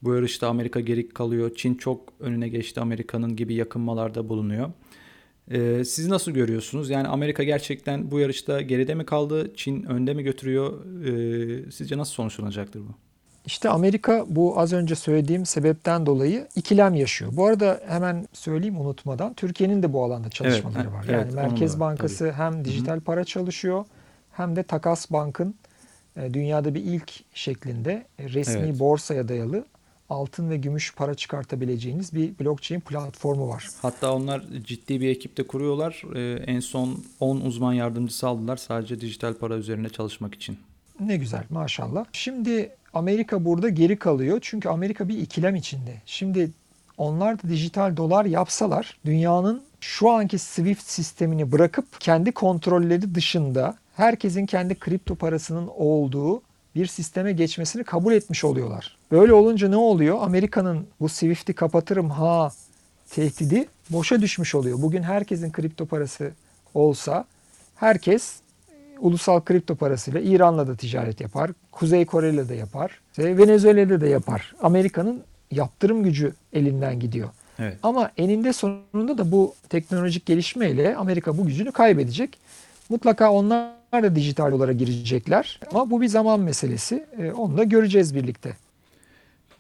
bu 0.04 0.14
yarışta 0.14 0.48
Amerika 0.48 0.80
geri 0.80 1.10
kalıyor. 1.10 1.52
Çin 1.56 1.76
çok 1.76 2.14
önüne 2.20 2.50
geçti 2.50 2.80
Amerika'nın 2.80 3.36
gibi 3.36 3.54
yakınmalarda 3.54 4.30
bulunuyor. 4.30 4.72
Ee, 5.52 5.84
siz 5.86 6.08
nasıl 6.08 6.32
görüyorsunuz? 6.32 6.90
Yani 6.90 7.08
Amerika 7.08 7.44
gerçekten 7.44 8.12
bu 8.12 8.20
yarışta 8.20 8.62
geride 8.62 8.96
mi 8.96 9.06
kaldı? 9.06 9.52
Çin 9.56 9.84
önde 9.84 10.14
mi 10.14 10.24
götürüyor? 10.24 10.86
Ee, 11.06 11.72
sizce 11.72 11.98
nasıl 11.98 12.14
sonuçlanacaktır 12.14 12.80
bu? 12.80 13.11
İşte 13.46 13.70
Amerika 13.70 14.26
bu 14.28 14.60
az 14.60 14.74
önce 14.74 14.96
söylediğim 14.96 15.46
sebepten 15.46 16.06
dolayı 16.06 16.48
ikilem 16.56 16.94
yaşıyor. 16.94 17.32
Bu 17.36 17.46
arada 17.46 17.82
hemen 17.88 18.28
söyleyeyim 18.34 18.82
unutmadan 18.82 19.34
Türkiye'nin 19.34 19.84
de 19.84 19.94
bu 19.94 20.04
alanda 20.04 20.30
çalışmaları 20.30 20.84
evet, 20.84 20.94
var. 20.94 21.04
Yani 21.04 21.24
evet, 21.24 21.34
Merkez 21.34 21.80
Bankası 21.80 22.18
tabii. 22.18 22.32
hem 22.32 22.66
dijital 22.66 22.94
Hı-hı. 22.94 23.02
para 23.02 23.24
çalışıyor 23.24 23.86
hem 24.32 24.56
de 24.56 24.64
Takas 24.64 25.12
Bank'ın 25.12 25.56
e, 26.18 26.34
dünyada 26.34 26.76
bir 26.76 26.82
ilk 26.82 27.12
şeklinde 27.34 28.06
e, 28.20 28.30
resmi 28.30 28.62
evet. 28.62 28.80
borsaya 28.80 29.28
dayalı 29.28 29.66
altın 30.12 30.50
ve 30.50 30.58
gümüş 30.58 30.96
para 30.96 31.16
çıkartabileceğiniz 31.16 32.16
bir 32.16 32.40
blockchain 32.40 32.80
platformu 32.80 33.50
var. 33.50 33.68
Hatta 33.82 34.14
onlar 34.14 34.44
ciddi 34.64 35.02
bir 35.02 35.10
ekipte 35.10 35.48
kuruyorlar. 35.48 36.04
Ee, 36.16 36.44
en 36.44 36.60
son 36.60 37.04
10 37.20 37.42
uzman 37.42 37.74
yardımcısı 37.74 38.28
aldılar 38.28 38.58
sadece 38.58 39.02
dijital 39.02 39.34
para 39.34 39.56
üzerine 39.56 39.90
çalışmak 39.90 40.36
için. 40.36 40.58
Ne 41.00 41.18
güzel 41.18 41.44
maşallah. 41.50 42.06
Şimdi 42.12 42.72
Amerika 42.94 43.46
burada 43.46 43.70
geri 43.70 44.00
kalıyor. 44.00 44.40
Çünkü 44.42 44.70
Amerika 44.70 45.08
bir 45.08 45.18
ikilem 45.18 45.56
içinde. 45.56 45.94
Şimdi 46.06 46.52
onlar 46.98 47.44
da 47.44 47.50
dijital 47.50 47.98
dolar 47.98 48.26
yapsalar 48.26 48.98
dünyanın 49.06 49.62
şu 49.82 50.10
anki 50.10 50.38
SWIFT 50.40 50.90
sistemini 50.90 51.52
bırakıp 51.52 51.86
kendi 52.00 52.32
kontrolleri 52.32 53.16
dışında 53.16 53.78
herkesin 53.96 54.46
kendi 54.46 54.76
kripto 54.76 55.16
parasının 55.16 55.70
olduğu 55.78 56.42
bir 56.76 56.86
sisteme 56.86 57.32
geçmesini 57.32 57.84
kabul 57.84 58.14
etmiş 58.14 58.44
oluyorlar. 58.44 58.98
Böyle 59.12 59.34
olunca 59.34 59.70
ne 59.70 59.76
oluyor? 59.76 60.18
Amerika'nın 60.22 60.88
bu 61.00 61.10
SWIFT'i 61.10 61.54
kapatırım 61.54 62.10
ha 62.10 62.52
tehdidi 63.10 63.68
boşa 63.90 64.22
düşmüş 64.22 64.56
oluyor. 64.56 64.82
Bugün 64.82 65.04
herkesin 65.04 65.52
kripto 65.52 65.86
parası 65.86 66.32
olsa 66.74 67.26
herkes 67.76 68.41
ulusal 69.02 69.42
kripto 69.42 69.76
parasıyla 69.76 70.20
İran'la 70.20 70.68
da 70.68 70.76
ticaret 70.76 71.22
yapar. 71.22 71.52
Kuzey 71.72 72.06
Kore'yle 72.06 72.50
de 72.50 72.56
yapar. 72.56 73.02
Venezuela'da 73.18 74.02
da 74.02 74.08
yapar. 74.08 74.56
Amerika'nın 74.62 75.22
yaptırım 75.52 76.04
gücü 76.04 76.34
elinden 76.54 77.00
gidiyor. 77.00 77.30
Evet. 77.60 77.78
Ama 77.84 78.12
eninde 78.18 78.54
sonunda 78.54 79.18
da 79.18 79.32
bu 79.32 79.54
teknolojik 79.70 80.26
gelişmeyle 80.26 80.96
Amerika 80.96 81.38
bu 81.38 81.46
gücünü 81.46 81.72
kaybedecek. 81.72 82.38
Mutlaka 82.90 83.32
onlar 83.32 83.72
da 83.94 84.16
dijital 84.16 84.52
olarak 84.52 84.80
girecekler. 84.80 85.60
Ama 85.72 85.90
bu 85.90 86.02
bir 86.02 86.08
zaman 86.08 86.40
meselesi. 86.40 87.06
Ee, 87.18 87.32
onu 87.32 87.58
da 87.58 87.64
göreceğiz 87.64 88.16
birlikte. 88.16 88.56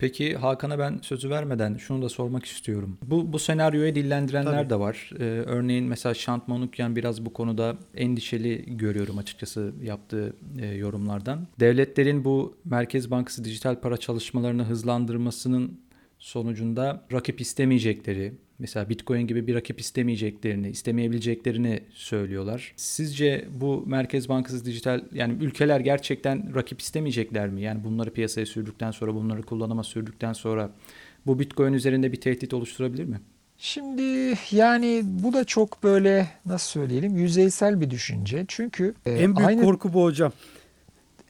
Peki 0.01 0.35
Hakan'a 0.35 0.79
ben 0.79 0.99
sözü 1.01 1.29
vermeden 1.29 1.77
şunu 1.77 2.01
da 2.01 2.09
sormak 2.09 2.45
istiyorum. 2.45 2.97
Bu, 3.05 3.33
bu 3.33 3.39
senaryoyu 3.39 3.95
dillendirenler 3.95 4.51
Tabii. 4.51 4.69
de 4.69 4.79
var. 4.79 5.09
Ee, 5.19 5.23
örneğin 5.23 5.85
mesela 5.85 6.13
Şant 6.13 6.47
Manukyan 6.47 6.95
biraz 6.95 7.25
bu 7.25 7.33
konuda 7.33 7.77
endişeli 7.95 8.77
görüyorum 8.77 9.17
açıkçası 9.17 9.73
yaptığı 9.83 10.35
e, 10.59 10.65
yorumlardan. 10.65 11.47
Devletlerin 11.59 12.25
bu 12.25 12.57
Merkez 12.65 13.11
Bankası 13.11 13.43
dijital 13.43 13.81
para 13.81 13.97
çalışmalarını 13.97 14.63
hızlandırmasının 14.63 15.79
sonucunda 16.19 17.05
rakip 17.11 17.41
istemeyecekleri, 17.41 18.33
mesela 18.61 18.89
Bitcoin 18.89 19.27
gibi 19.27 19.47
bir 19.47 19.55
rakip 19.55 19.79
istemeyeceklerini, 19.79 20.69
istemeyebileceklerini 20.69 21.79
söylüyorlar. 21.93 22.73
Sizce 22.75 23.47
bu 23.61 23.83
Merkez 23.85 24.29
Bankası 24.29 24.65
dijital 24.65 25.01
yani 25.13 25.43
ülkeler 25.43 25.79
gerçekten 25.79 26.55
rakip 26.55 26.81
istemeyecekler 26.81 27.49
mi? 27.49 27.61
Yani 27.61 27.83
bunları 27.83 28.13
piyasaya 28.13 28.45
sürdükten 28.45 28.91
sonra, 28.91 29.15
bunları 29.15 29.41
kullanıma 29.41 29.83
sürdükten 29.83 30.33
sonra 30.33 30.71
bu 31.25 31.39
Bitcoin 31.39 31.73
üzerinde 31.73 32.11
bir 32.11 32.21
tehdit 32.21 32.53
oluşturabilir 32.53 33.05
mi? 33.05 33.19
Şimdi 33.57 34.37
yani 34.51 35.01
bu 35.05 35.33
da 35.33 35.43
çok 35.43 35.83
böyle 35.83 36.27
nasıl 36.45 36.69
söyleyelim 36.69 37.17
yüzeysel 37.17 37.81
bir 37.81 37.89
düşünce. 37.89 38.45
Çünkü 38.47 38.93
e, 39.05 39.11
en 39.11 39.37
büyük 39.37 39.49
aynı... 39.49 39.61
korku 39.61 39.93
bu 39.93 40.03
hocam. 40.03 40.31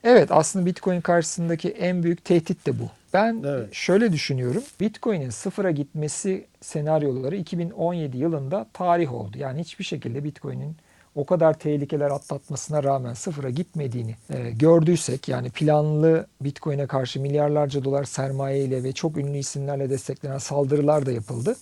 Evet 0.04 0.32
aslında 0.32 0.66
Bitcoin 0.66 1.02
karşısındaki 1.02 1.70
en 1.70 2.04
büyük 2.04 2.26
tehdit 2.26 2.66
de 2.66 2.80
bu. 2.80 2.90
Ben 3.14 3.44
evet. 3.46 3.74
şöyle 3.74 4.12
düşünüyorum. 4.12 4.64
Bitcoin'in 4.80 5.30
sıfıra 5.30 5.72
gitmesi 5.72 6.46
senaryoları 6.62 7.36
2017 7.36 8.18
yılında 8.18 8.66
tarih 8.74 9.14
oldu. 9.14 9.38
Yani 9.38 9.62
hiçbir 9.62 9.84
şekilde 9.84 10.24
Bitcoin'in 10.24 10.76
o 11.16 11.26
kadar 11.26 11.54
tehlikeler 11.54 12.12
atlatmasına 12.12 12.84
rağmen 12.84 13.14
sıfıra 13.14 13.50
gitmediğini 13.50 14.16
e, 14.30 14.52
gördüysek 14.52 15.28
yani 15.28 15.50
planlı 15.50 16.28
Bitcoin'e 16.42 16.88
karşı 16.88 17.22
milyarlarca 17.22 17.84
dolar 17.84 18.04
sermaye 18.04 18.64
ile 18.64 18.84
ve 18.84 18.92
çok 18.92 19.18
ünlü 19.18 19.38
isimlerle 19.38 19.90
desteklenen 19.90 20.38
saldırılar 20.38 21.06
da 21.06 21.12
yapıldı. 21.12 21.56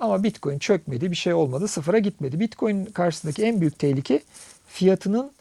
Ama 0.00 0.22
Bitcoin 0.22 0.58
çökmedi, 0.58 1.10
bir 1.10 1.16
şey 1.16 1.34
olmadı, 1.34 1.68
sıfıra 1.68 1.98
gitmedi. 1.98 2.40
Bitcoin 2.40 2.84
karşısındaki 2.84 3.44
en 3.44 3.60
büyük 3.60 3.78
tehlike 3.78 4.22
fiyatının 4.68 5.32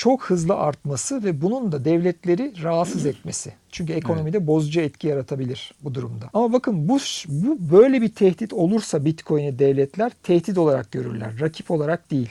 çok 0.00 0.24
hızlı 0.24 0.54
artması 0.54 1.24
ve 1.24 1.42
bunun 1.42 1.72
da 1.72 1.84
devletleri 1.84 2.62
rahatsız 2.62 3.06
etmesi. 3.06 3.52
Çünkü 3.70 3.92
ekonomide 3.92 4.46
bozucu 4.46 4.80
etki 4.80 5.08
yaratabilir 5.08 5.74
bu 5.84 5.94
durumda. 5.94 6.30
Ama 6.32 6.52
bakın 6.52 6.88
bu, 6.88 6.98
bu 7.28 7.72
böyle 7.72 8.02
bir 8.02 8.08
tehdit 8.08 8.52
olursa 8.52 9.04
Bitcoin'i 9.04 9.58
devletler 9.58 10.12
tehdit 10.22 10.58
olarak 10.58 10.92
görürler. 10.92 11.40
Rakip 11.40 11.70
olarak 11.70 12.10
değil. 12.10 12.30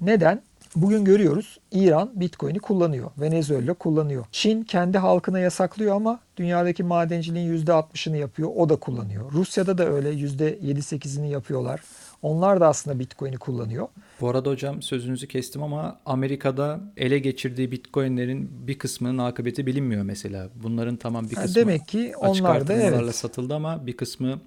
Neden? 0.00 0.42
Bugün 0.76 1.04
görüyoruz 1.04 1.58
İran 1.72 2.10
Bitcoin'i 2.14 2.58
kullanıyor. 2.58 3.10
Venezuela 3.18 3.74
kullanıyor. 3.74 4.24
Çin 4.32 4.62
kendi 4.62 4.98
halkına 4.98 5.38
yasaklıyor 5.38 5.96
ama 5.96 6.20
dünyadaki 6.36 6.82
madenciliğin 6.82 7.66
%60'ını 7.66 8.16
yapıyor. 8.16 8.50
O 8.56 8.68
da 8.68 8.76
kullanıyor. 8.76 9.32
Rusya'da 9.32 9.78
da 9.78 9.88
öyle 9.88 10.12
%7-8'ini 10.12 11.26
yapıyorlar. 11.26 11.80
Onlar 12.22 12.60
da 12.60 12.68
aslında 12.68 12.98
Bitcoin'i 12.98 13.36
kullanıyor. 13.36 13.88
Bu 14.20 14.28
arada 14.28 14.50
hocam 14.50 14.82
sözünüzü 14.82 15.28
kestim 15.28 15.62
ama 15.62 15.98
Amerika'da 16.06 16.80
ele 16.96 17.18
geçirdiği 17.18 17.72
Bitcoin'lerin 17.72 18.50
bir 18.66 18.78
kısmının 18.78 19.18
akıbeti 19.18 19.66
bilinmiyor 19.66 20.02
mesela. 20.02 20.48
Bunların 20.62 20.96
tamam 20.96 21.30
bir 21.30 21.34
kısmı 21.34 21.54
demek 21.54 21.88
ki 21.88 22.12
onlar 22.16 22.68
da 22.68 22.74
evet. 22.74 23.14
satıldı 23.14 23.54
ama 23.54 23.86
bir 23.86 23.96
kısmı 23.96 24.40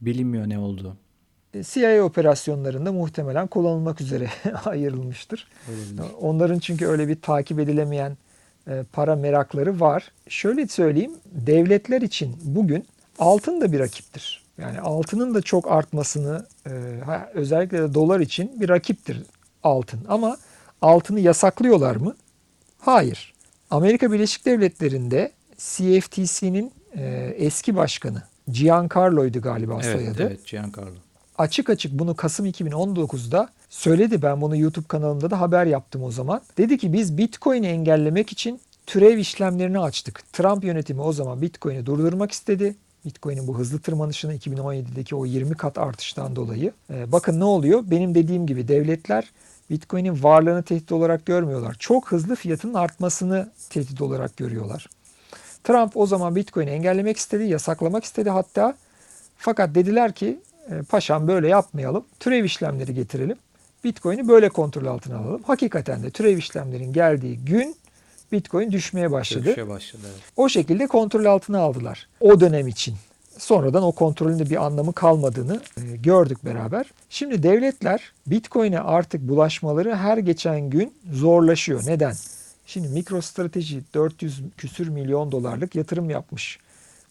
bilinmiyor 0.00 0.48
ne 0.48 0.58
olduğu. 0.58 0.96
E, 1.54 1.62
CIA 1.62 2.02
operasyonlarında 2.02 2.92
muhtemelen 2.92 3.46
kullanılmak 3.46 4.00
üzere 4.00 4.28
ayrılmıştır. 4.64 5.48
Olabilir. 5.68 6.14
Onların 6.20 6.58
çünkü 6.58 6.86
öyle 6.86 7.08
bir 7.08 7.20
takip 7.20 7.58
edilemeyen 7.58 8.16
e, 8.68 8.84
para 8.92 9.16
merakları 9.16 9.80
var. 9.80 10.12
Şöyle 10.28 10.66
söyleyeyim, 10.66 11.12
devletler 11.24 12.02
için 12.02 12.36
bugün 12.44 12.86
altın 13.18 13.60
da 13.60 13.72
bir 13.72 13.78
rakiptir. 13.78 14.45
Yani 14.58 14.80
altının 14.80 15.34
da 15.34 15.42
çok 15.42 15.72
artmasını 15.72 16.46
e, 16.66 16.70
özellikle 17.34 17.78
de 17.78 17.94
dolar 17.94 18.20
için 18.20 18.60
bir 18.60 18.68
rakiptir 18.68 19.22
altın. 19.62 20.00
Ama 20.08 20.36
altını 20.82 21.20
yasaklıyorlar 21.20 21.96
mı? 21.96 22.14
Hayır. 22.78 23.34
Amerika 23.70 24.12
Birleşik 24.12 24.46
Devletleri'nde 24.46 25.32
CFTC'nin 25.58 26.72
e, 26.96 27.34
eski 27.36 27.76
başkanı 27.76 28.22
Giancarlo'ydu 28.48 29.40
galiba 29.40 29.80
Evet, 29.82 29.92
soyadı 29.92 30.22
evet 30.22 30.46
Giancarlo. 30.46 30.90
açık 31.38 31.70
açık 31.70 31.92
bunu 31.92 32.16
Kasım 32.16 32.46
2019'da 32.46 33.48
söyledi. 33.70 34.22
Ben 34.22 34.40
bunu 34.40 34.56
YouTube 34.56 34.86
kanalımda 34.88 35.30
da 35.30 35.40
haber 35.40 35.66
yaptım 35.66 36.02
o 36.02 36.10
zaman. 36.10 36.40
Dedi 36.58 36.78
ki 36.78 36.92
biz 36.92 37.18
Bitcoin'i 37.18 37.66
engellemek 37.66 38.32
için 38.32 38.60
türev 38.86 39.18
işlemlerini 39.18 39.78
açtık. 39.78 40.32
Trump 40.32 40.64
yönetimi 40.64 41.00
o 41.00 41.12
zaman 41.12 41.42
Bitcoin'i 41.42 41.86
durdurmak 41.86 42.32
istedi. 42.32 42.76
Bitcoin'in 43.06 43.46
bu 43.46 43.58
hızlı 43.58 43.78
tırmanışını 43.78 44.34
2017'deki 44.34 45.16
o 45.16 45.26
20 45.26 45.54
kat 45.54 45.78
artıştan 45.78 46.36
dolayı. 46.36 46.72
Ee, 46.90 47.12
bakın 47.12 47.40
ne 47.40 47.44
oluyor? 47.44 47.82
Benim 47.86 48.14
dediğim 48.14 48.46
gibi 48.46 48.68
devletler 48.68 49.32
Bitcoin'in 49.70 50.22
varlığını 50.22 50.62
tehdit 50.62 50.92
olarak 50.92 51.26
görmüyorlar. 51.26 51.76
Çok 51.78 52.12
hızlı 52.12 52.34
fiyatının 52.34 52.74
artmasını 52.74 53.50
tehdit 53.70 54.02
olarak 54.02 54.36
görüyorlar. 54.36 54.86
Trump 55.64 55.96
o 55.96 56.06
zaman 56.06 56.36
Bitcoin'i 56.36 56.70
engellemek 56.70 57.16
istedi, 57.16 57.44
yasaklamak 57.44 58.04
istedi 58.04 58.30
hatta. 58.30 58.76
Fakat 59.38 59.74
dediler 59.74 60.12
ki 60.12 60.40
e, 60.70 60.82
paşam 60.82 61.28
böyle 61.28 61.48
yapmayalım. 61.48 62.04
Türev 62.20 62.44
işlemleri 62.44 62.94
getirelim. 62.94 63.36
Bitcoin'i 63.84 64.28
böyle 64.28 64.48
kontrol 64.48 64.86
altına 64.86 65.18
alalım. 65.18 65.42
Hakikaten 65.46 66.02
de 66.02 66.10
türev 66.10 66.38
işlemlerin 66.38 66.92
geldiği 66.92 67.38
gün 67.38 67.76
Bitcoin 68.32 68.72
düşmeye 68.72 69.12
başladı. 69.12 69.44
Düşüşe 69.44 69.68
başladı. 69.68 70.02
Evet. 70.10 70.22
O 70.36 70.48
şekilde 70.48 70.86
kontrol 70.86 71.24
altına 71.24 71.58
aldılar. 71.58 72.08
O 72.20 72.40
dönem 72.40 72.68
için. 72.68 72.94
Sonradan 73.38 73.82
o 73.82 73.92
kontrolün 73.92 74.38
de 74.38 74.50
bir 74.50 74.64
anlamı 74.64 74.92
kalmadığını 74.92 75.60
e, 75.76 75.96
gördük 75.96 76.44
beraber. 76.44 76.90
Şimdi 77.10 77.42
devletler 77.42 78.12
Bitcoin'e 78.26 78.80
artık 78.80 79.28
bulaşmaları 79.28 79.96
her 79.96 80.18
geçen 80.18 80.70
gün 80.70 80.94
zorlaşıyor. 81.12 81.82
Neden? 81.86 82.14
Şimdi 82.66 82.88
MicroStrategy 82.88 83.78
400 83.94 84.42
küsür 84.56 84.88
milyon 84.88 85.32
dolarlık 85.32 85.74
yatırım 85.74 86.10
yapmış. 86.10 86.58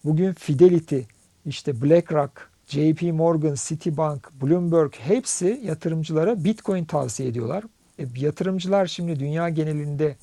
Bugün 0.06 0.34
Fidelity, 0.34 1.00
işte 1.46 1.82
BlackRock, 1.82 2.50
JP 2.68 3.02
Morgan, 3.02 3.56
Citibank, 3.68 4.32
Bloomberg 4.42 4.94
hepsi 4.94 5.62
yatırımcılara 5.64 6.44
Bitcoin 6.44 6.86
tavsiye 6.86 7.30
ediyorlar. 7.30 7.64
E, 8.00 8.06
yatırımcılar 8.16 8.86
şimdi 8.86 9.20
dünya 9.20 9.50
genelinde 9.50 10.16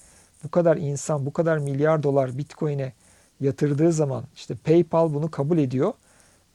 bu 0.45 0.51
kadar 0.51 0.77
insan, 0.77 1.27
bu 1.27 1.33
kadar 1.33 1.59
milyar 1.59 2.03
dolar 2.03 2.39
Bitcoin'e 2.39 2.93
yatırdığı 3.41 3.93
zaman 3.93 4.25
işte 4.37 4.55
PayPal 4.55 5.15
bunu 5.15 5.31
kabul 5.31 5.59
ediyor. 5.59 5.93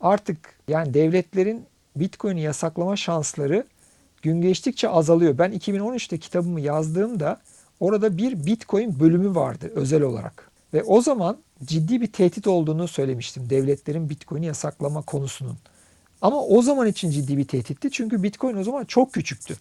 Artık 0.02 0.38
yani 0.68 0.94
devletlerin 0.94 1.66
Bitcoin'i 1.96 2.42
yasaklama 2.42 2.96
şansları 2.96 3.64
gün 4.22 4.42
geçtikçe 4.42 4.90
azalıyor. 4.90 5.38
Ben 5.38 5.52
2013'te 5.52 6.18
kitabımı 6.18 6.62
yazdığımda 6.62 7.40
orada 7.80 8.18
bir 8.18 8.46
Bitcoin 8.46 9.00
bölümü 9.00 9.36
vardı 9.36 9.72
özel 9.76 10.02
olarak. 10.02 10.52
Ve 10.74 10.84
o 10.84 11.02
zaman 11.02 11.38
ciddi 11.64 12.02
bir 12.02 12.12
tehdit 12.12 12.48
olduğunu 12.48 12.88
söylemiştim 12.88 13.50
devletlerin 13.50 14.10
Bitcoin'i 14.10 14.46
yasaklama 14.46 15.02
konusunun. 15.02 15.58
Ama 16.22 16.44
o 16.44 16.62
zaman 16.62 16.88
için 16.88 17.10
ciddi 17.10 17.38
bir 17.38 17.46
tehditti 17.46 17.92
çünkü 17.92 18.24
Bitcoin 18.24 18.58
o 18.58 18.64
zaman 18.64 18.86
çok 18.86 19.14
küçüktü. 19.14 19.58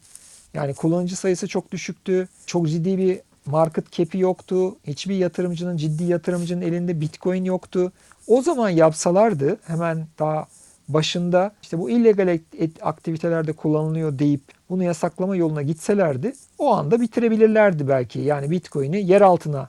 Yani 0.54 0.74
kullanıcı 0.74 1.16
sayısı 1.16 1.48
çok 1.48 1.72
düşüktü. 1.72 2.28
Çok 2.46 2.68
ciddi 2.68 2.98
bir 2.98 3.20
market 3.46 3.92
cap'i 3.92 4.18
yoktu. 4.18 4.76
Hiçbir 4.86 5.14
yatırımcının, 5.14 5.76
ciddi 5.76 6.04
yatırımcının 6.04 6.62
elinde 6.62 7.00
Bitcoin 7.00 7.44
yoktu. 7.44 7.92
O 8.26 8.42
zaman 8.42 8.68
yapsalardı 8.68 9.58
hemen 9.66 10.06
daha 10.18 10.46
başında 10.88 11.52
işte 11.62 11.78
bu 11.78 11.90
illegal 11.90 12.38
aktivitelerde 12.82 13.52
kullanılıyor 13.52 14.18
deyip 14.18 14.42
bunu 14.70 14.84
yasaklama 14.84 15.36
yoluna 15.36 15.62
gitselerdi 15.62 16.32
o 16.58 16.74
anda 16.74 17.00
bitirebilirlerdi 17.00 17.88
belki. 17.88 18.20
Yani 18.20 18.50
Bitcoin'i 18.50 19.10
yer 19.10 19.20
altına 19.20 19.68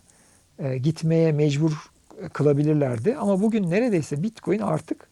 e, 0.59 0.77
gitmeye 0.77 1.31
mecbur 1.31 1.71
kılabilirlerdi. 2.33 3.15
Ama 3.15 3.41
bugün 3.41 3.69
neredeyse 3.69 4.23
Bitcoin 4.23 4.59
artık 4.59 5.07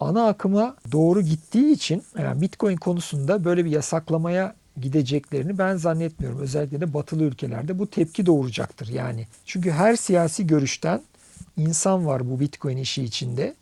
ana 0.00 0.26
akıma 0.26 0.76
doğru 0.92 1.22
gittiği 1.22 1.72
için 1.72 2.02
yani 2.18 2.40
Bitcoin 2.40 2.76
konusunda 2.76 3.44
böyle 3.44 3.64
bir 3.64 3.70
yasaklamaya 3.70 4.54
gideceklerini 4.80 5.58
ben 5.58 5.76
zannetmiyorum. 5.76 6.40
Özellikle 6.40 6.80
de 6.80 6.94
batılı 6.94 7.22
ülkelerde 7.22 7.78
bu 7.78 7.86
tepki 7.86 8.26
doğuracaktır 8.26 8.88
yani. 8.88 9.26
Çünkü 9.46 9.70
her 9.70 9.96
siyasi 9.96 10.46
görüşten 10.46 11.02
insan 11.56 12.06
var 12.06 12.30
bu 12.30 12.40
Bitcoin 12.40 12.76
işi 12.76 13.04
içinde 13.04 13.54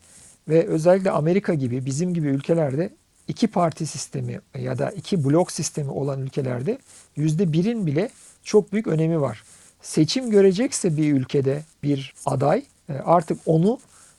ve 0.48 0.66
özellikle 0.66 1.10
Amerika 1.10 1.54
gibi 1.54 1.86
bizim 1.86 2.14
gibi 2.14 2.26
ülkelerde 2.28 2.90
iki 3.28 3.46
parti 3.46 3.86
sistemi 3.86 4.40
ya 4.58 4.78
da 4.78 4.90
iki 4.90 5.24
blok 5.24 5.52
sistemi 5.52 5.90
olan 5.90 6.20
ülkelerde 6.20 6.78
yüzde 7.16 7.52
birin 7.52 7.86
bile 7.86 8.10
çok 8.44 8.72
büyük 8.72 8.86
önemi 8.86 9.20
var. 9.20 9.44
Seçim 9.82 10.30
görecekse 10.30 10.96
bir 10.96 11.12
ülkede 11.12 11.62
bir 11.82 12.14
aday 12.26 12.62
artık 13.04 13.38
onu 13.46 13.78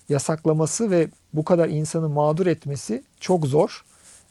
yasaklaması 0.09 0.91
ve 0.91 1.07
bu 1.33 1.43
kadar 1.43 1.69
insanı 1.69 2.09
mağdur 2.09 2.47
etmesi 2.47 3.03
çok 3.19 3.45
zor. 3.45 3.85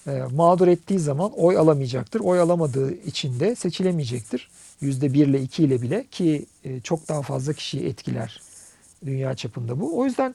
E, 0.06 0.22
mağdur 0.34 0.68
ettiği 0.68 0.98
zaman 0.98 1.32
oy 1.36 1.58
alamayacaktır. 1.58 2.20
Oy 2.20 2.40
alamadığı 2.40 2.92
için 2.92 3.40
de 3.40 3.54
seçilemeyecektir. 3.54 4.48
%1 4.82 5.24
ile 5.24 5.42
2 5.42 5.64
ile 5.64 5.82
bile 5.82 6.04
ki 6.10 6.46
e, 6.64 6.80
çok 6.80 7.08
daha 7.08 7.22
fazla 7.22 7.52
kişiyi 7.52 7.86
etkiler 7.86 8.40
dünya 9.06 9.34
çapında 9.34 9.80
bu. 9.80 9.98
O 9.98 10.04
yüzden 10.04 10.34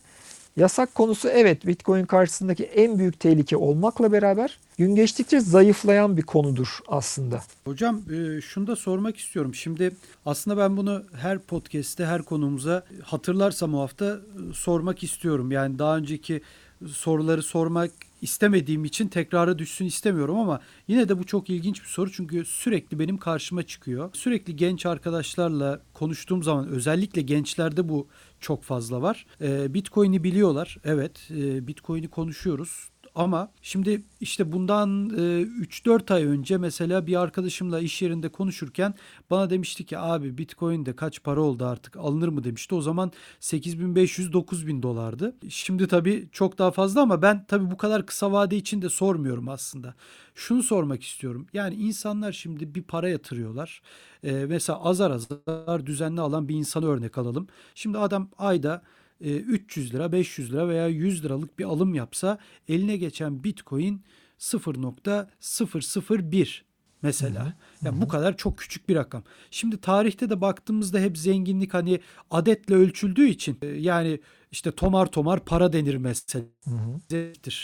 yasak 0.58 0.96
konusu 0.96 1.30
evet 1.30 1.68
Bitcoin 1.68 2.06
karşısındaki 2.06 2.64
en 2.64 3.00
büyük 3.00 3.20
tehlike 3.20 3.58
olmakla 3.58 4.12
beraber 4.12 4.60
gün 4.78 4.96
geçtikçe 4.96 5.40
zayıflayan 5.40 6.18
bir 6.18 6.22
konudur 6.22 6.80
aslında. 6.88 7.42
Hocam 7.66 8.02
e, 8.12 8.42
şunu 8.42 8.68
da 8.68 8.76
sormak 8.76 9.18
istiyorum. 9.18 9.56
Şimdi 9.56 9.92
aslında 10.26 10.58
ben 10.58 10.78
bunu 10.78 11.04
her 11.16 11.40
podcast'te 11.40 12.06
her 12.06 12.22
konumuza 12.22 12.84
hatırlarsam 13.04 13.76
o 13.76 13.82
hafta 13.82 14.06
e, 14.06 14.54
sormak 14.54 15.04
istiyorum. 15.04 15.52
Yani 15.52 15.80
daha 15.80 15.98
önceki 15.98 16.42
soruları 16.88 17.44
sormak 17.44 17.92
istemediğim 18.22 18.86
için 18.86 19.08
tekrara 19.08 19.60
düşsün 19.60 19.86
istemiyorum 19.86 20.38
ama 20.38 20.62
yine 20.88 21.10
de 21.10 21.20
bu 21.20 21.26
çok 21.26 21.50
ilginç 21.50 21.82
bir 21.82 21.88
soru 21.88 22.12
çünkü 22.12 22.46
sürekli 22.46 23.00
benim 23.00 23.18
karşıma 23.18 23.64
çıkıyor. 23.64 24.10
Sürekli 24.14 24.56
genç 24.56 24.86
arkadaşlarla 24.86 25.82
konuştuğum 25.94 26.44
zaman 26.44 26.68
özellikle 26.68 27.22
gençlerde 27.22 27.90
bu 27.90 28.08
çok 28.40 28.64
fazla 28.64 29.02
var. 29.02 29.26
Bitcoin'i 29.42 30.24
biliyorlar. 30.24 30.78
Evet, 30.84 31.28
Bitcoin'i 31.68 32.08
konuşuyoruz. 32.08 32.91
Ama 33.16 33.52
şimdi 33.62 34.02
işte 34.22 34.52
bundan 34.52 35.10
3-4 35.10 36.14
ay 36.14 36.24
önce 36.24 36.58
mesela 36.58 37.08
bir 37.08 37.22
arkadaşımla 37.22 37.80
iş 37.80 38.02
yerinde 38.02 38.30
konuşurken 38.30 38.94
bana 39.30 39.50
demişti 39.50 39.86
ki 39.86 39.98
abi 39.98 40.38
Bitcoin 40.38 40.86
de 40.86 40.96
kaç 40.96 41.24
para 41.24 41.42
oldu 41.42 41.66
artık 41.66 41.98
alınır 41.98 42.28
mı 42.28 42.44
demişti. 42.44 42.76
O 42.76 42.82
zaman 42.82 43.12
8500-9000 43.42 44.82
dolardı. 44.82 45.36
Şimdi 45.50 45.88
tabii 45.88 46.30
çok 46.32 46.58
daha 46.58 46.72
fazla 46.72 47.02
ama 47.02 47.22
ben 47.22 47.46
tabii 47.46 47.72
bu 47.72 47.78
kadar 47.78 48.06
kısa 48.06 48.32
vade 48.32 48.58
için 48.58 48.82
de 48.82 48.90
sormuyorum 48.90 49.50
aslında. 49.50 49.94
Şunu 50.36 50.64
sormak 50.64 51.04
istiyorum. 51.04 51.48
Yani 51.54 51.76
insanlar 51.76 52.32
şimdi 52.32 52.76
bir 52.76 52.84
para 52.84 53.10
yatırıyorlar. 53.10 53.82
Ee, 54.24 54.32
mesela 54.32 54.84
azar 54.84 55.12
azar 55.12 55.86
düzenli 55.86 56.22
alan 56.22 56.50
bir 56.50 56.56
insanı 56.56 56.88
örnek 56.88 57.18
alalım. 57.18 57.48
Şimdi 57.76 57.98
adam 57.98 58.30
ayda 58.38 58.82
300 59.30 59.94
lira, 59.94 60.12
500 60.12 60.54
lira 60.54 60.68
veya 60.68 60.88
100 60.88 61.24
liralık 61.24 61.60
bir 61.60 61.66
alım 61.66 61.94
yapsa 61.94 62.38
eline 62.68 62.98
geçen 62.98 63.44
Bitcoin 63.44 64.02
0.001 64.40 66.62
mesela. 67.02 67.46
Hı 67.46 67.54
Yani 67.86 68.02
bu 68.02 68.08
kadar 68.08 68.38
çok 68.38 68.58
küçük 68.58 68.90
bir 68.90 68.96
rakam. 68.96 69.24
Şimdi 69.52 69.78
tarihte 69.78 70.30
de 70.30 70.42
baktığımızda 70.42 71.00
hep 71.00 71.18
zenginlik 71.18 71.74
hani 71.74 72.00
adetle 72.32 72.76
ölçüldüğü 72.76 73.28
için 73.28 73.58
e, 73.62 73.68
yani 73.68 74.20
işte 74.52 74.72
tomar 74.72 75.12
tomar 75.12 75.46
para 75.46 75.74
denir 75.74 75.96
mesela. 75.96 76.46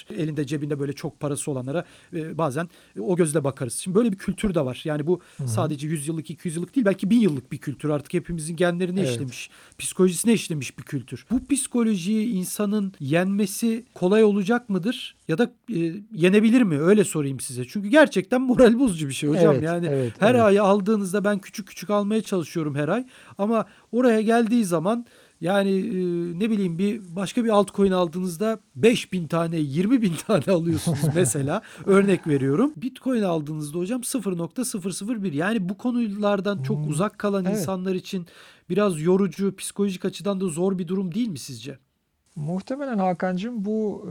Elinde 0.09 0.45
cebinde 0.47 0.79
böyle 0.79 0.93
çok 0.93 1.19
parası 1.19 1.51
olanlara 1.51 1.85
e, 2.13 2.37
bazen 2.37 2.69
o 2.99 3.15
gözle 3.15 3.43
bakarız. 3.43 3.73
Şimdi 3.73 3.95
böyle 3.95 4.11
bir 4.11 4.17
kültür 4.17 4.55
de 4.55 4.65
var. 4.65 4.81
Yani 4.83 5.07
bu 5.07 5.19
hı 5.37 5.43
hı. 5.43 5.47
sadece 5.47 5.87
100 5.87 6.07
yıllık 6.07 6.29
200 6.29 6.55
yıllık 6.55 6.75
değil 6.75 6.85
belki 6.85 7.09
1000 7.09 7.19
yıllık 7.19 7.51
bir 7.51 7.57
kültür. 7.57 7.89
Artık 7.89 8.13
hepimizin 8.13 8.55
genlerine 8.55 8.99
evet. 8.99 9.11
işlemiş. 9.11 9.49
Psikolojisine 9.77 10.33
işlemiş 10.33 10.77
bir 10.77 10.83
kültür. 10.83 11.25
Bu 11.31 11.47
psikolojiyi 11.47 12.27
insanın 12.27 12.93
yenmesi 12.99 13.85
kolay 13.93 14.23
olacak 14.23 14.69
mıdır? 14.69 15.15
Ya 15.27 15.37
da 15.37 15.51
e, 15.73 15.93
yenebilir 16.11 16.61
mi? 16.61 16.79
Öyle 16.79 17.03
sorayım 17.03 17.39
size. 17.39 17.67
Çünkü 17.67 17.89
gerçekten 17.89 18.41
moral 18.41 18.79
bozucu 18.79 19.07
bir 19.07 19.13
şey 19.13 19.29
hocam. 19.29 19.53
Evet, 19.53 19.63
yani 19.63 19.87
evet, 19.87 20.13
her 20.19 20.31
evet. 20.31 20.43
ay 20.43 20.59
aldığınızda 20.59 21.23
ben 21.23 21.39
küçük 21.39 21.67
küçük 21.67 21.89
almaya 21.89 22.21
çalışıyorum 22.21 22.75
her 22.75 22.87
ay. 22.87 23.05
Ama 23.37 23.65
oraya 23.91 24.21
geldiği 24.21 24.65
zaman 24.65 25.05
yani 25.41 25.69
e, 25.69 26.39
ne 26.39 26.49
bileyim 26.49 26.77
bir 26.77 27.01
başka 27.15 27.43
bir 27.43 27.49
altcoin 27.49 27.91
aldığınızda 27.91 28.59
5000 28.75 29.27
tane 29.27 29.57
20 29.57 30.01
bin 30.01 30.13
tane 30.27 30.43
alıyorsunuz 30.55 30.99
mesela 31.15 31.61
örnek 31.85 32.27
veriyorum. 32.27 32.73
Bitcoin 32.77 33.21
aldığınızda 33.21 33.77
hocam 33.77 34.01
0.001 34.01 35.35
yani 35.35 35.69
bu 35.69 35.77
konulardan 35.77 36.63
çok 36.63 36.77
hmm. 36.77 36.89
uzak 36.89 37.19
kalan 37.19 37.45
evet. 37.45 37.59
insanlar 37.59 37.95
için 37.95 38.27
biraz 38.69 39.01
yorucu 39.01 39.55
psikolojik 39.55 40.05
açıdan 40.05 40.41
da 40.41 40.47
zor 40.47 40.79
bir 40.79 40.87
durum 40.87 41.13
değil 41.13 41.27
mi 41.27 41.39
sizce? 41.39 41.79
Muhtemelen 42.37 42.97
Hakan'cığım 42.97 43.65
bu 43.65 44.09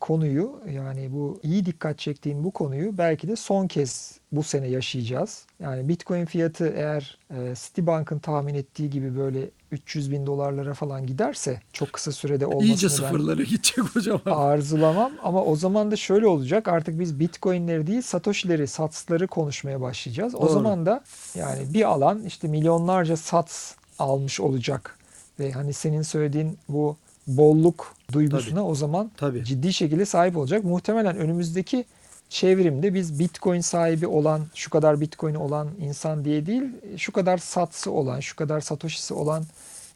konuyu 0.00 0.60
yani 0.70 1.12
bu 1.12 1.40
iyi 1.42 1.66
dikkat 1.66 1.98
çektiğin 1.98 2.44
bu 2.44 2.50
konuyu 2.50 2.98
belki 2.98 3.28
de 3.28 3.36
son 3.36 3.66
kez 3.66 4.18
bu 4.32 4.42
sene 4.42 4.66
yaşayacağız. 4.66 5.46
Yani 5.60 5.88
Bitcoin 5.88 6.24
fiyatı 6.24 6.68
eğer 6.68 7.18
e, 7.30 7.54
Citibank'ın 7.54 8.18
tahmin 8.18 8.54
ettiği 8.54 8.90
gibi 8.90 9.16
böyle 9.16 9.50
300 9.72 10.12
bin 10.12 10.26
dolarlara 10.26 10.74
falan 10.74 11.06
giderse 11.06 11.60
çok 11.72 11.92
kısa 11.92 12.12
sürede 12.12 12.46
olmasını 12.46 12.68
İyice 12.68 12.88
sıfırlara 12.88 13.42
gidecek 13.42 13.78
hocam. 13.78 14.20
Arzulamam 14.26 15.12
ama 15.22 15.44
o 15.44 15.56
zaman 15.56 15.90
da 15.90 15.96
şöyle 15.96 16.26
olacak 16.26 16.68
artık 16.68 17.00
biz 17.00 17.20
Bitcoin'leri 17.20 17.86
değil 17.86 18.02
Satoshi'leri, 18.02 18.66
satsları 18.66 19.26
konuşmaya 19.26 19.80
başlayacağız. 19.80 20.32
Doğru. 20.32 20.42
O 20.42 20.48
zaman 20.48 20.86
da 20.86 21.04
yani 21.34 21.74
bir 21.74 21.84
alan 21.84 22.22
işte 22.22 22.48
milyonlarca 22.48 23.16
sats 23.16 23.74
almış 23.98 24.40
olacak 24.40 24.98
ve 25.40 25.52
hani 25.52 25.72
senin 25.72 26.02
söylediğin 26.02 26.58
bu 26.68 26.96
bolluk 27.28 27.94
duygusuna 28.12 28.54
Tabii. 28.54 28.70
o 28.70 28.74
zaman 28.74 29.10
Tabii. 29.16 29.44
ciddi 29.44 29.72
şekilde 29.72 30.04
sahip 30.04 30.36
olacak. 30.36 30.64
Muhtemelen 30.64 31.16
önümüzdeki 31.16 31.84
çevrimde 32.28 32.94
biz 32.94 33.18
Bitcoin 33.18 33.60
sahibi 33.60 34.06
olan, 34.06 34.42
şu 34.54 34.70
kadar 34.70 35.00
Bitcoin 35.00 35.34
olan 35.34 35.68
insan 35.80 36.24
diye 36.24 36.46
değil, 36.46 36.62
şu 36.96 37.12
kadar 37.12 37.38
satsı 37.38 37.90
olan, 37.90 38.20
şu 38.20 38.36
kadar 38.36 38.60
Satoshi'si 38.60 39.14
olan 39.14 39.44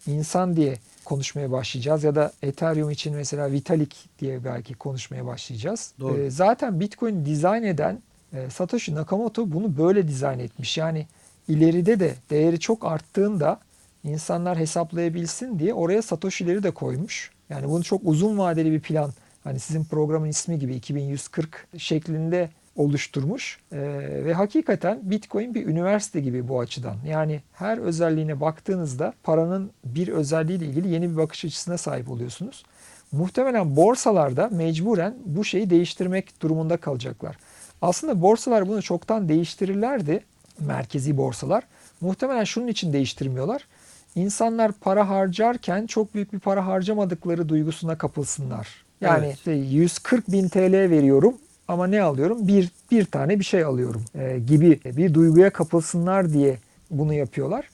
insan 0.06 0.56
diye 0.56 0.78
konuşmaya 1.04 1.52
başlayacağız. 1.52 2.04
Ya 2.04 2.14
da 2.14 2.32
Ethereum 2.42 2.90
için 2.90 3.14
mesela 3.14 3.52
Vitalik 3.52 3.96
diye 4.18 4.44
belki 4.44 4.74
konuşmaya 4.74 5.26
başlayacağız. 5.26 5.92
Doğru. 6.00 6.18
Ee, 6.18 6.30
zaten 6.30 6.80
Bitcoin 6.80 7.24
dizayn 7.24 7.62
eden 7.62 8.02
e, 8.32 8.50
Satoshi 8.50 8.94
Nakamoto 8.94 9.52
bunu 9.52 9.76
böyle 9.78 10.08
dizayn 10.08 10.38
etmiş. 10.38 10.78
Yani 10.78 11.06
ileride 11.48 12.00
de 12.00 12.14
değeri 12.30 12.60
çok 12.60 12.84
arttığında 12.84 13.60
insanlar 14.04 14.58
hesaplayabilsin 14.58 15.58
diye 15.58 15.74
oraya 15.74 16.02
Satoshi'leri 16.02 16.62
de 16.62 16.70
koymuş. 16.70 17.30
Yani 17.48 17.68
bunu 17.68 17.84
çok 17.84 18.00
uzun 18.04 18.38
vadeli 18.38 18.72
bir 18.72 18.80
plan. 18.80 19.12
Hani 19.44 19.58
sizin 19.58 19.84
programın 19.84 20.28
ismi 20.28 20.58
gibi 20.58 20.74
2140 20.74 21.66
şeklinde 21.76 22.50
oluşturmuş. 22.76 23.58
Ee, 23.72 23.78
ve 24.24 24.34
hakikaten 24.34 25.00
Bitcoin 25.02 25.54
bir 25.54 25.66
üniversite 25.66 26.20
gibi 26.20 26.48
bu 26.48 26.60
açıdan. 26.60 26.96
Yani 27.06 27.40
her 27.52 27.78
özelliğine 27.78 28.40
baktığınızda 28.40 29.14
paranın 29.22 29.70
bir 29.84 30.08
özelliğiyle 30.08 30.66
ilgili 30.66 30.88
yeni 30.88 31.10
bir 31.10 31.16
bakış 31.16 31.44
açısına 31.44 31.78
sahip 31.78 32.10
oluyorsunuz. 32.10 32.64
Muhtemelen 33.12 33.76
borsalarda 33.76 34.48
mecburen 34.48 35.14
bu 35.26 35.44
şeyi 35.44 35.70
değiştirmek 35.70 36.42
durumunda 36.42 36.76
kalacaklar. 36.76 37.38
Aslında 37.82 38.22
borsalar 38.22 38.68
bunu 38.68 38.82
çoktan 38.82 39.28
değiştirirlerdi. 39.28 40.24
Merkezi 40.58 41.16
borsalar. 41.16 41.64
Muhtemelen 42.00 42.44
şunun 42.44 42.66
için 42.66 42.92
değiştirmiyorlar. 42.92 43.66
İnsanlar 44.14 44.72
para 44.72 45.08
harcarken 45.08 45.86
çok 45.86 46.14
büyük 46.14 46.32
bir 46.32 46.38
para 46.38 46.66
harcamadıkları 46.66 47.48
duygusuna 47.48 47.98
kapılsınlar. 47.98 48.84
Yani 49.00 49.26
evet. 49.26 49.36
işte 49.36 49.52
140 49.52 50.32
bin 50.32 50.48
TL 50.48 50.72
veriyorum 50.72 51.34
ama 51.68 51.86
ne 51.86 52.02
alıyorum? 52.02 52.48
Bir, 52.48 52.70
bir 52.90 53.04
tane 53.04 53.38
bir 53.38 53.44
şey 53.44 53.64
alıyorum 53.64 54.04
e, 54.14 54.38
gibi 54.38 54.80
bir 54.84 55.14
duyguya 55.14 55.50
kapılsınlar 55.50 56.32
diye 56.32 56.58
bunu 56.90 57.14
yapıyorlar. 57.14 57.68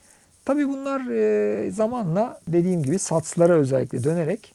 Tabii 0.45 0.69
bunlar 0.69 1.11
e, 1.11 1.71
zamanla 1.71 2.41
dediğim 2.49 2.83
gibi 2.83 2.99
satslara 2.99 3.53
özellikle 3.53 4.05
dönerek 4.05 4.55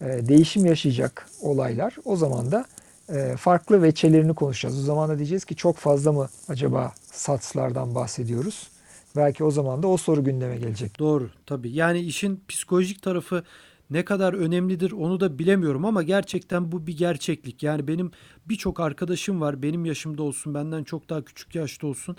e, 0.00 0.04
değişim 0.04 0.66
yaşayacak 0.66 1.26
olaylar. 1.40 1.96
O 2.04 2.16
zaman 2.16 2.52
da 2.52 2.64
e, 3.08 3.36
farklı 3.36 3.82
veçelerini 3.82 4.34
konuşacağız. 4.34 4.78
O 4.78 4.82
zaman 4.82 5.10
da 5.10 5.18
diyeceğiz 5.18 5.44
ki 5.44 5.56
çok 5.56 5.76
fazla 5.76 6.12
mı 6.12 6.28
acaba 6.48 6.92
satslardan 7.12 7.94
bahsediyoruz? 7.94 8.73
Belki 9.16 9.44
o 9.44 9.50
zaman 9.50 9.82
da 9.82 9.88
o 9.88 9.96
soru 9.96 10.24
gündeme 10.24 10.56
gelecek. 10.56 10.98
Doğru 10.98 11.30
tabii. 11.46 11.70
Yani 11.70 12.00
işin 12.00 12.44
psikolojik 12.48 13.02
tarafı 13.02 13.42
ne 13.90 14.04
kadar 14.04 14.32
önemlidir 14.34 14.92
onu 14.92 15.20
da 15.20 15.38
bilemiyorum 15.38 15.84
ama 15.84 16.02
gerçekten 16.02 16.72
bu 16.72 16.86
bir 16.86 16.96
gerçeklik. 16.96 17.62
Yani 17.62 17.88
benim 17.88 18.10
birçok 18.48 18.80
arkadaşım 18.80 19.40
var 19.40 19.62
benim 19.62 19.84
yaşımda 19.84 20.22
olsun 20.22 20.54
benden 20.54 20.84
çok 20.84 21.10
daha 21.10 21.24
küçük 21.24 21.54
yaşta 21.54 21.86
olsun. 21.86 22.16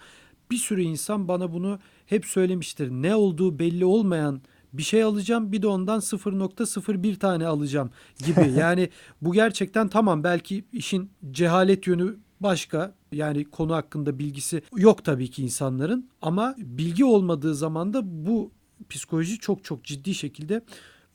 Bir 0.51 0.57
sürü 0.57 0.81
insan 0.81 1.27
bana 1.27 1.53
bunu 1.53 1.79
hep 2.05 2.25
söylemiştir. 2.25 2.91
Ne 2.91 3.15
olduğu 3.15 3.59
belli 3.59 3.85
olmayan 3.85 4.41
bir 4.73 4.83
şey 4.83 5.03
alacağım 5.03 5.51
bir 5.51 5.61
de 5.61 5.67
ondan 5.67 5.99
0.01 5.99 7.15
tane 7.15 7.47
alacağım 7.47 7.89
gibi. 8.25 8.51
Yani 8.57 8.89
bu 9.21 9.33
gerçekten 9.33 9.87
tamam 9.87 10.23
belki 10.23 10.65
işin 10.73 11.11
cehalet 11.31 11.87
yönü 11.87 12.15
başka 12.45 12.95
yani 13.11 13.45
konu 13.45 13.73
hakkında 13.73 14.19
bilgisi 14.19 14.61
yok 14.75 15.05
tabii 15.05 15.29
ki 15.29 15.43
insanların 15.43 16.09
ama 16.21 16.55
bilgi 16.57 17.05
olmadığı 17.05 17.55
zaman 17.55 17.93
da 17.93 18.01
bu 18.25 18.51
psikoloji 18.89 19.39
çok 19.39 19.63
çok 19.63 19.83
ciddi 19.83 20.13
şekilde 20.13 20.61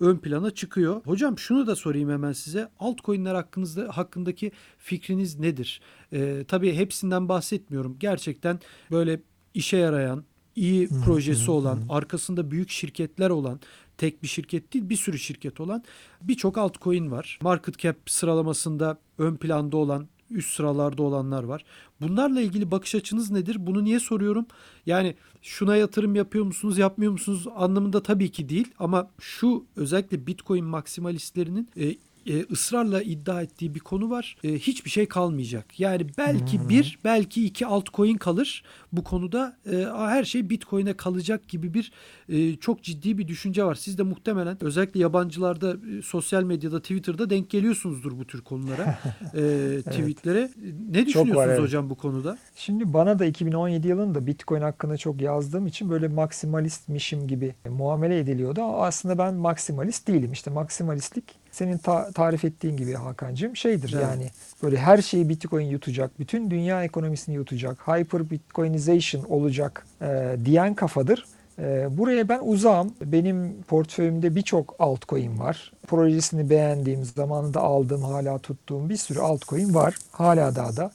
ön 0.01 0.17
plana 0.17 0.51
çıkıyor. 0.51 1.03
Hocam 1.05 1.39
şunu 1.39 1.67
da 1.67 1.77
sorayım 1.77 2.11
hemen 2.11 2.33
size. 2.33 2.69
Altcoin'ler 2.79 3.35
hakkınızda 3.35 3.89
hakkındaki 3.97 4.53
fikriniz 4.79 5.39
nedir? 5.39 5.81
Ee, 6.13 6.45
tabii 6.49 6.75
hepsinden 6.75 7.29
bahsetmiyorum. 7.29 7.97
Gerçekten 7.99 8.61
böyle 8.91 9.21
işe 9.55 9.77
yarayan, 9.77 10.25
iyi 10.57 10.89
projesi 10.89 11.51
olan, 11.51 11.79
arkasında 11.89 12.51
büyük 12.51 12.71
şirketler 12.71 13.31
olan, 13.31 13.61
tek 13.99 14.23
bir 14.23 14.29
şirket 14.29 14.73
değil 14.73 14.89
bir 14.89 14.97
sürü 14.97 15.19
şirket 15.19 15.61
olan 15.61 15.85
birçok 16.23 16.59
altcoin 16.59 17.11
var. 17.11 17.39
Market 17.43 17.79
cap 17.79 17.97
sıralamasında 18.07 18.99
ön 19.19 19.37
planda 19.37 19.77
olan 19.77 20.09
üst 20.31 20.55
sıralarda 20.55 21.03
olanlar 21.03 21.43
var. 21.43 21.65
Bunlarla 22.01 22.41
ilgili 22.41 22.71
bakış 22.71 22.95
açınız 22.95 23.31
nedir? 23.31 23.57
Bunu 23.61 23.85
niye 23.85 24.01
soruyorum? 24.01 24.47
Yani 24.87 25.15
şuna 25.43 25.77
yatırım 25.77 26.15
yapıyor 26.15 26.45
musunuz, 26.45 26.79
yapmıyor 26.79 27.13
musunuz 27.13 27.47
anlamında 27.57 28.03
tabii 28.03 28.33
ki 28.33 28.49
değil 28.49 28.69
ama 28.79 29.11
şu 29.21 29.65
özellikle 29.77 30.27
Bitcoin 30.27 30.65
maksimalistlerinin 30.65 31.69
e, 31.77 31.95
e, 32.27 32.43
ısrarla 32.53 33.03
iddia 33.03 33.43
ettiği 33.43 33.75
bir 33.75 33.81
konu 33.81 34.11
var. 34.11 34.37
E, 34.45 34.53
hiçbir 34.53 34.91
şey 34.91 35.07
kalmayacak. 35.07 35.81
Yani 35.81 36.07
belki 36.19 36.59
hmm. 36.59 36.69
bir, 36.69 36.99
belki 37.05 37.47
iki 37.47 37.67
altcoin 37.67 38.17
kalır 38.17 38.65
bu 38.93 39.05
konuda. 39.05 39.57
E, 39.73 39.77
her 39.87 40.25
şey 40.25 40.51
Bitcoin'e 40.51 40.95
kalacak 40.95 41.49
gibi 41.49 41.75
bir 41.75 41.93
e, 42.29 42.57
çok 42.57 42.83
ciddi 42.83 43.19
bir 43.19 43.29
düşünce 43.29 43.65
var. 43.65 43.75
Siz 43.75 43.99
de 43.99 44.03
muhtemelen 44.03 44.57
özellikle 44.61 45.01
yabancılarda, 45.01 45.77
e, 45.99 46.03
sosyal 46.03 46.43
medyada, 46.43 46.81
Twitter'da 46.81 47.31
denk 47.31 47.51
geliyorsunuzdur 47.51 48.19
bu 48.19 48.27
tür 48.27 48.41
konulara, 48.41 48.99
e, 49.35 49.83
tweetlere. 49.91 50.39
evet. 50.39 50.75
Ne 50.91 51.07
düşünüyorsunuz 51.07 51.37
var, 51.37 51.49
evet. 51.49 51.61
hocam 51.61 51.91
bu 51.91 51.95
konuda? 51.95 52.39
Şimdi 52.57 52.93
bana 52.93 53.19
da 53.19 53.25
2017 53.25 53.89
yılında 53.89 54.27
Bitcoin 54.27 54.63
hakkında 54.63 54.97
çok 54.97 55.21
yazdığım 55.21 55.67
için 55.67 55.91
böyle 55.91 56.09
maksimalistmişim 56.09 57.29
gibi 57.29 57.55
muamele 57.69 58.19
ediliyordu. 58.19 58.63
Aslında 58.63 59.19
ben 59.19 59.35
maksimalist 59.35 60.09
değilim. 60.09 60.33
İşte 60.33 60.51
maksimalistlik 60.51 61.25
senin 61.61 61.79
ta- 61.79 62.11
tarif 62.13 62.45
ettiğin 62.45 62.77
gibi 62.77 62.95
Hakan'cığım 62.95 63.57
şeydir 63.57 63.93
evet. 63.95 64.03
yani 64.03 64.31
böyle 64.63 64.79
her 64.79 65.03
şeyi 65.03 65.29
Bitcoin 65.29 65.67
yutacak, 65.67 66.19
bütün 66.19 66.51
dünya 66.51 66.85
ekonomisini 66.85 67.35
yutacak, 67.35 67.89
hyper 67.89 68.31
Bitcoinization 68.31 69.25
olacak 69.25 69.87
e, 70.03 70.37
diyen 70.45 70.75
kafadır. 70.75 71.27
E, 71.59 71.89
buraya 71.99 72.29
ben 72.29 72.41
uzağım. 72.43 72.95
Benim 73.05 73.63
portföyümde 73.63 74.35
birçok 74.35 74.77
altcoin 74.79 75.39
var. 75.39 75.73
Projesini 75.87 76.51
beğendiğim, 76.51 77.05
zamanında 77.05 77.61
aldığım, 77.61 78.03
hala 78.03 78.39
tuttuğum 78.39 78.89
bir 78.89 78.97
sürü 78.97 79.21
altcoin 79.21 79.75
var. 79.75 79.95
Hala 80.11 80.57
daha 80.57 80.77
da 80.77 80.91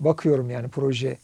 bakıyorum 0.00 0.50
yani 0.50 0.68
proje 0.68 1.18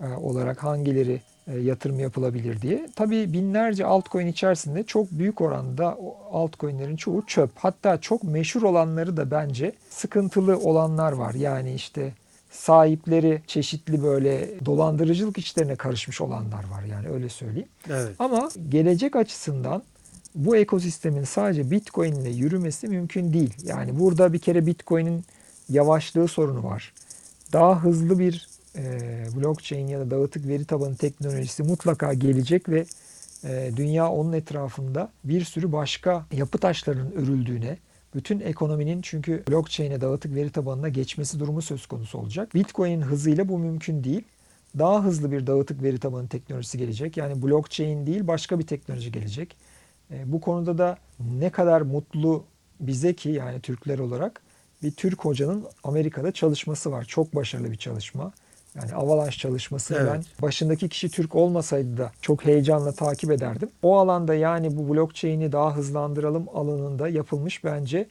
e, 0.00 0.06
olarak 0.06 0.64
hangileri 0.64 1.20
yatırım 1.58 2.00
yapılabilir 2.00 2.62
diye. 2.62 2.88
Tabii 2.96 3.32
binlerce 3.32 3.86
altcoin 3.86 4.26
içerisinde 4.26 4.84
çok 4.84 5.10
büyük 5.10 5.40
oranda 5.40 5.98
altcoin'lerin 6.32 6.96
çoğu 6.96 7.26
çöp. 7.26 7.50
Hatta 7.54 8.00
çok 8.00 8.24
meşhur 8.24 8.62
olanları 8.62 9.16
da 9.16 9.30
bence 9.30 9.72
sıkıntılı 9.90 10.58
olanlar 10.58 11.12
var. 11.12 11.34
Yani 11.34 11.74
işte 11.74 12.12
sahipleri 12.50 13.42
çeşitli 13.46 14.02
böyle 14.02 14.64
dolandırıcılık 14.64 15.38
işlerine 15.38 15.76
karışmış 15.76 16.20
olanlar 16.20 16.68
var 16.70 16.82
yani 16.90 17.08
öyle 17.08 17.28
söyleyeyim. 17.28 17.68
Evet. 17.90 18.14
Ama 18.18 18.48
gelecek 18.68 19.16
açısından 19.16 19.82
bu 20.34 20.56
ekosistemin 20.56 21.24
sadece 21.24 21.70
Bitcoin 21.70 22.12
ile 22.14 22.30
yürümesi 22.30 22.88
mümkün 22.88 23.32
değil. 23.32 23.54
Yani 23.64 23.98
burada 23.98 24.32
bir 24.32 24.38
kere 24.38 24.66
Bitcoin'in 24.66 25.24
yavaşlığı 25.68 26.28
sorunu 26.28 26.64
var. 26.64 26.92
Daha 27.52 27.82
hızlı 27.82 28.18
bir 28.18 28.49
e, 28.76 28.82
blockchain 29.36 29.86
ya 29.86 30.00
da 30.00 30.10
dağıtık 30.10 30.48
veri 30.48 30.64
tabanı 30.64 30.96
teknolojisi 30.96 31.62
mutlaka 31.62 32.14
gelecek 32.14 32.68
ve 32.68 32.84
e, 33.44 33.70
dünya 33.76 34.10
onun 34.10 34.32
etrafında 34.32 35.12
bir 35.24 35.44
sürü 35.44 35.72
başka 35.72 36.26
yapı 36.32 36.58
taşlarının 36.58 37.12
örüldüğüne, 37.12 37.78
bütün 38.14 38.40
ekonominin 38.40 39.02
çünkü 39.02 39.42
blockchain'e 39.48 40.00
dağıtık 40.00 40.34
veri 40.34 40.50
tabanına 40.50 40.88
geçmesi 40.88 41.40
durumu 41.40 41.62
söz 41.62 41.86
konusu 41.86 42.18
olacak. 42.18 42.54
Bitcoin'in 42.54 43.02
hızıyla 43.02 43.48
bu 43.48 43.58
mümkün 43.58 44.04
değil. 44.04 44.22
Daha 44.78 45.04
hızlı 45.04 45.32
bir 45.32 45.46
dağıtık 45.46 45.82
veri 45.82 45.98
tabanı 45.98 46.28
teknolojisi 46.28 46.78
gelecek. 46.78 47.16
Yani 47.16 47.42
blockchain 47.42 48.06
değil 48.06 48.26
başka 48.26 48.58
bir 48.58 48.66
teknoloji 48.66 49.12
gelecek. 49.12 49.56
E, 50.10 50.32
bu 50.32 50.40
konuda 50.40 50.78
da 50.78 50.98
ne 51.38 51.50
kadar 51.50 51.80
mutlu 51.80 52.44
bize 52.80 53.14
ki 53.14 53.28
yani 53.28 53.60
Türkler 53.60 53.98
olarak 53.98 54.42
bir 54.82 54.90
Türk 54.90 55.24
hocanın 55.24 55.66
Amerika'da 55.84 56.32
çalışması 56.32 56.92
var. 56.92 57.04
Çok 57.04 57.34
başarılı 57.34 57.72
bir 57.72 57.76
çalışma. 57.76 58.32
Yani 58.74 58.94
Avalanche 58.94 59.36
çalışması 59.36 59.94
Evet. 59.94 60.10
ben 60.12 60.24
başındaki 60.42 60.88
kişi 60.88 61.08
Türk 61.08 61.34
olmasaydı 61.34 61.96
da 61.96 62.12
çok 62.20 62.44
heyecanla 62.44 62.92
takip 62.92 63.30
ederdim. 63.30 63.68
O 63.82 63.98
alanda 63.98 64.34
yani 64.34 64.76
bu 64.76 64.94
blockchain'i 64.94 65.52
daha 65.52 65.76
hızlandıralım 65.76 66.46
alanında 66.54 67.08
yapılmış 67.08 67.64
bence 67.64 68.06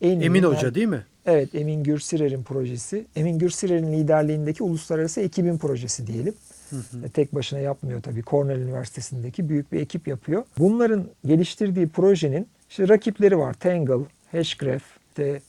en 0.00 0.20
Emin 0.20 0.42
Hoca 0.42 0.74
değil 0.74 0.86
mi? 0.86 1.06
Evet 1.26 1.54
Emin 1.54 1.82
Gürsirer'in 1.82 2.42
projesi. 2.42 3.06
Emin 3.16 3.38
Gürsirer'in 3.38 3.92
liderliğindeki 3.92 4.62
uluslararası 4.62 5.20
ekibin 5.20 5.58
projesi 5.58 6.06
diyelim. 6.06 6.34
E, 7.04 7.08
Tek 7.08 7.34
başına 7.34 7.58
yapmıyor 7.58 8.02
tabii. 8.02 8.22
Cornell 8.22 8.58
Üniversitesi'ndeki 8.58 9.48
büyük 9.48 9.72
bir 9.72 9.80
ekip 9.80 10.08
yapıyor. 10.08 10.44
Bunların 10.58 11.04
geliştirdiği 11.26 11.88
projenin 11.88 12.46
işte 12.70 12.88
rakipleri 12.88 13.38
var. 13.38 13.54
Tangle, 13.54 14.04
Hashgraph, 14.32 14.82
işte, 15.08 15.40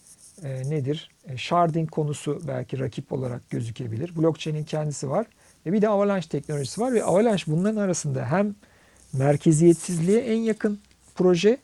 e, 0.44 0.70
nedir? 0.70 1.10
E, 1.28 1.38
sharding 1.38 1.89
konusu 1.89 2.41
belki 2.48 2.80
rakip 2.80 3.14
olarak 3.14 3.50
gözükebilir. 3.50 4.16
Blockchain'in 4.16 4.64
kendisi 4.64 5.10
var. 5.10 5.26
Ve 5.66 5.74
bir 5.74 5.82
de 5.82 5.89
Avalanche 5.89 6.28
teknolojisi 6.28 6.82
var 6.82 6.94
ve 6.94 7.04
Avalanche 7.04 7.44
bunların 7.48 7.82
arasında 7.82 8.26
hem 8.26 8.56
merkeziyetsizliğe 9.14 10.20
en 10.20 10.38
yakın 10.38 10.80
proje 11.16 11.58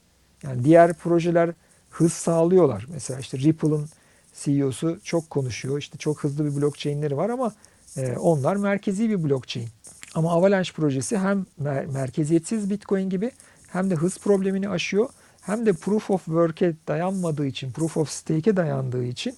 yani 0.43 0.65
diğer 0.65 0.93
projeler 0.93 1.51
hız 1.89 2.13
sağlıyorlar. 2.13 2.85
Mesela 2.89 3.19
işte 3.19 3.37
Ripple'ın 3.37 3.89
CEO'su 4.33 4.99
çok 5.03 5.29
konuşuyor. 5.29 5.77
İşte 5.77 5.97
çok 5.97 6.23
hızlı 6.23 6.45
bir 6.45 6.61
blockchain'leri 6.61 7.17
var 7.17 7.29
ama 7.29 7.53
e, 7.97 8.17
onlar 8.17 8.55
merkezi 8.55 9.09
bir 9.09 9.23
blockchain. 9.23 9.69
Ama 10.15 10.31
Avalanche 10.31 10.71
projesi 10.73 11.17
hem 11.17 11.45
mer- 11.63 11.87
merkeziyetsiz 11.87 12.69
Bitcoin 12.69 13.09
gibi 13.09 13.31
hem 13.67 13.89
de 13.89 13.95
hız 13.95 14.17
problemini 14.17 14.69
aşıyor 14.69 15.09
hem 15.49 15.65
de 15.65 15.73
proof 15.73 16.11
of 16.11 16.25
work'e 16.25 16.73
dayanmadığı 16.87 17.45
için, 17.45 17.71
proof 17.71 17.97
of 17.97 18.09
stake'e 18.09 18.55
dayandığı 18.55 19.03
için 19.03 19.35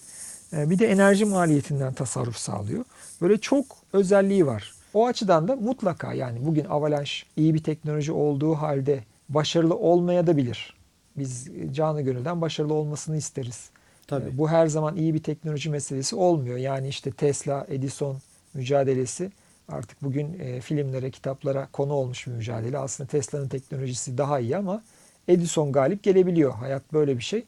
e, 0.54 0.70
bir 0.70 0.80
de 0.80 0.88
enerji 0.88 1.26
maliyetinden 1.26 1.94
tasarruf 1.94 2.38
sağlıyor. 2.38 2.86
Böyle 3.22 3.38
çok 3.38 3.66
özelliği 3.94 4.46
var. 4.46 4.74
O 4.94 5.08
açıdan 5.08 5.48
da 5.48 5.56
mutlaka 5.56 6.14
yani 6.14 6.46
bugün 6.46 6.66
Avalanche 6.66 7.12
iyi 7.36 7.54
bir 7.54 7.64
teknoloji 7.64 8.12
olduğu 8.12 8.54
halde 8.56 9.04
başarılı 9.30 9.76
olmaya 9.76 10.28
da 10.28 10.38
bilir. 10.38 10.76
Biz 11.18 11.48
canı 11.72 12.02
gönülden 12.02 12.42
başarılı 12.42 12.74
olmasını 12.74 13.18
isteriz. 13.18 13.70
Tabii. 14.08 14.30
E, 14.30 14.38
Bu 14.38 14.50
her 14.50 14.68
zaman 14.68 14.96
iyi 14.96 15.14
bir 15.14 15.24
teknoloji 15.24 15.70
meselesi 15.70 16.16
olmuyor. 16.16 16.58
Yani 16.58 16.88
işte 16.88 17.12
Tesla, 17.12 17.66
Edison 17.70 18.18
mücadelesi 18.54 19.32
artık 19.70 20.04
bugün 20.04 20.40
e, 20.40 20.62
filmlere, 20.62 21.12
kitaplara 21.12 21.68
konu 21.74 21.94
olmuş 21.94 22.28
bir 22.28 22.32
mücadele. 22.32 22.78
Aslında 22.78 23.10
Tesla'nın 23.10 23.48
teknolojisi 23.48 24.18
daha 24.18 24.40
iyi 24.40 24.58
ama 24.58 24.84
Edison 25.28 25.72
galip 25.72 26.04
gelebiliyor. 26.04 26.54
Hayat 26.54 26.94
böyle 26.94 27.18
bir 27.18 27.24
şey. 27.24 27.46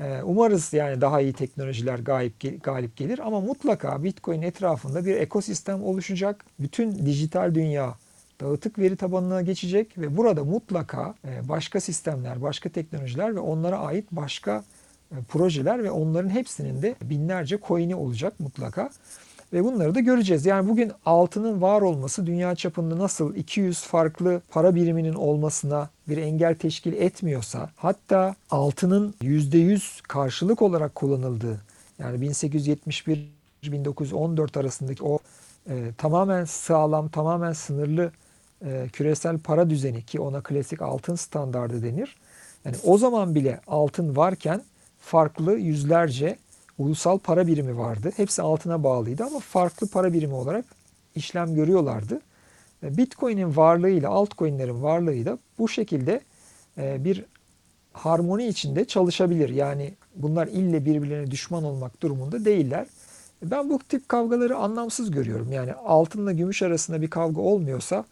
E, 0.00 0.22
umarız 0.22 0.72
yani 0.72 1.00
daha 1.00 1.20
iyi 1.20 1.32
teknolojiler 1.32 1.98
galip, 1.98 2.62
galip 2.62 2.96
gelir 2.96 3.18
ama 3.18 3.40
mutlaka 3.40 4.04
Bitcoin 4.04 4.42
etrafında 4.42 5.04
bir 5.04 5.16
ekosistem 5.16 5.84
oluşacak. 5.84 6.44
Bütün 6.58 7.06
dijital 7.06 7.54
dünya 7.54 7.94
dağıtık 8.40 8.78
veri 8.78 8.96
tabanına 8.96 9.42
geçecek 9.42 9.98
ve 9.98 10.16
burada 10.16 10.44
mutlaka 10.44 11.14
e, 11.24 11.48
başka 11.48 11.80
sistemler, 11.80 12.42
başka 12.42 12.68
teknolojiler 12.68 13.34
ve 13.34 13.40
onlara 13.40 13.78
ait 13.78 14.06
başka 14.12 14.64
e, 15.12 15.16
projeler 15.28 15.84
ve 15.84 15.90
onların 15.90 16.30
hepsinin 16.30 16.82
de 16.82 16.94
binlerce 17.02 17.58
coin'i 17.68 17.94
olacak 17.94 18.40
mutlaka. 18.40 18.90
Ve 19.52 19.64
bunları 19.64 19.94
da 19.94 20.00
göreceğiz. 20.00 20.46
Yani 20.46 20.68
bugün 20.68 20.92
altının 21.06 21.62
var 21.62 21.82
olması 21.82 22.26
dünya 22.26 22.54
çapında 22.54 22.98
nasıl 22.98 23.34
200 23.34 23.82
farklı 23.82 24.42
para 24.50 24.74
biriminin 24.74 25.14
olmasına 25.14 25.90
bir 26.08 26.16
engel 26.16 26.54
teşkil 26.54 26.92
etmiyorsa 26.92 27.70
hatta 27.76 28.34
altının 28.50 29.14
%100 29.22 30.02
karşılık 30.02 30.62
olarak 30.62 30.94
kullanıldığı 30.94 31.60
yani 31.98 32.30
1871-1914 32.30 34.60
arasındaki 34.60 35.04
o 35.04 35.18
e, 35.68 35.92
tamamen 35.98 36.44
sağlam, 36.44 37.08
tamamen 37.08 37.52
sınırlı 37.52 38.12
e, 38.64 38.88
küresel 38.92 39.38
para 39.38 39.70
düzeni 39.70 40.02
ki 40.02 40.20
ona 40.20 40.40
klasik 40.40 40.82
altın 40.82 41.14
standardı 41.14 41.82
denir. 41.82 42.16
Yani 42.64 42.76
o 42.84 42.98
zaman 42.98 43.34
bile 43.34 43.60
altın 43.66 44.16
varken 44.16 44.62
farklı 45.00 45.58
yüzlerce 45.58 46.36
ulusal 46.80 47.18
para 47.18 47.46
birimi 47.46 47.78
vardı. 47.78 48.12
Hepsi 48.16 48.42
altına 48.42 48.84
bağlıydı 48.84 49.24
ama 49.24 49.38
farklı 49.38 49.88
para 49.88 50.12
birimi 50.12 50.34
olarak 50.34 50.64
işlem 51.14 51.54
görüyorlardı. 51.54 52.20
Ve 52.82 52.96
Bitcoin'in 52.96 53.56
varlığıyla 53.56 54.10
altcoin'lerin 54.10 54.82
varlığıyla 54.82 55.38
bu 55.58 55.68
şekilde 55.68 56.20
e, 56.78 57.04
bir 57.04 57.24
harmoni 57.92 58.46
içinde 58.46 58.84
çalışabilir. 58.84 59.48
Yani 59.48 59.94
bunlar 60.16 60.46
ille 60.46 60.84
birbirlerine 60.84 61.30
düşman 61.30 61.64
olmak 61.64 62.02
durumunda 62.02 62.44
değiller. 62.44 62.86
Ben 63.42 63.70
bu 63.70 63.78
tip 63.78 64.08
kavgaları 64.08 64.56
anlamsız 64.56 65.10
görüyorum. 65.10 65.52
Yani 65.52 65.72
altınla 65.72 66.32
gümüş 66.32 66.62
arasında 66.62 67.02
bir 67.02 67.10
kavga 67.10 67.40
olmuyorsa 67.40 68.04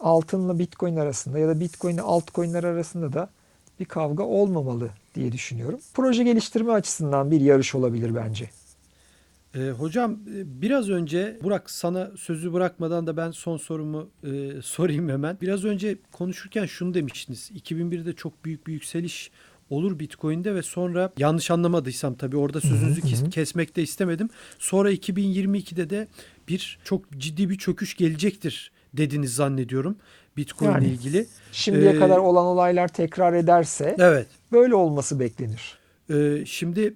altınla 0.00 0.58
bitcoin 0.58 0.96
arasında 0.96 1.38
ya 1.38 1.48
da 1.48 1.60
bitcoin 1.60 1.94
ile 1.94 2.02
altcoin'ler 2.02 2.64
arasında 2.64 3.12
da 3.12 3.28
bir 3.80 3.84
kavga 3.84 4.24
olmamalı 4.24 4.90
diye 5.14 5.32
düşünüyorum. 5.32 5.80
Proje 5.94 6.22
geliştirme 6.22 6.72
açısından 6.72 7.30
bir 7.30 7.40
yarış 7.40 7.74
olabilir 7.74 8.14
bence. 8.14 8.50
E, 9.54 9.70
hocam 9.70 10.18
biraz 10.44 10.90
önce 10.90 11.38
Burak 11.42 11.70
sana 11.70 12.10
sözü 12.18 12.52
bırakmadan 12.52 13.06
da 13.06 13.16
ben 13.16 13.30
son 13.30 13.56
sorumu 13.56 14.08
e, 14.24 14.52
sorayım 14.62 15.08
hemen. 15.08 15.38
Biraz 15.40 15.64
önce 15.64 15.98
konuşurken 16.12 16.66
şunu 16.66 16.94
demiştiniz. 16.94 17.50
2001'de 17.50 18.12
çok 18.12 18.44
büyük 18.44 18.66
bir 18.66 18.72
yükseliş 18.72 19.30
olur 19.70 19.98
Bitcoin'de 19.98 20.54
ve 20.54 20.62
sonra 20.62 21.12
yanlış 21.18 21.50
anlamadıysam 21.50 22.14
tabii 22.14 22.36
orada 22.36 22.60
sözünüzü 22.60 23.00
kes- 23.00 23.30
kesmek 23.30 23.76
de 23.76 23.82
istemedim. 23.82 24.28
Sonra 24.58 24.92
2022'de 24.92 25.90
de 25.90 26.08
bir 26.48 26.78
çok 26.84 27.12
ciddi 27.18 27.50
bir 27.50 27.58
çöküş 27.58 27.96
gelecektir 27.96 28.72
dediniz 28.94 29.34
zannediyorum 29.34 29.96
Bitcoin 30.36 30.68
ile 30.70 30.74
Yani. 30.74 30.86
ilgili. 30.86 31.26
Şimdiye 31.52 31.90
Ee, 31.92 31.98
kadar 31.98 32.18
olan 32.18 32.46
olaylar 32.46 32.88
tekrar 32.88 33.32
ederse 33.32 33.96
Evet. 33.98 34.26
böyle 34.52 34.74
olması 34.74 35.20
beklenir. 35.20 35.78
Ee, 36.10 36.44
şimdi 36.46 36.94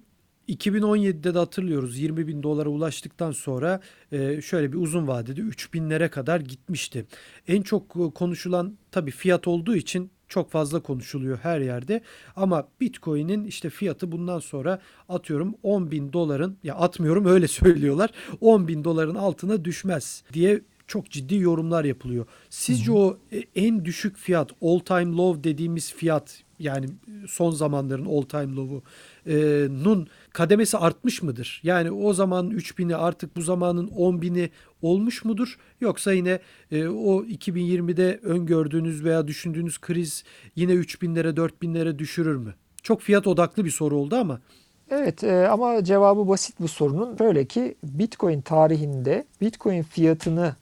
2017'de 0.49 1.33
de 1.33 1.37
hatırlıyoruz 1.37 1.99
20 1.99 2.27
bin 2.27 2.43
dolara 2.43 2.69
ulaştıktan 2.69 3.31
sonra 3.31 3.79
e, 4.11 4.41
şöyle 4.41 4.71
bir 4.71 4.77
uzun 4.77 5.07
vadede 5.07 5.41
3 5.41 5.73
binlere 5.73 6.07
kadar 6.09 6.39
gitmişti. 6.39 7.05
En 7.47 7.61
çok 7.61 7.95
e, 7.95 8.09
konuşulan 8.15 8.77
tabii 8.91 9.11
fiyat 9.11 9.47
olduğu 9.47 9.75
için 9.75 10.11
çok 10.27 10.51
fazla 10.51 10.79
konuşuluyor 10.79 11.37
her 11.43 11.59
yerde. 11.61 12.01
Ama 12.35 12.67
Bitcoin'in 12.81 13.45
işte 13.45 13.69
fiyatı 13.69 14.11
bundan 14.11 14.39
sonra 14.39 14.79
atıyorum 15.09 15.55
10 15.63 15.91
bin 15.91 16.13
doların 16.13 16.57
ya 16.63 16.75
atmıyorum 16.75 17.25
öyle 17.25 17.47
söylüyorlar 17.61 18.09
10 18.41 18.67
bin 18.67 18.83
doların 18.83 19.15
altına 19.15 19.65
düşmez 19.65 20.23
diye 20.33 20.61
çok 20.91 21.09
ciddi 21.09 21.35
yorumlar 21.35 21.85
yapılıyor. 21.85 22.25
Sizce 22.49 22.91
o 22.91 23.17
e, 23.31 23.43
en 23.55 23.85
düşük 23.85 24.17
fiyat 24.17 24.51
all 24.61 24.79
time 24.79 25.15
low 25.15 25.43
dediğimiz 25.43 25.93
fiyat 25.93 26.43
yani 26.59 26.85
son 27.27 27.51
zamanların 27.51 28.05
all 28.05 28.21
time 28.21 28.55
low'u 28.55 28.83
e, 29.27 29.67
nun 29.83 30.07
kademesi 30.33 30.77
artmış 30.77 31.21
mıdır? 31.21 31.61
Yani 31.63 31.91
o 31.91 32.13
zaman 32.13 32.51
3000'i 32.51 32.95
artık 32.95 33.35
bu 33.35 33.41
zamanın 33.41 33.87
10.000'i 33.87 34.49
olmuş 34.81 35.25
mudur? 35.25 35.57
Yoksa 35.81 36.13
yine 36.13 36.39
e, 36.71 36.87
o 36.87 37.23
2020'de 37.23 38.19
öngördüğünüz 38.23 39.03
veya 39.03 39.27
düşündüğünüz 39.27 39.81
kriz 39.81 40.23
yine 40.55 40.73
3000'lere 40.73 41.35
4000'lere 41.35 41.99
düşürür 41.99 42.35
mü? 42.35 42.55
Çok 42.83 43.01
fiyat 43.01 43.27
odaklı 43.27 43.65
bir 43.65 43.71
soru 43.71 43.97
oldu 43.97 44.15
ama. 44.15 44.41
Evet 44.89 45.23
e, 45.23 45.47
ama 45.47 45.83
cevabı 45.83 46.27
basit 46.27 46.55
bu 46.59 46.67
sorunun. 46.67 47.19
Böyle 47.19 47.45
ki 47.45 47.75
Bitcoin 47.83 48.41
tarihinde 48.41 49.25
Bitcoin 49.41 49.83
fiyatını 49.83 50.55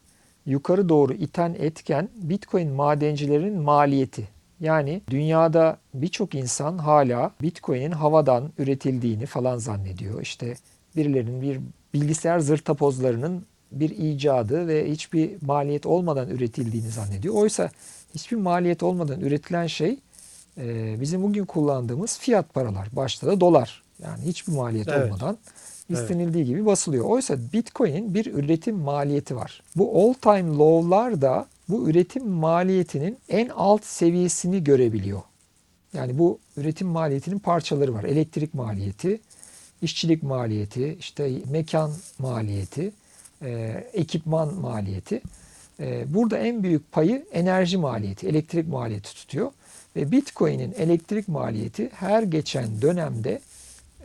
yukarı 0.50 0.90
doğru 0.90 1.14
iten 1.14 1.56
etken 1.60 2.10
Bitcoin 2.16 2.72
madencilerinin 2.72 3.62
maliyeti. 3.62 4.28
Yani 4.60 5.02
dünyada 5.10 5.78
birçok 5.94 6.36
insan 6.36 6.78
hala 6.78 7.32
Bitcoin'in 7.42 7.92
havadan 7.92 8.50
üretildiğini 8.58 9.26
falan 9.26 9.58
zannediyor. 9.58 10.22
İşte 10.22 10.56
birilerinin 10.96 11.42
bir 11.42 11.60
bilgisayar 11.94 12.40
zırtapozlarının 12.40 13.46
bir 13.72 13.90
icadı 13.90 14.68
ve 14.68 14.92
hiçbir 14.92 15.32
maliyet 15.42 15.86
olmadan 15.86 16.30
üretildiğini 16.30 16.90
zannediyor. 16.90 17.36
Oysa 17.36 17.70
hiçbir 18.16 18.38
maliyet 18.38 18.84
olmadan 18.84 19.22
üretilen 19.22 19.68
şey 19.68 19.98
e, 20.58 20.96
bizim 21.02 21.24
bugün 21.24 21.46
kullandığımız 21.46 22.20
fiyat 22.20 22.54
paralar. 22.54 22.88
Başta 22.92 23.28
da 23.28 23.40
dolar. 23.42 23.84
Yani 24.04 24.24
hiçbir 24.26 24.54
maliyet 24.54 24.88
Evet. 24.88 25.06
olmadan 25.06 25.38
istenildiği 25.90 26.46
gibi 26.46 26.66
basılıyor. 26.66 27.06
Oysa 27.06 27.38
Bitcoin'in 27.54 28.14
bir 28.14 28.26
üretim 28.34 28.76
maliyeti 28.76 29.36
var. 29.36 29.64
Bu 29.76 30.02
all 30.04 30.14
time 30.14 30.58
low'lar 30.58 31.22
da 31.22 31.48
bu 31.70 31.90
üretim 31.90 32.28
maliyetinin 32.30 33.18
en 33.30 33.50
alt 33.50 33.86
seviyesini 33.86 34.64
görebiliyor. 34.64 35.22
Yani 35.94 36.20
bu 36.20 36.40
üretim 36.58 36.88
maliyetinin 36.88 37.40
parçaları 37.40 37.94
var. 37.94 38.04
Elektrik 38.04 38.54
maliyeti, 38.54 39.20
işçilik 39.82 40.24
maliyeti, 40.24 40.98
işte 41.00 41.32
mekan 41.52 41.92
maliyeti, 42.20 42.92
e, 43.42 43.84
ekipman 43.94 44.54
maliyeti. 44.54 45.22
E, 45.80 46.14
burada 46.14 46.38
en 46.38 46.64
büyük 46.64 46.92
payı 46.92 47.26
enerji 47.32 47.78
maliyeti, 47.78 48.28
elektrik 48.28 48.68
maliyeti 48.68 49.16
tutuyor. 49.16 49.52
Ve 49.96 50.12
Bitcoin'in 50.12 50.74
elektrik 50.78 51.28
maliyeti 51.28 51.90
her 51.94 52.24
geçen 52.24 52.82
dönemde 52.82 53.42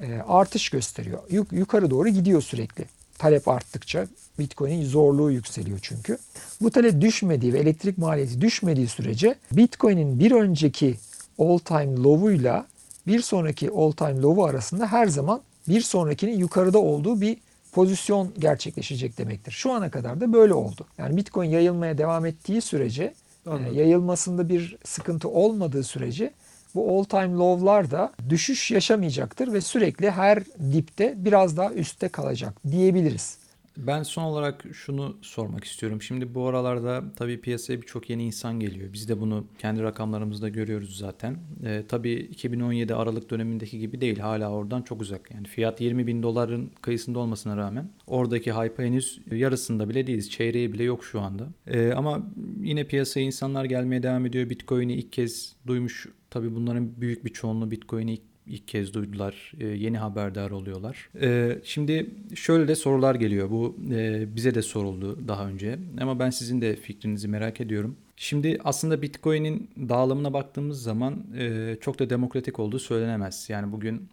e, 0.01 0.15
artış 0.29 0.69
gösteriyor. 0.69 1.19
Yuk- 1.31 1.53
yukarı 1.53 1.91
doğru 1.91 2.09
gidiyor 2.09 2.43
sürekli. 2.43 2.85
Talep 3.19 3.49
arttıkça 3.49 4.07
Bitcoin'in 4.39 4.85
zorluğu 4.85 5.31
yükseliyor 5.31 5.79
çünkü. 5.83 6.19
Bu 6.61 6.71
talep 6.71 7.01
düşmediği 7.01 7.53
ve 7.53 7.59
elektrik 7.59 7.99
maliyeti 7.99 8.41
düşmediği 8.41 8.87
sürece 8.89 9.35
Bitcoin'in 9.53 10.19
bir 10.19 10.33
önceki 10.33 10.95
all 11.39 11.59
time 11.59 11.97
low'uyla 11.97 12.67
bir 13.07 13.21
sonraki 13.21 13.71
all 13.71 13.93
time 13.93 14.21
low'u 14.23 14.45
arasında 14.45 14.87
her 14.87 15.07
zaman 15.07 15.41
bir 15.69 15.81
sonrakinin 15.81 16.39
yukarıda 16.39 16.79
olduğu 16.79 17.21
bir 17.21 17.37
pozisyon 17.73 18.33
gerçekleşecek 18.39 19.19
demektir. 19.19 19.53
Şu 19.53 19.73
ana 19.73 19.91
kadar 19.91 20.21
da 20.21 20.33
böyle 20.33 20.55
oldu. 20.55 20.87
Yani 20.99 21.17
Bitcoin 21.17 21.51
yayılmaya 21.51 21.99
devam 21.99 22.27
ettiği 22.27 22.61
sürece, 22.61 23.05
e, 23.47 23.51
Anladım. 23.51 23.75
yayılmasında 23.75 24.49
bir 24.49 24.77
sıkıntı 24.85 25.29
olmadığı 25.29 25.83
sürece 25.85 26.33
bu 26.75 26.99
all 26.99 27.05
time 27.05 27.39
low'lar 27.39 27.91
da 27.91 28.13
düşüş 28.29 28.71
yaşamayacaktır 28.71 29.53
ve 29.53 29.61
sürekli 29.61 30.11
her 30.11 30.45
dipte 30.73 31.15
biraz 31.17 31.57
daha 31.57 31.73
üstte 31.73 32.09
kalacak 32.09 32.55
diyebiliriz. 32.71 33.44
Ben 33.77 34.03
son 34.03 34.23
olarak 34.23 34.65
şunu 34.73 35.17
sormak 35.23 35.65
istiyorum. 35.65 36.03
Şimdi 36.03 36.35
bu 36.35 36.47
aralarda 36.47 37.05
tabii 37.17 37.41
piyasaya 37.41 37.83
birçok 37.83 38.11
yeni 38.11 38.25
insan 38.25 38.61
geliyor. 38.61 38.93
Biz 38.93 39.09
de 39.09 39.21
bunu 39.21 39.47
kendi 39.59 39.83
rakamlarımızda 39.83 40.49
görüyoruz 40.49 40.99
zaten. 40.99 41.37
Ee, 41.65 41.85
tabii 41.89 42.13
2017 42.13 42.95
Aralık 42.95 43.31
dönemindeki 43.31 43.79
gibi 43.79 44.01
değil. 44.01 44.19
Hala 44.19 44.51
oradan 44.51 44.83
çok 44.83 45.01
uzak. 45.01 45.31
Yani 45.35 45.47
fiyat 45.47 45.81
20 45.81 46.07
bin 46.07 46.23
doların 46.23 46.71
kıyısında 46.83 47.19
olmasına 47.19 47.57
rağmen 47.57 47.91
oradaki 48.07 48.53
hype 48.53 48.85
henüz 48.85 49.21
yarısında 49.31 49.89
bile 49.89 50.07
değiliz. 50.07 50.31
Çeyreği 50.31 50.73
bile 50.73 50.85
yok 50.85 51.05
şu 51.05 51.21
anda. 51.21 51.49
Ee, 51.67 51.93
ama 51.93 52.27
yine 52.61 52.85
piyasaya 52.85 53.27
insanlar 53.27 53.65
gelmeye 53.65 54.03
devam 54.03 54.27
ediyor. 54.27 54.51
Bitcoin'i 54.51 54.95
ilk 54.95 55.13
kez 55.13 55.57
duymuş. 55.67 56.09
Tabii 56.31 56.55
bunların 56.55 57.01
büyük 57.01 57.25
bir 57.25 57.31
çoğunluğu 57.31 57.71
Bitcoin'i 57.71 58.13
ilk 58.13 58.34
ilk 58.47 58.69
kez 58.69 58.95
duydular. 58.95 59.53
Ee, 59.61 59.67
yeni 59.67 59.99
haberdar 59.99 60.51
oluyorlar. 60.51 61.09
Ee, 61.21 61.59
şimdi 61.65 62.11
şöyle 62.35 62.69
de 62.69 62.75
sorular 62.75 63.15
geliyor. 63.15 63.51
Bu 63.51 63.77
e, 63.93 64.27
bize 64.37 64.55
de 64.55 64.63
soruldu 64.63 65.29
daha 65.29 65.49
önce. 65.49 65.79
Ama 66.01 66.19
ben 66.19 66.31
sizin 66.31 66.61
de 66.61 66.77
fikrinizi 66.77 67.29
merak 67.29 67.61
ediyorum. 67.61 67.97
Şimdi 68.17 68.59
aslında 68.65 69.03
Bitcoin'in 69.03 69.71
dağılımına 69.89 70.33
baktığımız 70.33 70.83
zaman 70.83 71.27
e, 71.39 71.77
çok 71.81 71.99
da 71.99 72.11
demokratik 72.11 72.59
olduğu 72.61 72.79
söylenemez. 72.79 73.47
Yani 73.51 73.73
bugün 73.73 74.09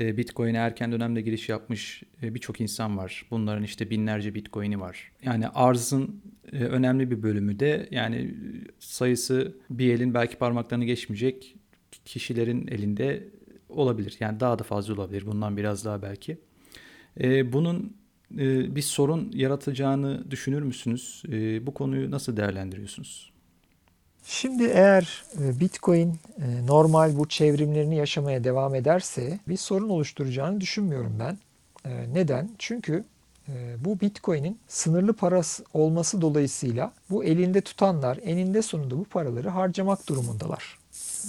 e, 0.00 0.16
Bitcoin'e 0.16 0.58
erken 0.58 0.92
dönemde 0.92 1.20
giriş 1.20 1.48
yapmış 1.48 2.02
e, 2.22 2.34
birçok 2.34 2.60
insan 2.60 2.98
var. 2.98 3.26
Bunların 3.30 3.64
işte 3.64 3.90
binlerce 3.90 4.34
Bitcoin'i 4.34 4.80
var. 4.80 5.12
Yani 5.22 5.48
arzın 5.48 6.20
e, 6.52 6.56
önemli 6.64 7.10
bir 7.10 7.22
bölümü 7.22 7.60
de 7.60 7.88
yani 7.90 8.16
e, 8.16 8.32
sayısı 8.78 9.56
bir 9.70 9.94
elin 9.94 10.14
belki 10.14 10.36
parmaklarını 10.36 10.84
geçmeyecek 10.84 11.56
kişilerin 12.04 12.66
elinde 12.66 13.28
olabilir. 13.76 14.16
Yani 14.20 14.40
daha 14.40 14.58
da 14.58 14.62
fazla 14.62 14.94
olabilir. 14.94 15.26
Bundan 15.26 15.56
biraz 15.56 15.84
daha 15.84 16.02
belki. 16.02 16.38
E, 17.20 17.52
bunun 17.52 17.96
e, 18.34 18.76
bir 18.76 18.82
sorun 18.82 19.30
yaratacağını 19.34 20.30
düşünür 20.30 20.62
müsünüz? 20.62 21.22
E, 21.28 21.66
bu 21.66 21.74
konuyu 21.74 22.10
nasıl 22.10 22.36
değerlendiriyorsunuz? 22.36 23.32
Şimdi 24.24 24.64
eğer 24.64 25.24
e, 25.40 25.60
Bitcoin 25.60 26.14
e, 26.38 26.66
normal 26.66 27.18
bu 27.18 27.28
çevrimlerini 27.28 27.96
yaşamaya 27.96 28.44
devam 28.44 28.74
ederse 28.74 29.40
bir 29.48 29.56
sorun 29.56 29.88
oluşturacağını 29.88 30.60
düşünmüyorum 30.60 31.16
ben. 31.20 31.38
E, 31.90 32.14
Neden? 32.14 32.50
Çünkü 32.58 33.04
bu 33.84 34.00
Bitcoin'in 34.00 34.58
sınırlı 34.68 35.12
parası 35.12 35.64
olması 35.74 36.20
dolayısıyla 36.20 36.92
bu 37.10 37.24
elinde 37.24 37.60
tutanlar 37.60 38.18
eninde 38.22 38.62
sonunda 38.62 38.98
bu 38.98 39.04
paraları 39.04 39.48
harcamak 39.48 40.08
durumundalar. 40.08 40.78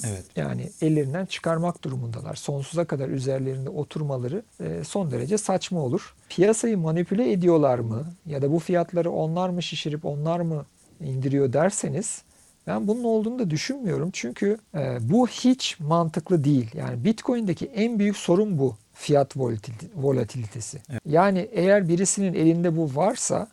Evet. 0.06 0.26
Yani 0.36 0.70
ellerinden 0.82 1.26
çıkarmak 1.26 1.84
durumundalar. 1.84 2.36
Sonsuza 2.36 2.86
kadar 2.86 3.10
üzerlerinde 3.10 3.70
oturmaları 3.70 4.44
e, 4.60 4.84
son 4.84 5.12
derece 5.12 5.38
saçma 5.38 5.80
olur. 5.80 6.16
Piyasayı 6.30 6.78
manipüle 6.78 7.32
ediyorlar 7.32 7.80
mı 7.80 8.06
ya 8.26 8.42
da 8.42 8.52
bu 8.52 8.60
fiyatları 8.60 9.12
onlar 9.12 9.50
mı 9.50 9.64
şişirip 9.64 10.06
onlar 10.06 10.40
mı 10.40 10.66
indiriyor 11.02 11.54
derseniz 11.54 12.22
ben 12.68 12.88
bunun 12.88 13.04
olduğunu 13.04 13.40
da 13.40 13.50
düşünmüyorum. 13.50 14.10
Çünkü 14.14 14.58
e, 14.76 14.98
bu 15.02 15.28
hiç 15.28 15.80
mantıklı 15.80 16.44
değil. 16.44 16.72
Yani 16.74 17.04
Bitcoin'deki 17.04 17.66
en 17.66 18.00
büyük 18.00 18.18
sorun 18.18 18.60
bu. 18.60 18.76
Fiyat 18.94 19.36
volatil- 19.36 19.90
volatilitesi. 19.96 20.80
Yani 21.06 21.50
eğer 21.52 21.88
birisinin 21.88 22.34
elinde 22.34 22.78
bu 22.78 22.96
varsa 22.96 23.48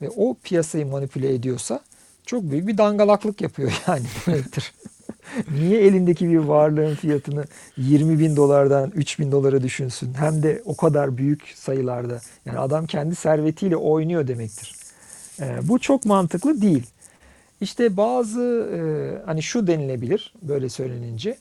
ve 0.00 0.10
o 0.16 0.36
piyasayı 0.42 0.86
manipüle 0.86 1.34
ediyorsa 1.34 1.80
çok 2.26 2.42
büyük 2.42 2.66
bir 2.66 2.78
dangalaklık 2.78 3.40
yapıyor 3.40 3.82
yani 3.86 4.02
demektir. 4.26 4.72
Niye 5.50 5.80
elindeki 5.80 6.28
bir 6.28 6.36
varlığın 6.36 6.94
fiyatını 6.94 7.44
20 7.76 8.18
bin 8.18 8.36
dolardan 8.36 8.92
3 8.94 9.18
bin 9.18 9.32
dolara 9.32 9.62
düşünsün? 9.62 10.14
Hem 10.14 10.42
de 10.42 10.62
o 10.64 10.76
kadar 10.76 11.16
büyük 11.16 11.52
sayılarda. 11.54 12.20
Yani 12.44 12.58
adam 12.58 12.86
kendi 12.86 13.14
servetiyle 13.14 13.76
oynuyor 13.76 14.26
demektir. 14.26 14.74
Ee, 15.40 15.58
bu 15.62 15.78
çok 15.78 16.04
mantıklı 16.04 16.62
değil. 16.62 16.86
İşte 17.60 17.96
bazı 17.96 18.40
e, 18.74 18.80
hani 19.26 19.42
şu 19.42 19.66
denilebilir 19.66 20.34
böyle 20.42 20.68
söylenince. 20.68 21.38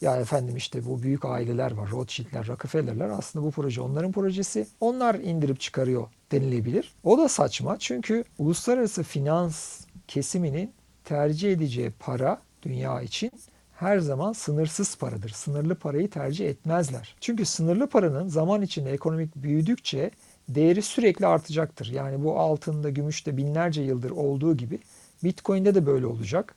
Ya 0.00 0.16
efendim 0.16 0.56
işte 0.56 0.86
bu 0.86 1.02
büyük 1.02 1.24
aileler 1.24 1.72
var. 1.72 1.90
Rothschild'ler, 1.90 2.46
Rockefeller'ler 2.46 3.08
aslında 3.08 3.46
bu 3.46 3.50
proje 3.50 3.80
onların 3.80 4.12
projesi. 4.12 4.66
Onlar 4.80 5.14
indirip 5.14 5.60
çıkarıyor 5.60 6.08
denilebilir. 6.32 6.94
O 7.04 7.18
da 7.18 7.28
saçma 7.28 7.76
çünkü 7.78 8.24
uluslararası 8.38 9.02
finans 9.02 9.80
kesiminin 10.08 10.72
tercih 11.04 11.52
edeceği 11.52 11.90
para 11.90 12.40
dünya 12.68 13.02
için 13.02 13.30
her 13.72 13.98
zaman 13.98 14.32
sınırsız 14.32 14.96
paradır. 14.96 15.28
Sınırlı 15.28 15.74
parayı 15.74 16.10
tercih 16.10 16.48
etmezler. 16.48 17.16
Çünkü 17.20 17.44
sınırlı 17.44 17.86
paranın 17.86 18.28
zaman 18.28 18.62
içinde 18.62 18.92
ekonomik 18.92 19.36
büyüdükçe 19.36 20.10
değeri 20.48 20.82
sürekli 20.82 21.26
artacaktır. 21.26 21.86
Yani 21.86 22.24
bu 22.24 22.38
altında, 22.38 22.90
gümüşte 22.90 23.36
binlerce 23.36 23.82
yıldır 23.82 24.10
olduğu 24.10 24.56
gibi 24.56 24.78
Bitcoin'de 25.24 25.74
de 25.74 25.86
böyle 25.86 26.06
olacak. 26.06 26.54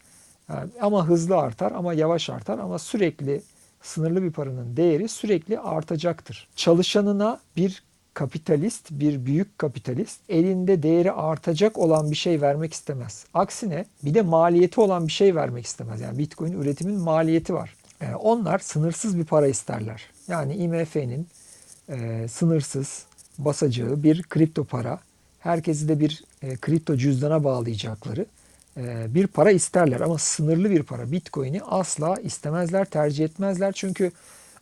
Yani 0.49 0.69
ama 0.81 1.07
hızlı 1.07 1.37
artar 1.37 1.71
ama 1.71 1.93
yavaş 1.93 2.29
artar 2.29 2.59
ama 2.59 2.79
sürekli 2.79 3.41
sınırlı 3.81 4.23
bir 4.23 4.31
paranın 4.31 4.77
değeri 4.77 5.07
sürekli 5.07 5.59
artacaktır. 5.59 6.47
Çalışanına 6.55 7.39
bir 7.55 7.83
kapitalist, 8.13 8.91
bir 8.91 9.25
büyük 9.25 9.59
kapitalist 9.59 10.19
elinde 10.29 10.83
değeri 10.83 11.11
artacak 11.11 11.77
olan 11.77 12.11
bir 12.11 12.15
şey 12.15 12.41
vermek 12.41 12.73
istemez. 12.73 13.25
Aksine 13.33 13.85
bir 14.03 14.13
de 14.13 14.21
maliyeti 14.21 14.81
olan 14.81 15.07
bir 15.07 15.11
şey 15.11 15.35
vermek 15.35 15.65
istemez. 15.65 16.01
Yani 16.01 16.17
Bitcoin 16.17 16.53
üretimin 16.53 16.95
maliyeti 16.95 17.53
var. 17.53 17.75
Yani 18.01 18.15
onlar 18.15 18.59
sınırsız 18.59 19.17
bir 19.17 19.25
para 19.25 19.47
isterler. 19.47 20.03
Yani 20.27 20.55
IMF'nin 20.55 21.27
e, 21.89 22.27
sınırsız 22.27 23.05
basacağı 23.37 24.03
bir 24.03 24.23
kripto 24.23 24.63
para, 24.63 24.99
herkesi 25.39 25.89
de 25.89 25.99
bir 25.99 26.23
e, 26.41 26.55
kripto 26.55 26.97
cüzdana 26.97 27.43
bağlayacakları 27.43 28.25
e, 28.77 29.15
bir 29.15 29.27
para 29.27 29.51
isterler 29.51 29.99
ama 30.01 30.17
sınırlı 30.17 30.69
bir 30.69 30.83
para. 30.83 31.11
Bitcoin'i 31.11 31.61
asla 31.61 32.15
istemezler, 32.15 32.85
tercih 32.85 33.25
etmezler. 33.25 33.71
Çünkü 33.71 34.11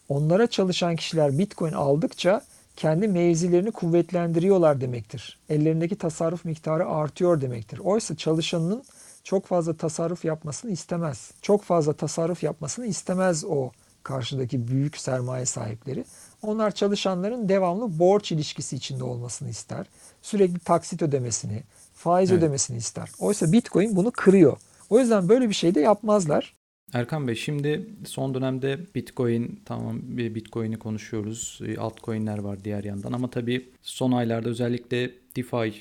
onlara 0.09 0.47
çalışan 0.47 0.95
kişiler 0.95 1.37
Bitcoin 1.37 1.73
aldıkça 1.73 2.41
kendi 2.77 3.07
mevzilerini 3.07 3.71
kuvvetlendiriyorlar 3.71 4.81
demektir. 4.81 5.39
Ellerindeki 5.49 5.95
tasarruf 5.95 6.45
miktarı 6.45 6.87
artıyor 6.87 7.41
demektir. 7.41 7.79
Oysa 7.79 8.15
çalışanın 8.15 8.83
çok 9.23 9.45
fazla 9.45 9.77
tasarruf 9.77 10.25
yapmasını 10.25 10.71
istemez. 10.71 11.31
Çok 11.41 11.63
fazla 11.63 11.93
tasarruf 11.93 12.43
yapmasını 12.43 12.85
istemez 12.85 13.45
o 13.45 13.71
karşıdaki 14.03 14.67
büyük 14.67 14.97
sermaye 14.97 15.45
sahipleri. 15.45 16.05
Onlar 16.41 16.71
çalışanların 16.71 17.49
devamlı 17.49 17.99
borç 17.99 18.31
ilişkisi 18.31 18.75
içinde 18.75 19.03
olmasını 19.03 19.49
ister. 19.49 19.85
Sürekli 20.21 20.59
taksit 20.59 21.01
ödemesini, 21.01 21.63
faiz 21.93 22.31
Evet. 22.31 22.43
ödemesini 22.43 22.77
ister. 22.77 23.11
Oysa 23.19 23.51
Bitcoin 23.51 23.95
bunu 23.95 24.11
kırıyor. 24.11 24.57
O 24.89 24.99
yüzden 24.99 25.29
böyle 25.29 25.49
bir 25.49 25.53
şey 25.53 25.75
de 25.75 25.79
yapmazlar. 25.79 26.53
Erkan 26.93 27.27
Bey 27.27 27.35
şimdi 27.35 27.85
son 28.05 28.33
dönemde 28.33 28.79
Bitcoin 28.95 29.59
tamam 29.65 29.99
bir 30.03 30.35
Bitcoin'i 30.35 30.79
konuşuyoruz. 30.79 31.59
E, 31.67 31.77
altcoin'ler 31.77 32.37
var 32.37 32.63
diğer 32.63 32.83
yandan 32.83 33.13
ama 33.13 33.29
tabii 33.29 33.69
son 33.81 34.11
aylarda 34.11 34.49
özellikle 34.49 35.11
DeFi 35.35 35.73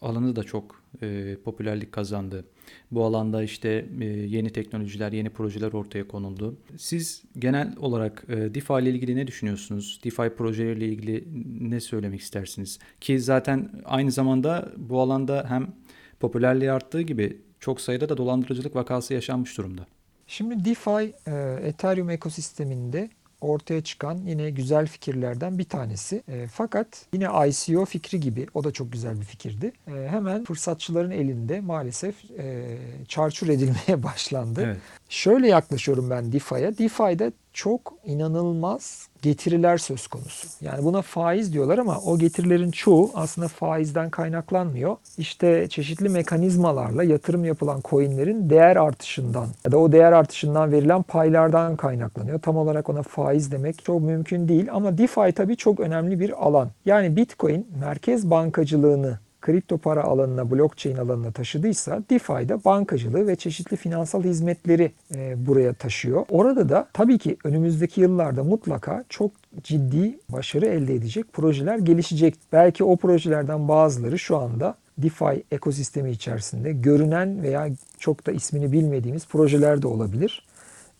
alanı 0.00 0.36
da 0.36 0.44
çok 0.44 0.82
e, 1.02 1.36
popülerlik 1.44 1.92
kazandı. 1.92 2.44
Bu 2.90 3.04
alanda 3.04 3.42
işte 3.42 3.86
e, 4.00 4.04
yeni 4.04 4.50
teknolojiler, 4.50 5.12
yeni 5.12 5.30
projeler 5.30 5.72
ortaya 5.72 6.08
konuldu. 6.08 6.56
Siz 6.76 7.22
genel 7.38 7.76
olarak 7.76 8.24
e, 8.28 8.54
DeFi 8.54 8.72
ile 8.72 8.90
ilgili 8.90 9.16
ne 9.16 9.26
düşünüyorsunuz? 9.26 10.00
DeFi 10.04 10.30
projeleriyle 10.36 10.86
ilgili 10.88 11.24
ne 11.60 11.80
söylemek 11.80 12.20
istersiniz? 12.20 12.78
Ki 13.00 13.20
zaten 13.20 13.70
aynı 13.84 14.10
zamanda 14.10 14.72
bu 14.76 15.00
alanda 15.00 15.46
hem 15.48 15.72
popülerliği 16.20 16.72
arttığı 16.72 17.02
gibi 17.02 17.38
çok 17.60 17.80
sayıda 17.80 18.08
da 18.08 18.16
dolandırıcılık 18.16 18.76
vakası 18.76 19.14
yaşanmış 19.14 19.58
durumda. 19.58 19.86
Şimdi 20.26 20.64
DeFi 20.64 21.14
e, 21.26 21.58
Ethereum 21.62 22.10
ekosisteminde 22.10 23.10
ortaya 23.40 23.80
çıkan 23.80 24.18
yine 24.26 24.50
güzel 24.50 24.86
fikirlerden 24.86 25.58
bir 25.58 25.64
tanesi. 25.64 26.22
E, 26.28 26.46
fakat 26.46 26.86
yine 27.12 27.28
ICO 27.48 27.84
fikri 27.84 28.20
gibi 28.20 28.46
o 28.54 28.64
da 28.64 28.72
çok 28.72 28.92
güzel 28.92 29.20
bir 29.20 29.24
fikirdi. 29.24 29.72
E, 29.88 30.08
hemen 30.08 30.44
fırsatçıların 30.44 31.10
elinde 31.10 31.60
maalesef 31.60 32.30
e, 32.38 32.78
çarçur 33.08 33.48
edilmeye 33.48 34.02
başlandı. 34.02 34.62
Evet. 34.64 34.76
Şöyle 35.08 35.48
yaklaşıyorum 35.48 36.10
ben 36.10 36.32
DeFi'ye. 36.32 36.78
DeFi'de 36.78 37.32
çok 37.54 37.94
inanılmaz 38.04 39.08
getiriler 39.22 39.78
söz 39.78 40.06
konusu. 40.06 40.48
Yani 40.60 40.84
buna 40.84 41.02
faiz 41.02 41.52
diyorlar 41.52 41.78
ama 41.78 41.98
o 41.98 42.18
getirilerin 42.18 42.70
çoğu 42.70 43.10
aslında 43.14 43.48
faizden 43.48 44.10
kaynaklanmıyor. 44.10 44.96
İşte 45.18 45.68
çeşitli 45.68 46.08
mekanizmalarla 46.08 47.04
yatırım 47.04 47.44
yapılan 47.44 47.80
coinlerin 47.84 48.50
değer 48.50 48.76
artışından 48.76 49.46
ya 49.64 49.72
da 49.72 49.78
o 49.78 49.92
değer 49.92 50.12
artışından 50.12 50.72
verilen 50.72 51.02
paylardan 51.02 51.76
kaynaklanıyor. 51.76 52.40
Tam 52.40 52.56
olarak 52.56 52.88
ona 52.88 53.02
faiz 53.02 53.52
demek 53.52 53.84
çok 53.84 54.00
mümkün 54.00 54.48
değil 54.48 54.68
ama 54.72 54.98
DeFi 54.98 55.32
tabii 55.32 55.56
çok 55.56 55.80
önemli 55.80 56.20
bir 56.20 56.46
alan. 56.46 56.70
Yani 56.86 57.16
Bitcoin 57.16 57.66
merkez 57.80 58.30
bankacılığını 58.30 59.18
kripto 59.44 59.78
para 59.78 60.04
alanına, 60.04 60.50
blockchain 60.50 60.96
alanına 60.96 61.32
taşıdıysa 61.32 62.02
DeFi'de 62.10 62.64
bankacılığı 62.64 63.26
ve 63.26 63.36
çeşitli 63.36 63.76
finansal 63.76 64.22
hizmetleri 64.22 64.92
e, 65.14 65.46
buraya 65.46 65.74
taşıyor. 65.74 66.26
Orada 66.30 66.68
da 66.68 66.88
tabii 66.92 67.18
ki 67.18 67.36
önümüzdeki 67.44 68.00
yıllarda 68.00 68.44
mutlaka 68.44 69.04
çok 69.08 69.30
ciddi 69.62 70.18
başarı 70.28 70.66
elde 70.66 70.94
edecek 70.94 71.32
projeler 71.32 71.78
gelişecek. 71.78 72.34
Belki 72.52 72.84
o 72.84 72.96
projelerden 72.96 73.68
bazıları 73.68 74.18
şu 74.18 74.36
anda 74.36 74.74
DeFi 74.98 75.44
ekosistemi 75.50 76.10
içerisinde 76.10 76.72
görünen 76.72 77.42
veya 77.42 77.68
çok 77.98 78.26
da 78.26 78.32
ismini 78.32 78.72
bilmediğimiz 78.72 79.26
projeler 79.26 79.82
de 79.82 79.86
olabilir. 79.86 80.46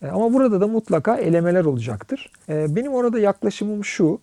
E, 0.02 0.06
ama 0.08 0.32
burada 0.32 0.60
da 0.60 0.66
mutlaka 0.66 1.16
elemeler 1.16 1.64
olacaktır. 1.64 2.30
E, 2.48 2.76
benim 2.76 2.92
orada 2.92 3.18
yaklaşımım 3.18 3.84
şu. 3.84 4.20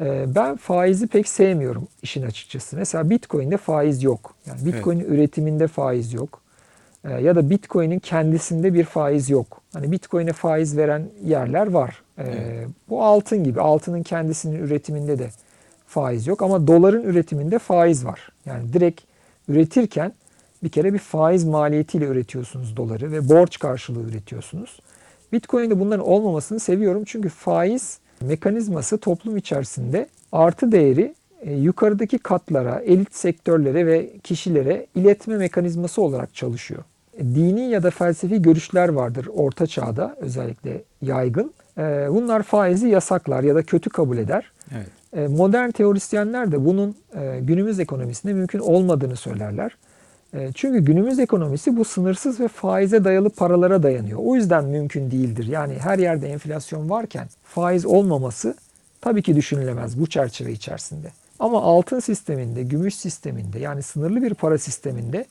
Ee, 0.00 0.24
ben 0.34 0.56
faizi 0.56 1.06
pek 1.06 1.28
sevmiyorum 1.28 1.88
işin 2.02 2.22
açıkçası. 2.22 2.76
Mesela 2.76 3.10
Bitcoin'de 3.10 3.56
faiz 3.56 4.02
yok. 4.02 4.34
Yani 4.46 4.66
Bitcoin'in 4.66 5.00
evet. 5.00 5.10
üretiminde 5.10 5.66
faiz 5.66 6.12
yok. 6.12 6.40
Ee, 7.04 7.12
ya 7.12 7.36
da 7.36 7.50
Bitcoin'in 7.50 7.98
kendisinde 7.98 8.74
bir 8.74 8.84
faiz 8.84 9.30
yok. 9.30 9.60
Hani 9.72 9.92
Bitcoin'e 9.92 10.32
faiz 10.32 10.76
veren 10.76 11.08
yerler 11.24 11.66
var. 11.66 12.02
Ee, 12.18 12.22
evet. 12.22 12.68
Bu 12.88 13.04
altın 13.04 13.44
gibi. 13.44 13.60
Altının 13.60 14.02
kendisinin 14.02 14.58
üretiminde 14.58 15.18
de 15.18 15.30
faiz 15.86 16.26
yok 16.26 16.42
ama 16.42 16.66
doların 16.66 17.02
üretiminde 17.02 17.58
faiz 17.58 18.04
var. 18.04 18.28
Yani 18.46 18.72
direkt 18.72 19.00
üretirken 19.48 20.12
bir 20.62 20.68
kere 20.68 20.92
bir 20.92 20.98
faiz 20.98 21.44
maliyetiyle 21.44 22.04
üretiyorsunuz 22.04 22.76
doları 22.76 23.12
ve 23.12 23.28
borç 23.28 23.58
karşılığı 23.58 24.02
üretiyorsunuz. 24.02 24.80
Bitcoin'de 25.32 25.80
bunların 25.80 26.06
olmamasını 26.06 26.60
seviyorum 26.60 27.02
çünkü 27.06 27.28
faiz 27.28 27.98
mekanizması 28.20 28.98
toplum 28.98 29.36
içerisinde 29.36 30.06
artı 30.32 30.72
değeri 30.72 31.14
e, 31.44 31.52
yukarıdaki 31.52 32.18
katlara, 32.18 32.80
elit 32.80 33.14
sektörlere 33.14 33.86
ve 33.86 34.10
kişilere 34.24 34.86
iletme 34.94 35.36
mekanizması 35.36 36.02
olarak 36.02 36.34
çalışıyor. 36.34 36.82
E, 37.18 37.24
dini 37.24 37.70
ya 37.70 37.82
da 37.82 37.90
felsefi 37.90 38.42
görüşler 38.42 38.88
vardır 38.88 39.28
orta 39.34 39.66
çağda 39.66 40.16
özellikle 40.20 40.82
yaygın. 41.02 41.52
E, 41.78 41.82
bunlar 42.10 42.42
faizi 42.42 42.88
yasaklar 42.88 43.42
ya 43.42 43.54
da 43.54 43.62
kötü 43.62 43.90
kabul 43.90 44.18
eder. 44.18 44.52
Evet. 44.74 44.88
Modern 45.30 45.70
teorisyenler 45.70 46.52
de 46.52 46.64
bunun 46.64 46.96
günümüz 47.40 47.80
ekonomisinde 47.80 48.32
mümkün 48.32 48.58
olmadığını 48.58 49.16
söylerler. 49.16 49.76
Çünkü 50.54 50.84
günümüz 50.84 51.18
ekonomisi 51.18 51.76
bu 51.76 51.84
sınırsız 51.84 52.40
ve 52.40 52.48
faize 52.48 53.04
dayalı 53.04 53.30
paralara 53.30 53.82
dayanıyor. 53.82 54.18
O 54.22 54.36
yüzden 54.36 54.64
mümkün 54.64 55.10
değildir. 55.10 55.46
Yani 55.46 55.74
her 55.78 55.98
yerde 55.98 56.28
enflasyon 56.28 56.90
varken 56.90 57.28
faiz 57.44 57.86
olmaması 57.86 58.54
tabii 59.00 59.22
ki 59.22 59.36
düşünülemez 59.36 60.00
bu 60.00 60.06
çerçeve 60.06 60.52
içerisinde. 60.52 61.12
Ama 61.38 61.62
altın 61.62 62.00
sisteminde, 62.00 62.62
gümüş 62.62 62.94
sisteminde 62.94 63.58
yani 63.58 63.82
sınırlı 63.82 64.22
bir 64.22 64.34
para 64.34 64.58
sisteminde 64.58 65.24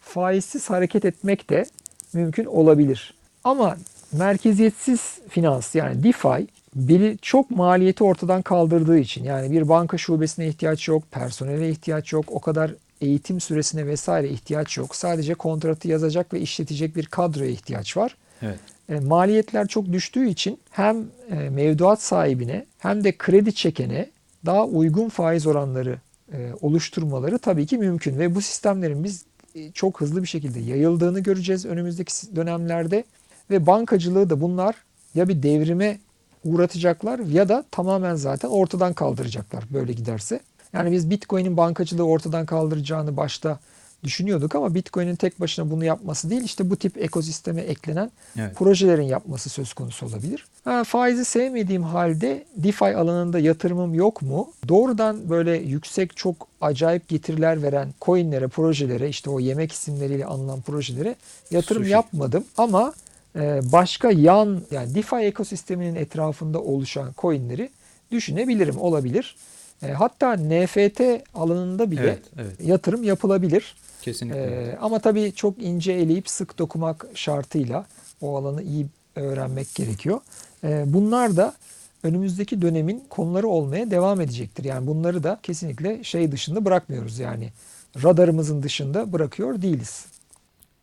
faizsiz 0.00 0.70
hareket 0.70 1.04
etmek 1.04 1.50
de 1.50 1.64
mümkün 2.12 2.44
olabilir. 2.44 3.14
Ama 3.44 3.76
merkeziyetsiz 4.12 5.00
finans 5.28 5.74
yani 5.74 6.04
DeFi 6.04 6.46
biri 6.74 7.18
çok 7.22 7.50
maliyeti 7.50 8.04
ortadan 8.04 8.42
kaldırdığı 8.42 8.98
için 8.98 9.24
yani 9.24 9.50
bir 9.50 9.68
banka 9.68 9.98
şubesine 9.98 10.48
ihtiyaç 10.48 10.88
yok, 10.88 11.02
personele 11.10 11.70
ihtiyaç 11.70 12.12
yok, 12.12 12.24
o 12.28 12.40
kadar 12.40 12.74
eğitim 13.00 13.40
süresine 13.40 13.86
vesaire 13.86 14.28
ihtiyaç 14.28 14.76
yok. 14.76 14.96
Sadece 14.96 15.34
kontratı 15.34 15.88
yazacak 15.88 16.32
ve 16.32 16.40
işletecek 16.40 16.96
bir 16.96 17.06
kadroya 17.06 17.50
ihtiyaç 17.50 17.96
var. 17.96 18.16
Evet. 18.42 18.58
E, 18.88 19.00
maliyetler 19.00 19.66
çok 19.66 19.92
düştüğü 19.92 20.28
için 20.28 20.60
hem 20.70 21.06
e, 21.30 21.34
mevduat 21.50 22.02
sahibine 22.02 22.66
hem 22.78 23.04
de 23.04 23.18
kredi 23.18 23.54
çekene 23.54 24.10
daha 24.46 24.66
uygun 24.66 25.08
faiz 25.08 25.46
oranları 25.46 25.98
e, 26.32 26.50
oluşturmaları 26.60 27.38
tabii 27.38 27.66
ki 27.66 27.78
mümkün 27.78 28.18
ve 28.18 28.34
bu 28.34 28.40
sistemlerin 28.40 29.04
biz 29.04 29.24
e, 29.54 29.72
çok 29.72 30.00
hızlı 30.00 30.22
bir 30.22 30.28
şekilde 30.28 30.60
yayıldığını 30.60 31.20
göreceğiz 31.20 31.66
önümüzdeki 31.66 32.36
dönemlerde 32.36 33.04
ve 33.50 33.66
bankacılığı 33.66 34.30
da 34.30 34.40
bunlar 34.40 34.74
ya 35.14 35.28
bir 35.28 35.42
devrime 35.42 35.98
uğratacaklar 36.44 37.18
ya 37.18 37.48
da 37.48 37.64
tamamen 37.70 38.14
zaten 38.14 38.48
ortadan 38.48 38.92
kaldıracaklar 38.92 39.64
böyle 39.70 39.92
giderse. 39.92 40.40
Yani 40.72 40.92
biz 40.92 41.10
Bitcoin'in 41.10 41.56
bankacılığı 41.56 42.06
ortadan 42.06 42.46
kaldıracağını 42.46 43.16
başta 43.16 43.58
düşünüyorduk 44.04 44.54
ama 44.54 44.74
Bitcoin'in 44.74 45.16
tek 45.16 45.40
başına 45.40 45.70
bunu 45.70 45.84
yapması 45.84 46.30
değil 46.30 46.42
işte 46.44 46.70
bu 46.70 46.76
tip 46.76 46.98
ekosisteme 46.98 47.60
eklenen 47.60 48.10
evet. 48.38 48.56
projelerin 48.56 49.02
yapması 49.02 49.50
söz 49.50 49.72
konusu 49.72 50.06
olabilir. 50.06 50.46
Ha, 50.64 50.84
faizi 50.84 51.24
sevmediğim 51.24 51.82
halde 51.82 52.44
DeFi 52.56 52.84
alanında 52.84 53.38
yatırımım 53.38 53.94
yok 53.94 54.22
mu? 54.22 54.52
Doğrudan 54.68 55.30
böyle 55.30 55.56
yüksek 55.56 56.16
çok 56.16 56.46
acayip 56.60 57.08
getiriler 57.08 57.62
veren 57.62 57.88
coinlere, 58.00 58.48
projelere 58.48 59.08
işte 59.08 59.30
o 59.30 59.40
yemek 59.40 59.72
isimleriyle 59.72 60.26
anılan 60.26 60.60
projelere 60.60 61.16
yatırım 61.50 61.82
Sushi. 61.82 61.92
yapmadım 61.92 62.44
ama 62.56 62.92
e, 63.36 63.60
başka 63.72 64.10
yan 64.10 64.62
yani 64.70 64.94
DeFi 64.94 65.16
ekosisteminin 65.16 65.94
etrafında 65.94 66.60
oluşan 66.60 67.12
coinleri 67.18 67.70
düşünebilirim 68.10 68.78
olabilir. 68.78 69.36
E, 69.82 69.92
hatta 69.92 70.36
NFT 70.36 71.00
alanında 71.34 71.90
bile 71.90 72.00
evet, 72.00 72.22
evet. 72.38 72.60
yatırım 72.60 73.02
yapılabilir. 73.02 73.74
Kesinlikle. 74.02 74.40
Ee, 74.40 74.76
ama 74.80 74.98
tabii 74.98 75.32
çok 75.36 75.62
ince 75.62 75.92
eleyip 75.92 76.28
sık 76.28 76.58
dokumak 76.58 77.06
şartıyla 77.14 77.86
o 78.20 78.36
alanı 78.36 78.62
iyi 78.62 78.86
öğrenmek 79.16 79.74
gerekiyor. 79.74 80.20
Ee, 80.64 80.84
bunlar 80.86 81.36
da 81.36 81.54
önümüzdeki 82.02 82.62
dönemin 82.62 83.04
konuları 83.10 83.48
olmaya 83.48 83.90
devam 83.90 84.20
edecektir. 84.20 84.64
Yani 84.64 84.86
bunları 84.86 85.22
da 85.22 85.38
kesinlikle 85.42 86.04
şey 86.04 86.32
dışında 86.32 86.64
bırakmıyoruz 86.64 87.18
yani 87.18 87.50
radarımızın 88.02 88.62
dışında 88.62 89.12
bırakıyor 89.12 89.62
değiliz. 89.62 90.06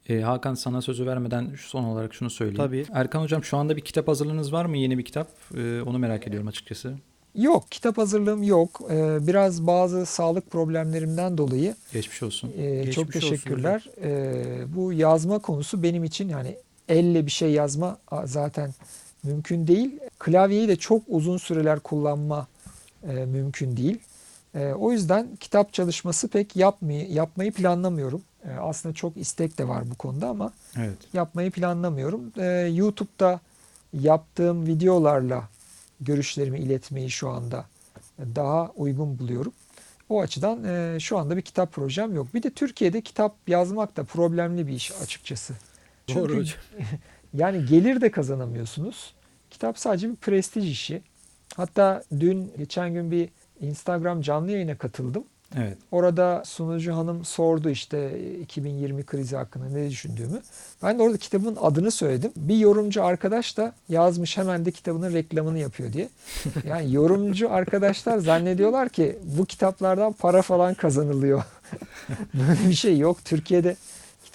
E, 0.09 0.21
Hakan 0.21 0.53
sana 0.53 0.81
sözü 0.81 1.05
vermeden 1.05 1.51
son 1.57 1.83
olarak 1.83 2.13
şunu 2.13 2.29
söyleyeyim. 2.29 2.57
Tabii. 2.57 2.85
Erkan 2.93 3.21
Hocam 3.21 3.43
şu 3.43 3.57
anda 3.57 3.75
bir 3.75 3.81
kitap 3.81 4.07
hazırlığınız 4.07 4.53
var 4.53 4.65
mı? 4.65 4.77
Yeni 4.77 4.97
bir 4.97 5.05
kitap. 5.05 5.27
E, 5.57 5.81
onu 5.81 5.99
merak 5.99 6.27
ediyorum 6.27 6.47
açıkçası. 6.47 6.93
Yok, 7.37 7.71
kitap 7.71 7.97
hazırlığım 7.97 8.43
yok. 8.43 8.81
Ee, 8.89 9.27
biraz 9.27 9.67
bazı 9.67 10.05
sağlık 10.05 10.51
problemlerimden 10.51 11.37
dolayı. 11.37 11.75
Geçmiş 11.93 12.23
olsun. 12.23 12.51
E, 12.57 12.75
Geçmiş 12.75 12.95
çok 12.95 13.13
teşekkürler. 13.13 13.89
Olsun 13.89 14.01
e, 14.03 14.75
bu 14.75 14.93
yazma 14.93 15.39
konusu 15.39 15.83
benim 15.83 16.03
için 16.03 16.29
yani 16.29 16.57
elle 16.89 17.25
bir 17.25 17.31
şey 17.31 17.51
yazma 17.51 17.97
zaten 18.23 18.73
mümkün 19.23 19.67
değil. 19.67 19.99
Klavyeyi 20.19 20.67
de 20.67 20.75
çok 20.75 21.03
uzun 21.07 21.37
süreler 21.37 21.79
kullanma 21.79 22.47
e, 23.03 23.13
mümkün 23.13 23.77
değil. 23.77 23.99
E, 24.55 24.73
o 24.73 24.91
yüzden 24.91 25.27
kitap 25.39 25.73
çalışması 25.73 26.27
pek 26.27 26.55
yapmayı, 26.55 27.11
yapmayı 27.11 27.51
planlamıyorum. 27.51 28.21
E, 28.45 28.51
aslında 28.51 28.95
çok 28.95 29.17
istek 29.17 29.57
de 29.57 29.67
var 29.67 29.91
bu 29.91 29.95
konuda 29.95 30.29
ama 30.29 30.53
evet. 30.77 30.97
yapmayı 31.13 31.51
planlamıyorum. 31.51 32.21
E, 32.37 32.45
YouTube'da 32.73 33.39
yaptığım 33.93 34.67
videolarla 34.67 35.43
görüşlerimi 36.01 36.59
iletmeyi 36.59 37.09
şu 37.09 37.29
anda 37.29 37.65
daha 38.35 38.71
uygun 38.75 39.19
buluyorum. 39.19 39.53
O 40.09 40.21
açıdan 40.21 40.63
e, 40.63 40.99
şu 40.99 41.17
anda 41.17 41.37
bir 41.37 41.41
kitap 41.41 41.73
projem 41.73 42.15
yok. 42.15 42.33
Bir 42.33 42.43
de 42.43 42.49
Türkiye'de 42.49 43.01
kitap 43.01 43.35
yazmak 43.47 43.97
da 43.97 44.03
problemli 44.03 44.67
bir 44.67 44.73
iş 44.73 44.91
açıkçası. 45.01 45.53
Çünkü 46.07 46.19
Doğru 46.19 46.37
hocam. 46.37 46.59
Yani 47.33 47.65
gelir 47.65 48.01
de 48.01 48.11
kazanamıyorsunuz. 48.11 49.13
Kitap 49.49 49.79
sadece 49.79 50.09
bir 50.09 50.15
prestij 50.15 50.71
işi. 50.71 51.01
Hatta 51.55 52.03
dün 52.19 52.51
geçen 52.57 52.93
gün 52.93 53.11
bir 53.11 53.29
Instagram 53.61 54.21
canlı 54.21 54.51
yayına 54.51 54.77
katıldım. 54.77 55.23
Evet. 55.55 55.77
Orada 55.91 56.43
sunucu 56.45 56.93
hanım 56.93 57.25
sordu 57.25 57.69
işte 57.69 58.19
2020 58.41 59.05
krizi 59.05 59.35
hakkında 59.35 59.69
ne 59.69 59.89
düşündüğümü. 59.89 60.41
Ben 60.83 60.99
de 60.99 61.03
orada 61.03 61.17
kitabın 61.17 61.57
adını 61.61 61.91
söyledim. 61.91 62.31
Bir 62.35 62.57
yorumcu 62.57 63.03
arkadaş 63.03 63.57
da 63.57 63.73
yazmış 63.89 64.37
hemen 64.37 64.65
de 64.65 64.71
kitabının 64.71 65.13
reklamını 65.13 65.59
yapıyor 65.59 65.93
diye. 65.93 66.09
Yani 66.67 66.93
yorumcu 66.93 67.51
arkadaşlar 67.51 68.17
zannediyorlar 68.17 68.89
ki 68.89 69.17
bu 69.23 69.45
kitaplardan 69.45 70.13
para 70.13 70.41
falan 70.41 70.73
kazanılıyor. 70.73 71.43
Böyle 72.33 72.69
bir 72.69 72.73
şey 72.73 72.97
yok. 72.97 73.25
Türkiye'de 73.25 73.75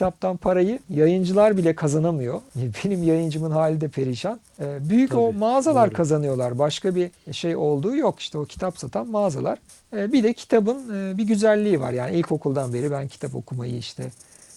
kitaptan 0.02 0.36
parayı 0.36 0.78
yayıncılar 0.90 1.56
bile 1.56 1.74
kazanamıyor. 1.74 2.40
Benim 2.56 3.02
yayıncımın 3.02 3.50
hali 3.50 3.80
de 3.80 3.88
perişan. 3.88 4.40
Ee, 4.60 4.78
büyük 4.90 5.10
Tabii, 5.10 5.20
o 5.20 5.32
mağazalar 5.32 5.90
doğru. 5.90 5.96
kazanıyorlar. 5.96 6.58
Başka 6.58 6.94
bir 6.94 7.10
şey 7.32 7.56
olduğu 7.56 7.96
yok. 7.96 8.20
İşte 8.20 8.38
o 8.38 8.44
kitap 8.44 8.78
satan 8.78 9.08
mağazalar. 9.08 9.58
Ee, 9.96 10.12
bir 10.12 10.22
de 10.22 10.32
kitabın 10.32 10.78
e, 10.94 11.18
bir 11.18 11.24
güzelliği 11.24 11.80
var. 11.80 11.92
Yani 11.92 12.16
ilkokuldan 12.16 12.72
beri 12.72 12.90
ben 12.90 13.08
kitap 13.08 13.34
okumayı 13.34 13.76
işte 13.76 14.10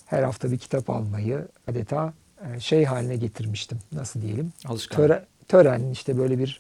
her 0.06 0.24
hafta 0.24 0.52
bir 0.52 0.58
kitap 0.58 0.90
almayı 0.90 1.48
adeta 1.68 2.14
e, 2.42 2.60
şey 2.60 2.86
haline 2.86 3.16
getirmiştim. 3.16 3.78
Nasıl 3.92 4.22
diyelim? 4.22 4.54
Alışkanlık. 4.68 5.08
Töre, 5.08 5.26
tören 5.48 5.90
işte 5.92 6.18
böyle 6.18 6.40
bir 6.40 6.60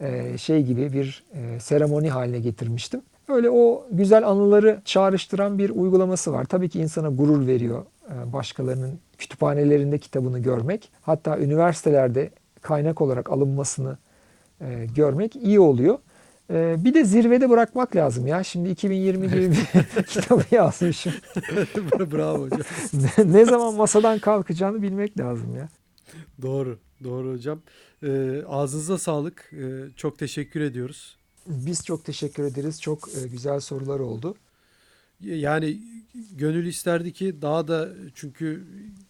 e, 0.00 0.38
şey 0.38 0.62
gibi 0.62 0.92
bir 0.92 1.24
seremoni 1.60 2.10
haline 2.10 2.38
getirmiştim. 2.38 3.00
Öyle 3.28 3.50
o 3.50 3.86
güzel 3.90 4.28
anıları 4.28 4.80
çağrıştıran 4.84 5.58
bir 5.58 5.70
uygulaması 5.70 6.32
var. 6.32 6.44
Tabii 6.44 6.68
ki 6.68 6.80
insana 6.80 7.08
gurur 7.08 7.46
veriyor 7.46 7.84
başkalarının 8.26 9.00
kütüphanelerinde 9.18 9.98
kitabını 9.98 10.38
görmek. 10.38 10.90
Hatta 11.02 11.38
üniversitelerde 11.38 12.30
kaynak 12.62 13.00
olarak 13.00 13.30
alınmasını 13.30 13.98
e, 14.60 14.86
görmek 14.96 15.36
iyi 15.36 15.60
oluyor. 15.60 15.98
E, 16.50 16.84
bir 16.84 16.94
de 16.94 17.04
zirvede 17.04 17.50
bırakmak 17.50 17.96
lazım 17.96 18.26
ya. 18.26 18.44
Şimdi 18.44 18.68
2020 18.68 19.28
gibi 19.28 19.50
bir 19.50 20.02
kitabı 20.06 20.42
yazmışım. 20.50 21.12
Bravo 22.12 22.42
hocam. 22.42 22.60
ne 23.32 23.44
zaman 23.44 23.74
masadan 23.74 24.18
kalkacağını 24.18 24.82
bilmek 24.82 25.18
lazım 25.18 25.56
ya. 25.56 25.68
Doğru. 26.42 26.78
Doğru 27.04 27.32
hocam. 27.32 27.60
Ee, 28.02 28.42
ağzınıza 28.48 28.98
sağlık. 28.98 29.50
Ee, 29.52 29.90
çok 29.96 30.18
teşekkür 30.18 30.60
ediyoruz. 30.60 31.16
Biz 31.46 31.84
çok 31.84 32.04
teşekkür 32.04 32.44
ederiz. 32.44 32.80
Çok 32.82 33.08
e, 33.08 33.28
güzel 33.28 33.60
sorular 33.60 34.00
oldu. 34.00 34.34
Yani 35.24 35.78
gönül 36.32 36.66
isterdi 36.66 37.12
ki 37.12 37.42
daha 37.42 37.68
da 37.68 37.88
çünkü 38.14 38.64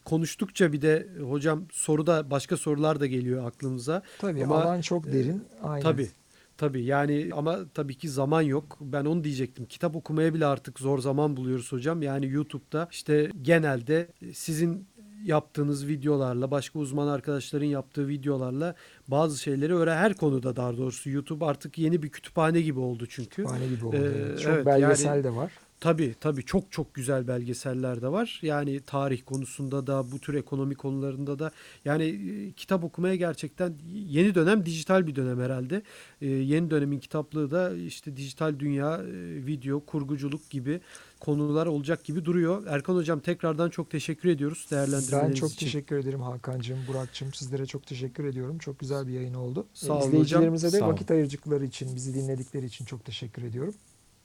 konuştukça 0.04 0.72
bir 0.72 0.82
de 0.82 1.08
hocam 1.28 1.64
soruda 1.72 2.30
başka 2.30 2.56
sorular 2.56 3.00
da 3.00 3.06
geliyor 3.06 3.46
aklımıza. 3.46 4.02
Tabii 4.18 4.44
Ama, 4.44 4.62
alan 4.62 4.80
çok 4.80 5.12
derin. 5.12 5.44
Aynen. 5.62 5.82
Tabii. 5.82 6.08
Tabii 6.56 6.84
yani 6.84 7.30
ama 7.32 7.58
tabii 7.74 7.94
ki 7.94 8.08
zaman 8.08 8.42
yok. 8.42 8.78
Ben 8.80 9.04
onu 9.04 9.24
diyecektim. 9.24 9.64
Kitap 9.66 9.96
okumaya 9.96 10.34
bile 10.34 10.46
artık 10.46 10.80
zor 10.80 10.98
zaman 10.98 11.36
buluyoruz 11.36 11.72
hocam. 11.72 12.02
Yani 12.02 12.26
YouTube'da 12.26 12.88
işte 12.90 13.30
genelde 13.42 14.08
sizin 14.32 14.86
yaptığınız 15.24 15.86
videolarla, 15.86 16.50
başka 16.50 16.78
uzman 16.78 17.06
arkadaşların 17.06 17.66
yaptığı 17.66 18.08
videolarla 18.08 18.74
bazı 19.08 19.38
şeyleri 19.38 19.74
öğren 19.74 19.96
her 19.96 20.14
konuda 20.14 20.56
daha 20.56 20.76
doğrusu 20.76 21.10
YouTube 21.10 21.44
artık 21.44 21.78
yeni 21.78 22.02
bir 22.02 22.08
kütüphane 22.08 22.60
gibi 22.60 22.78
oldu 22.78 23.06
çünkü. 23.08 23.30
Kütüphane 23.30 23.66
gibi 23.66 23.86
oldu. 23.86 23.96
Ee. 23.96 24.38
Çok 24.38 24.52
evet, 24.54 24.66
belgesel 24.66 25.08
yani- 25.08 25.24
de 25.24 25.34
var. 25.34 25.52
Tabii 25.84 26.14
tabii 26.20 26.44
çok 26.44 26.72
çok 26.72 26.94
güzel 26.94 27.28
belgeseller 27.28 28.02
de 28.02 28.08
var. 28.08 28.40
Yani 28.42 28.80
tarih 28.80 29.22
konusunda 29.26 29.86
da 29.86 30.12
bu 30.12 30.18
tür 30.18 30.34
ekonomi 30.34 30.74
konularında 30.74 31.38
da 31.38 31.50
yani 31.84 32.04
e, 32.04 32.52
kitap 32.52 32.84
okumaya 32.84 33.14
gerçekten 33.14 33.74
yeni 33.92 34.34
dönem 34.34 34.66
dijital 34.66 35.06
bir 35.06 35.16
dönem 35.16 35.40
herhalde. 35.40 35.82
E, 36.20 36.26
yeni 36.26 36.70
dönemin 36.70 36.98
kitaplığı 36.98 37.50
da 37.50 37.76
işte 37.76 38.16
dijital 38.16 38.58
dünya, 38.58 38.96
e, 38.96 39.46
video, 39.46 39.80
kurguculuk 39.80 40.50
gibi 40.50 40.80
konular 41.20 41.66
olacak 41.66 42.04
gibi 42.04 42.24
duruyor. 42.24 42.66
Erkan 42.66 42.94
hocam 42.94 43.20
tekrardan 43.20 43.70
çok 43.70 43.90
teşekkür 43.90 44.28
ediyoruz 44.28 44.66
değerlendirmeleriniz 44.70 45.30
Ben 45.30 45.34
çok 45.34 45.52
için. 45.52 45.66
teşekkür 45.66 45.96
ederim 45.96 46.20
Hakan'cığım, 46.20 46.78
Burak'cığım. 46.88 47.34
Sizlere 47.34 47.66
çok 47.66 47.86
teşekkür 47.86 48.24
ediyorum. 48.24 48.58
Çok 48.58 48.78
güzel 48.78 49.06
bir 49.06 49.12
yayın 49.12 49.34
oldu. 49.34 49.66
Sağ 49.74 49.92
olun 49.92 49.96
hocam. 49.96 50.08
İzleyicilerimize 50.08 50.72
de 50.72 50.78
Sağ 50.78 50.88
vakit 50.88 51.10
ayırdıkları 51.10 51.64
için, 51.64 51.96
bizi 51.96 52.14
dinledikleri 52.14 52.66
için 52.66 52.84
çok 52.84 53.04
teşekkür 53.04 53.42
ediyorum. 53.42 53.74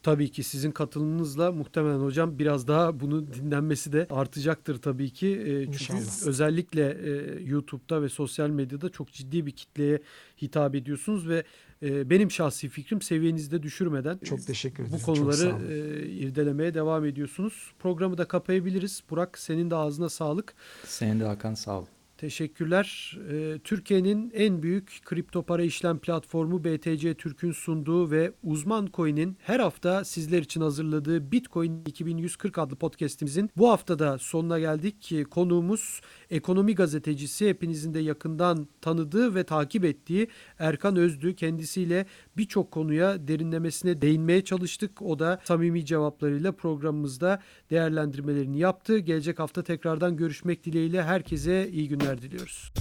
Tabii 0.03 0.31
ki 0.31 0.43
sizin 0.43 0.71
katılımınızla 0.71 1.51
muhtemelen 1.51 1.99
hocam 1.99 2.39
biraz 2.39 2.67
daha 2.67 2.99
bunu 2.99 3.33
dinlenmesi 3.33 3.93
de 3.93 4.07
artacaktır 4.09 4.81
tabii 4.81 5.09
ki. 5.09 5.27
E, 5.27 5.45
çünkü 5.65 5.71
İnşallah. 5.71 6.27
özellikle 6.27 6.89
e, 6.91 7.43
YouTube'da 7.43 8.01
ve 8.01 8.09
sosyal 8.09 8.49
medyada 8.49 8.89
çok 8.89 9.11
ciddi 9.11 9.45
bir 9.45 9.51
kitleye 9.51 9.99
hitap 10.41 10.75
ediyorsunuz 10.75 11.27
ve 11.29 11.43
e, 11.83 12.09
benim 12.09 12.31
şahsi 12.31 12.69
fikrim 12.69 13.01
seviyenizde 13.01 13.63
düşürmeden 13.63 14.17
Çok 14.17 14.47
teşekkür 14.47 14.83
ederim. 14.83 14.97
bu 15.01 15.05
konuları 15.05 15.73
e, 15.73 16.05
irdelemeye 16.09 16.73
devam 16.73 17.05
ediyorsunuz. 17.05 17.71
Programı 17.79 18.17
da 18.17 18.25
kapayabiliriz. 18.27 19.03
Burak 19.09 19.37
senin 19.37 19.71
de 19.71 19.75
ağzına 19.75 20.09
sağlık. 20.09 20.53
Senin 20.85 21.19
de 21.19 21.23
Hakan 21.25 21.53
sağ 21.53 21.79
ol. 21.79 21.85
Teşekkürler. 22.19 23.17
Ee, 23.31 23.59
Türkiye'nin 23.63 24.31
en 24.33 24.63
büyük 24.63 25.01
kripto 25.05 25.43
para 25.43 25.63
işlem 25.63 25.99
platformu 25.99 26.63
BTC 26.63 27.13
Türk'ün 27.13 27.51
sunduğu 27.51 28.11
ve 28.11 28.31
Uzman 28.43 28.89
Coin'in 28.93 29.37
her 29.39 29.59
hafta 29.59 30.03
sizler 30.03 30.41
için 30.41 30.61
hazırladığı 30.61 31.31
Bitcoin 31.31 31.81
2140 31.85 32.57
adlı 32.57 32.75
podcast'imizin 32.75 33.49
bu 33.57 33.69
haftada 33.69 34.17
sonuna 34.17 34.59
geldik. 34.59 35.11
Ee, 35.11 35.23
Konuğumuz 35.23 36.01
ekonomi 36.29 36.75
gazetecisi 36.75 37.49
hepinizin 37.49 37.93
de 37.93 37.99
yakından 37.99 38.67
tanıdığı 38.81 39.35
ve 39.35 39.43
takip 39.43 39.85
ettiği 39.85 40.27
Erkan 40.59 40.95
Özdü. 40.95 41.35
Kendisiyle 41.35 42.05
birçok 42.37 42.71
konuya 42.71 43.27
derinlemesine 43.27 44.01
değinmeye 44.01 44.43
çalıştık. 44.43 45.01
O 45.01 45.19
da 45.19 45.39
samimi 45.43 45.85
cevaplarıyla 45.85 46.51
programımızda 46.51 47.41
değerlendirmelerini 47.69 48.59
yaptı. 48.59 48.97
Gelecek 48.97 49.39
hafta 49.39 49.63
tekrardan 49.63 50.17
görüşmek 50.17 50.65
dileğiyle 50.65 51.03
herkese 51.03 51.69
iyi 51.69 51.87
günler 52.09 52.21
diliyoruz. 52.21 52.71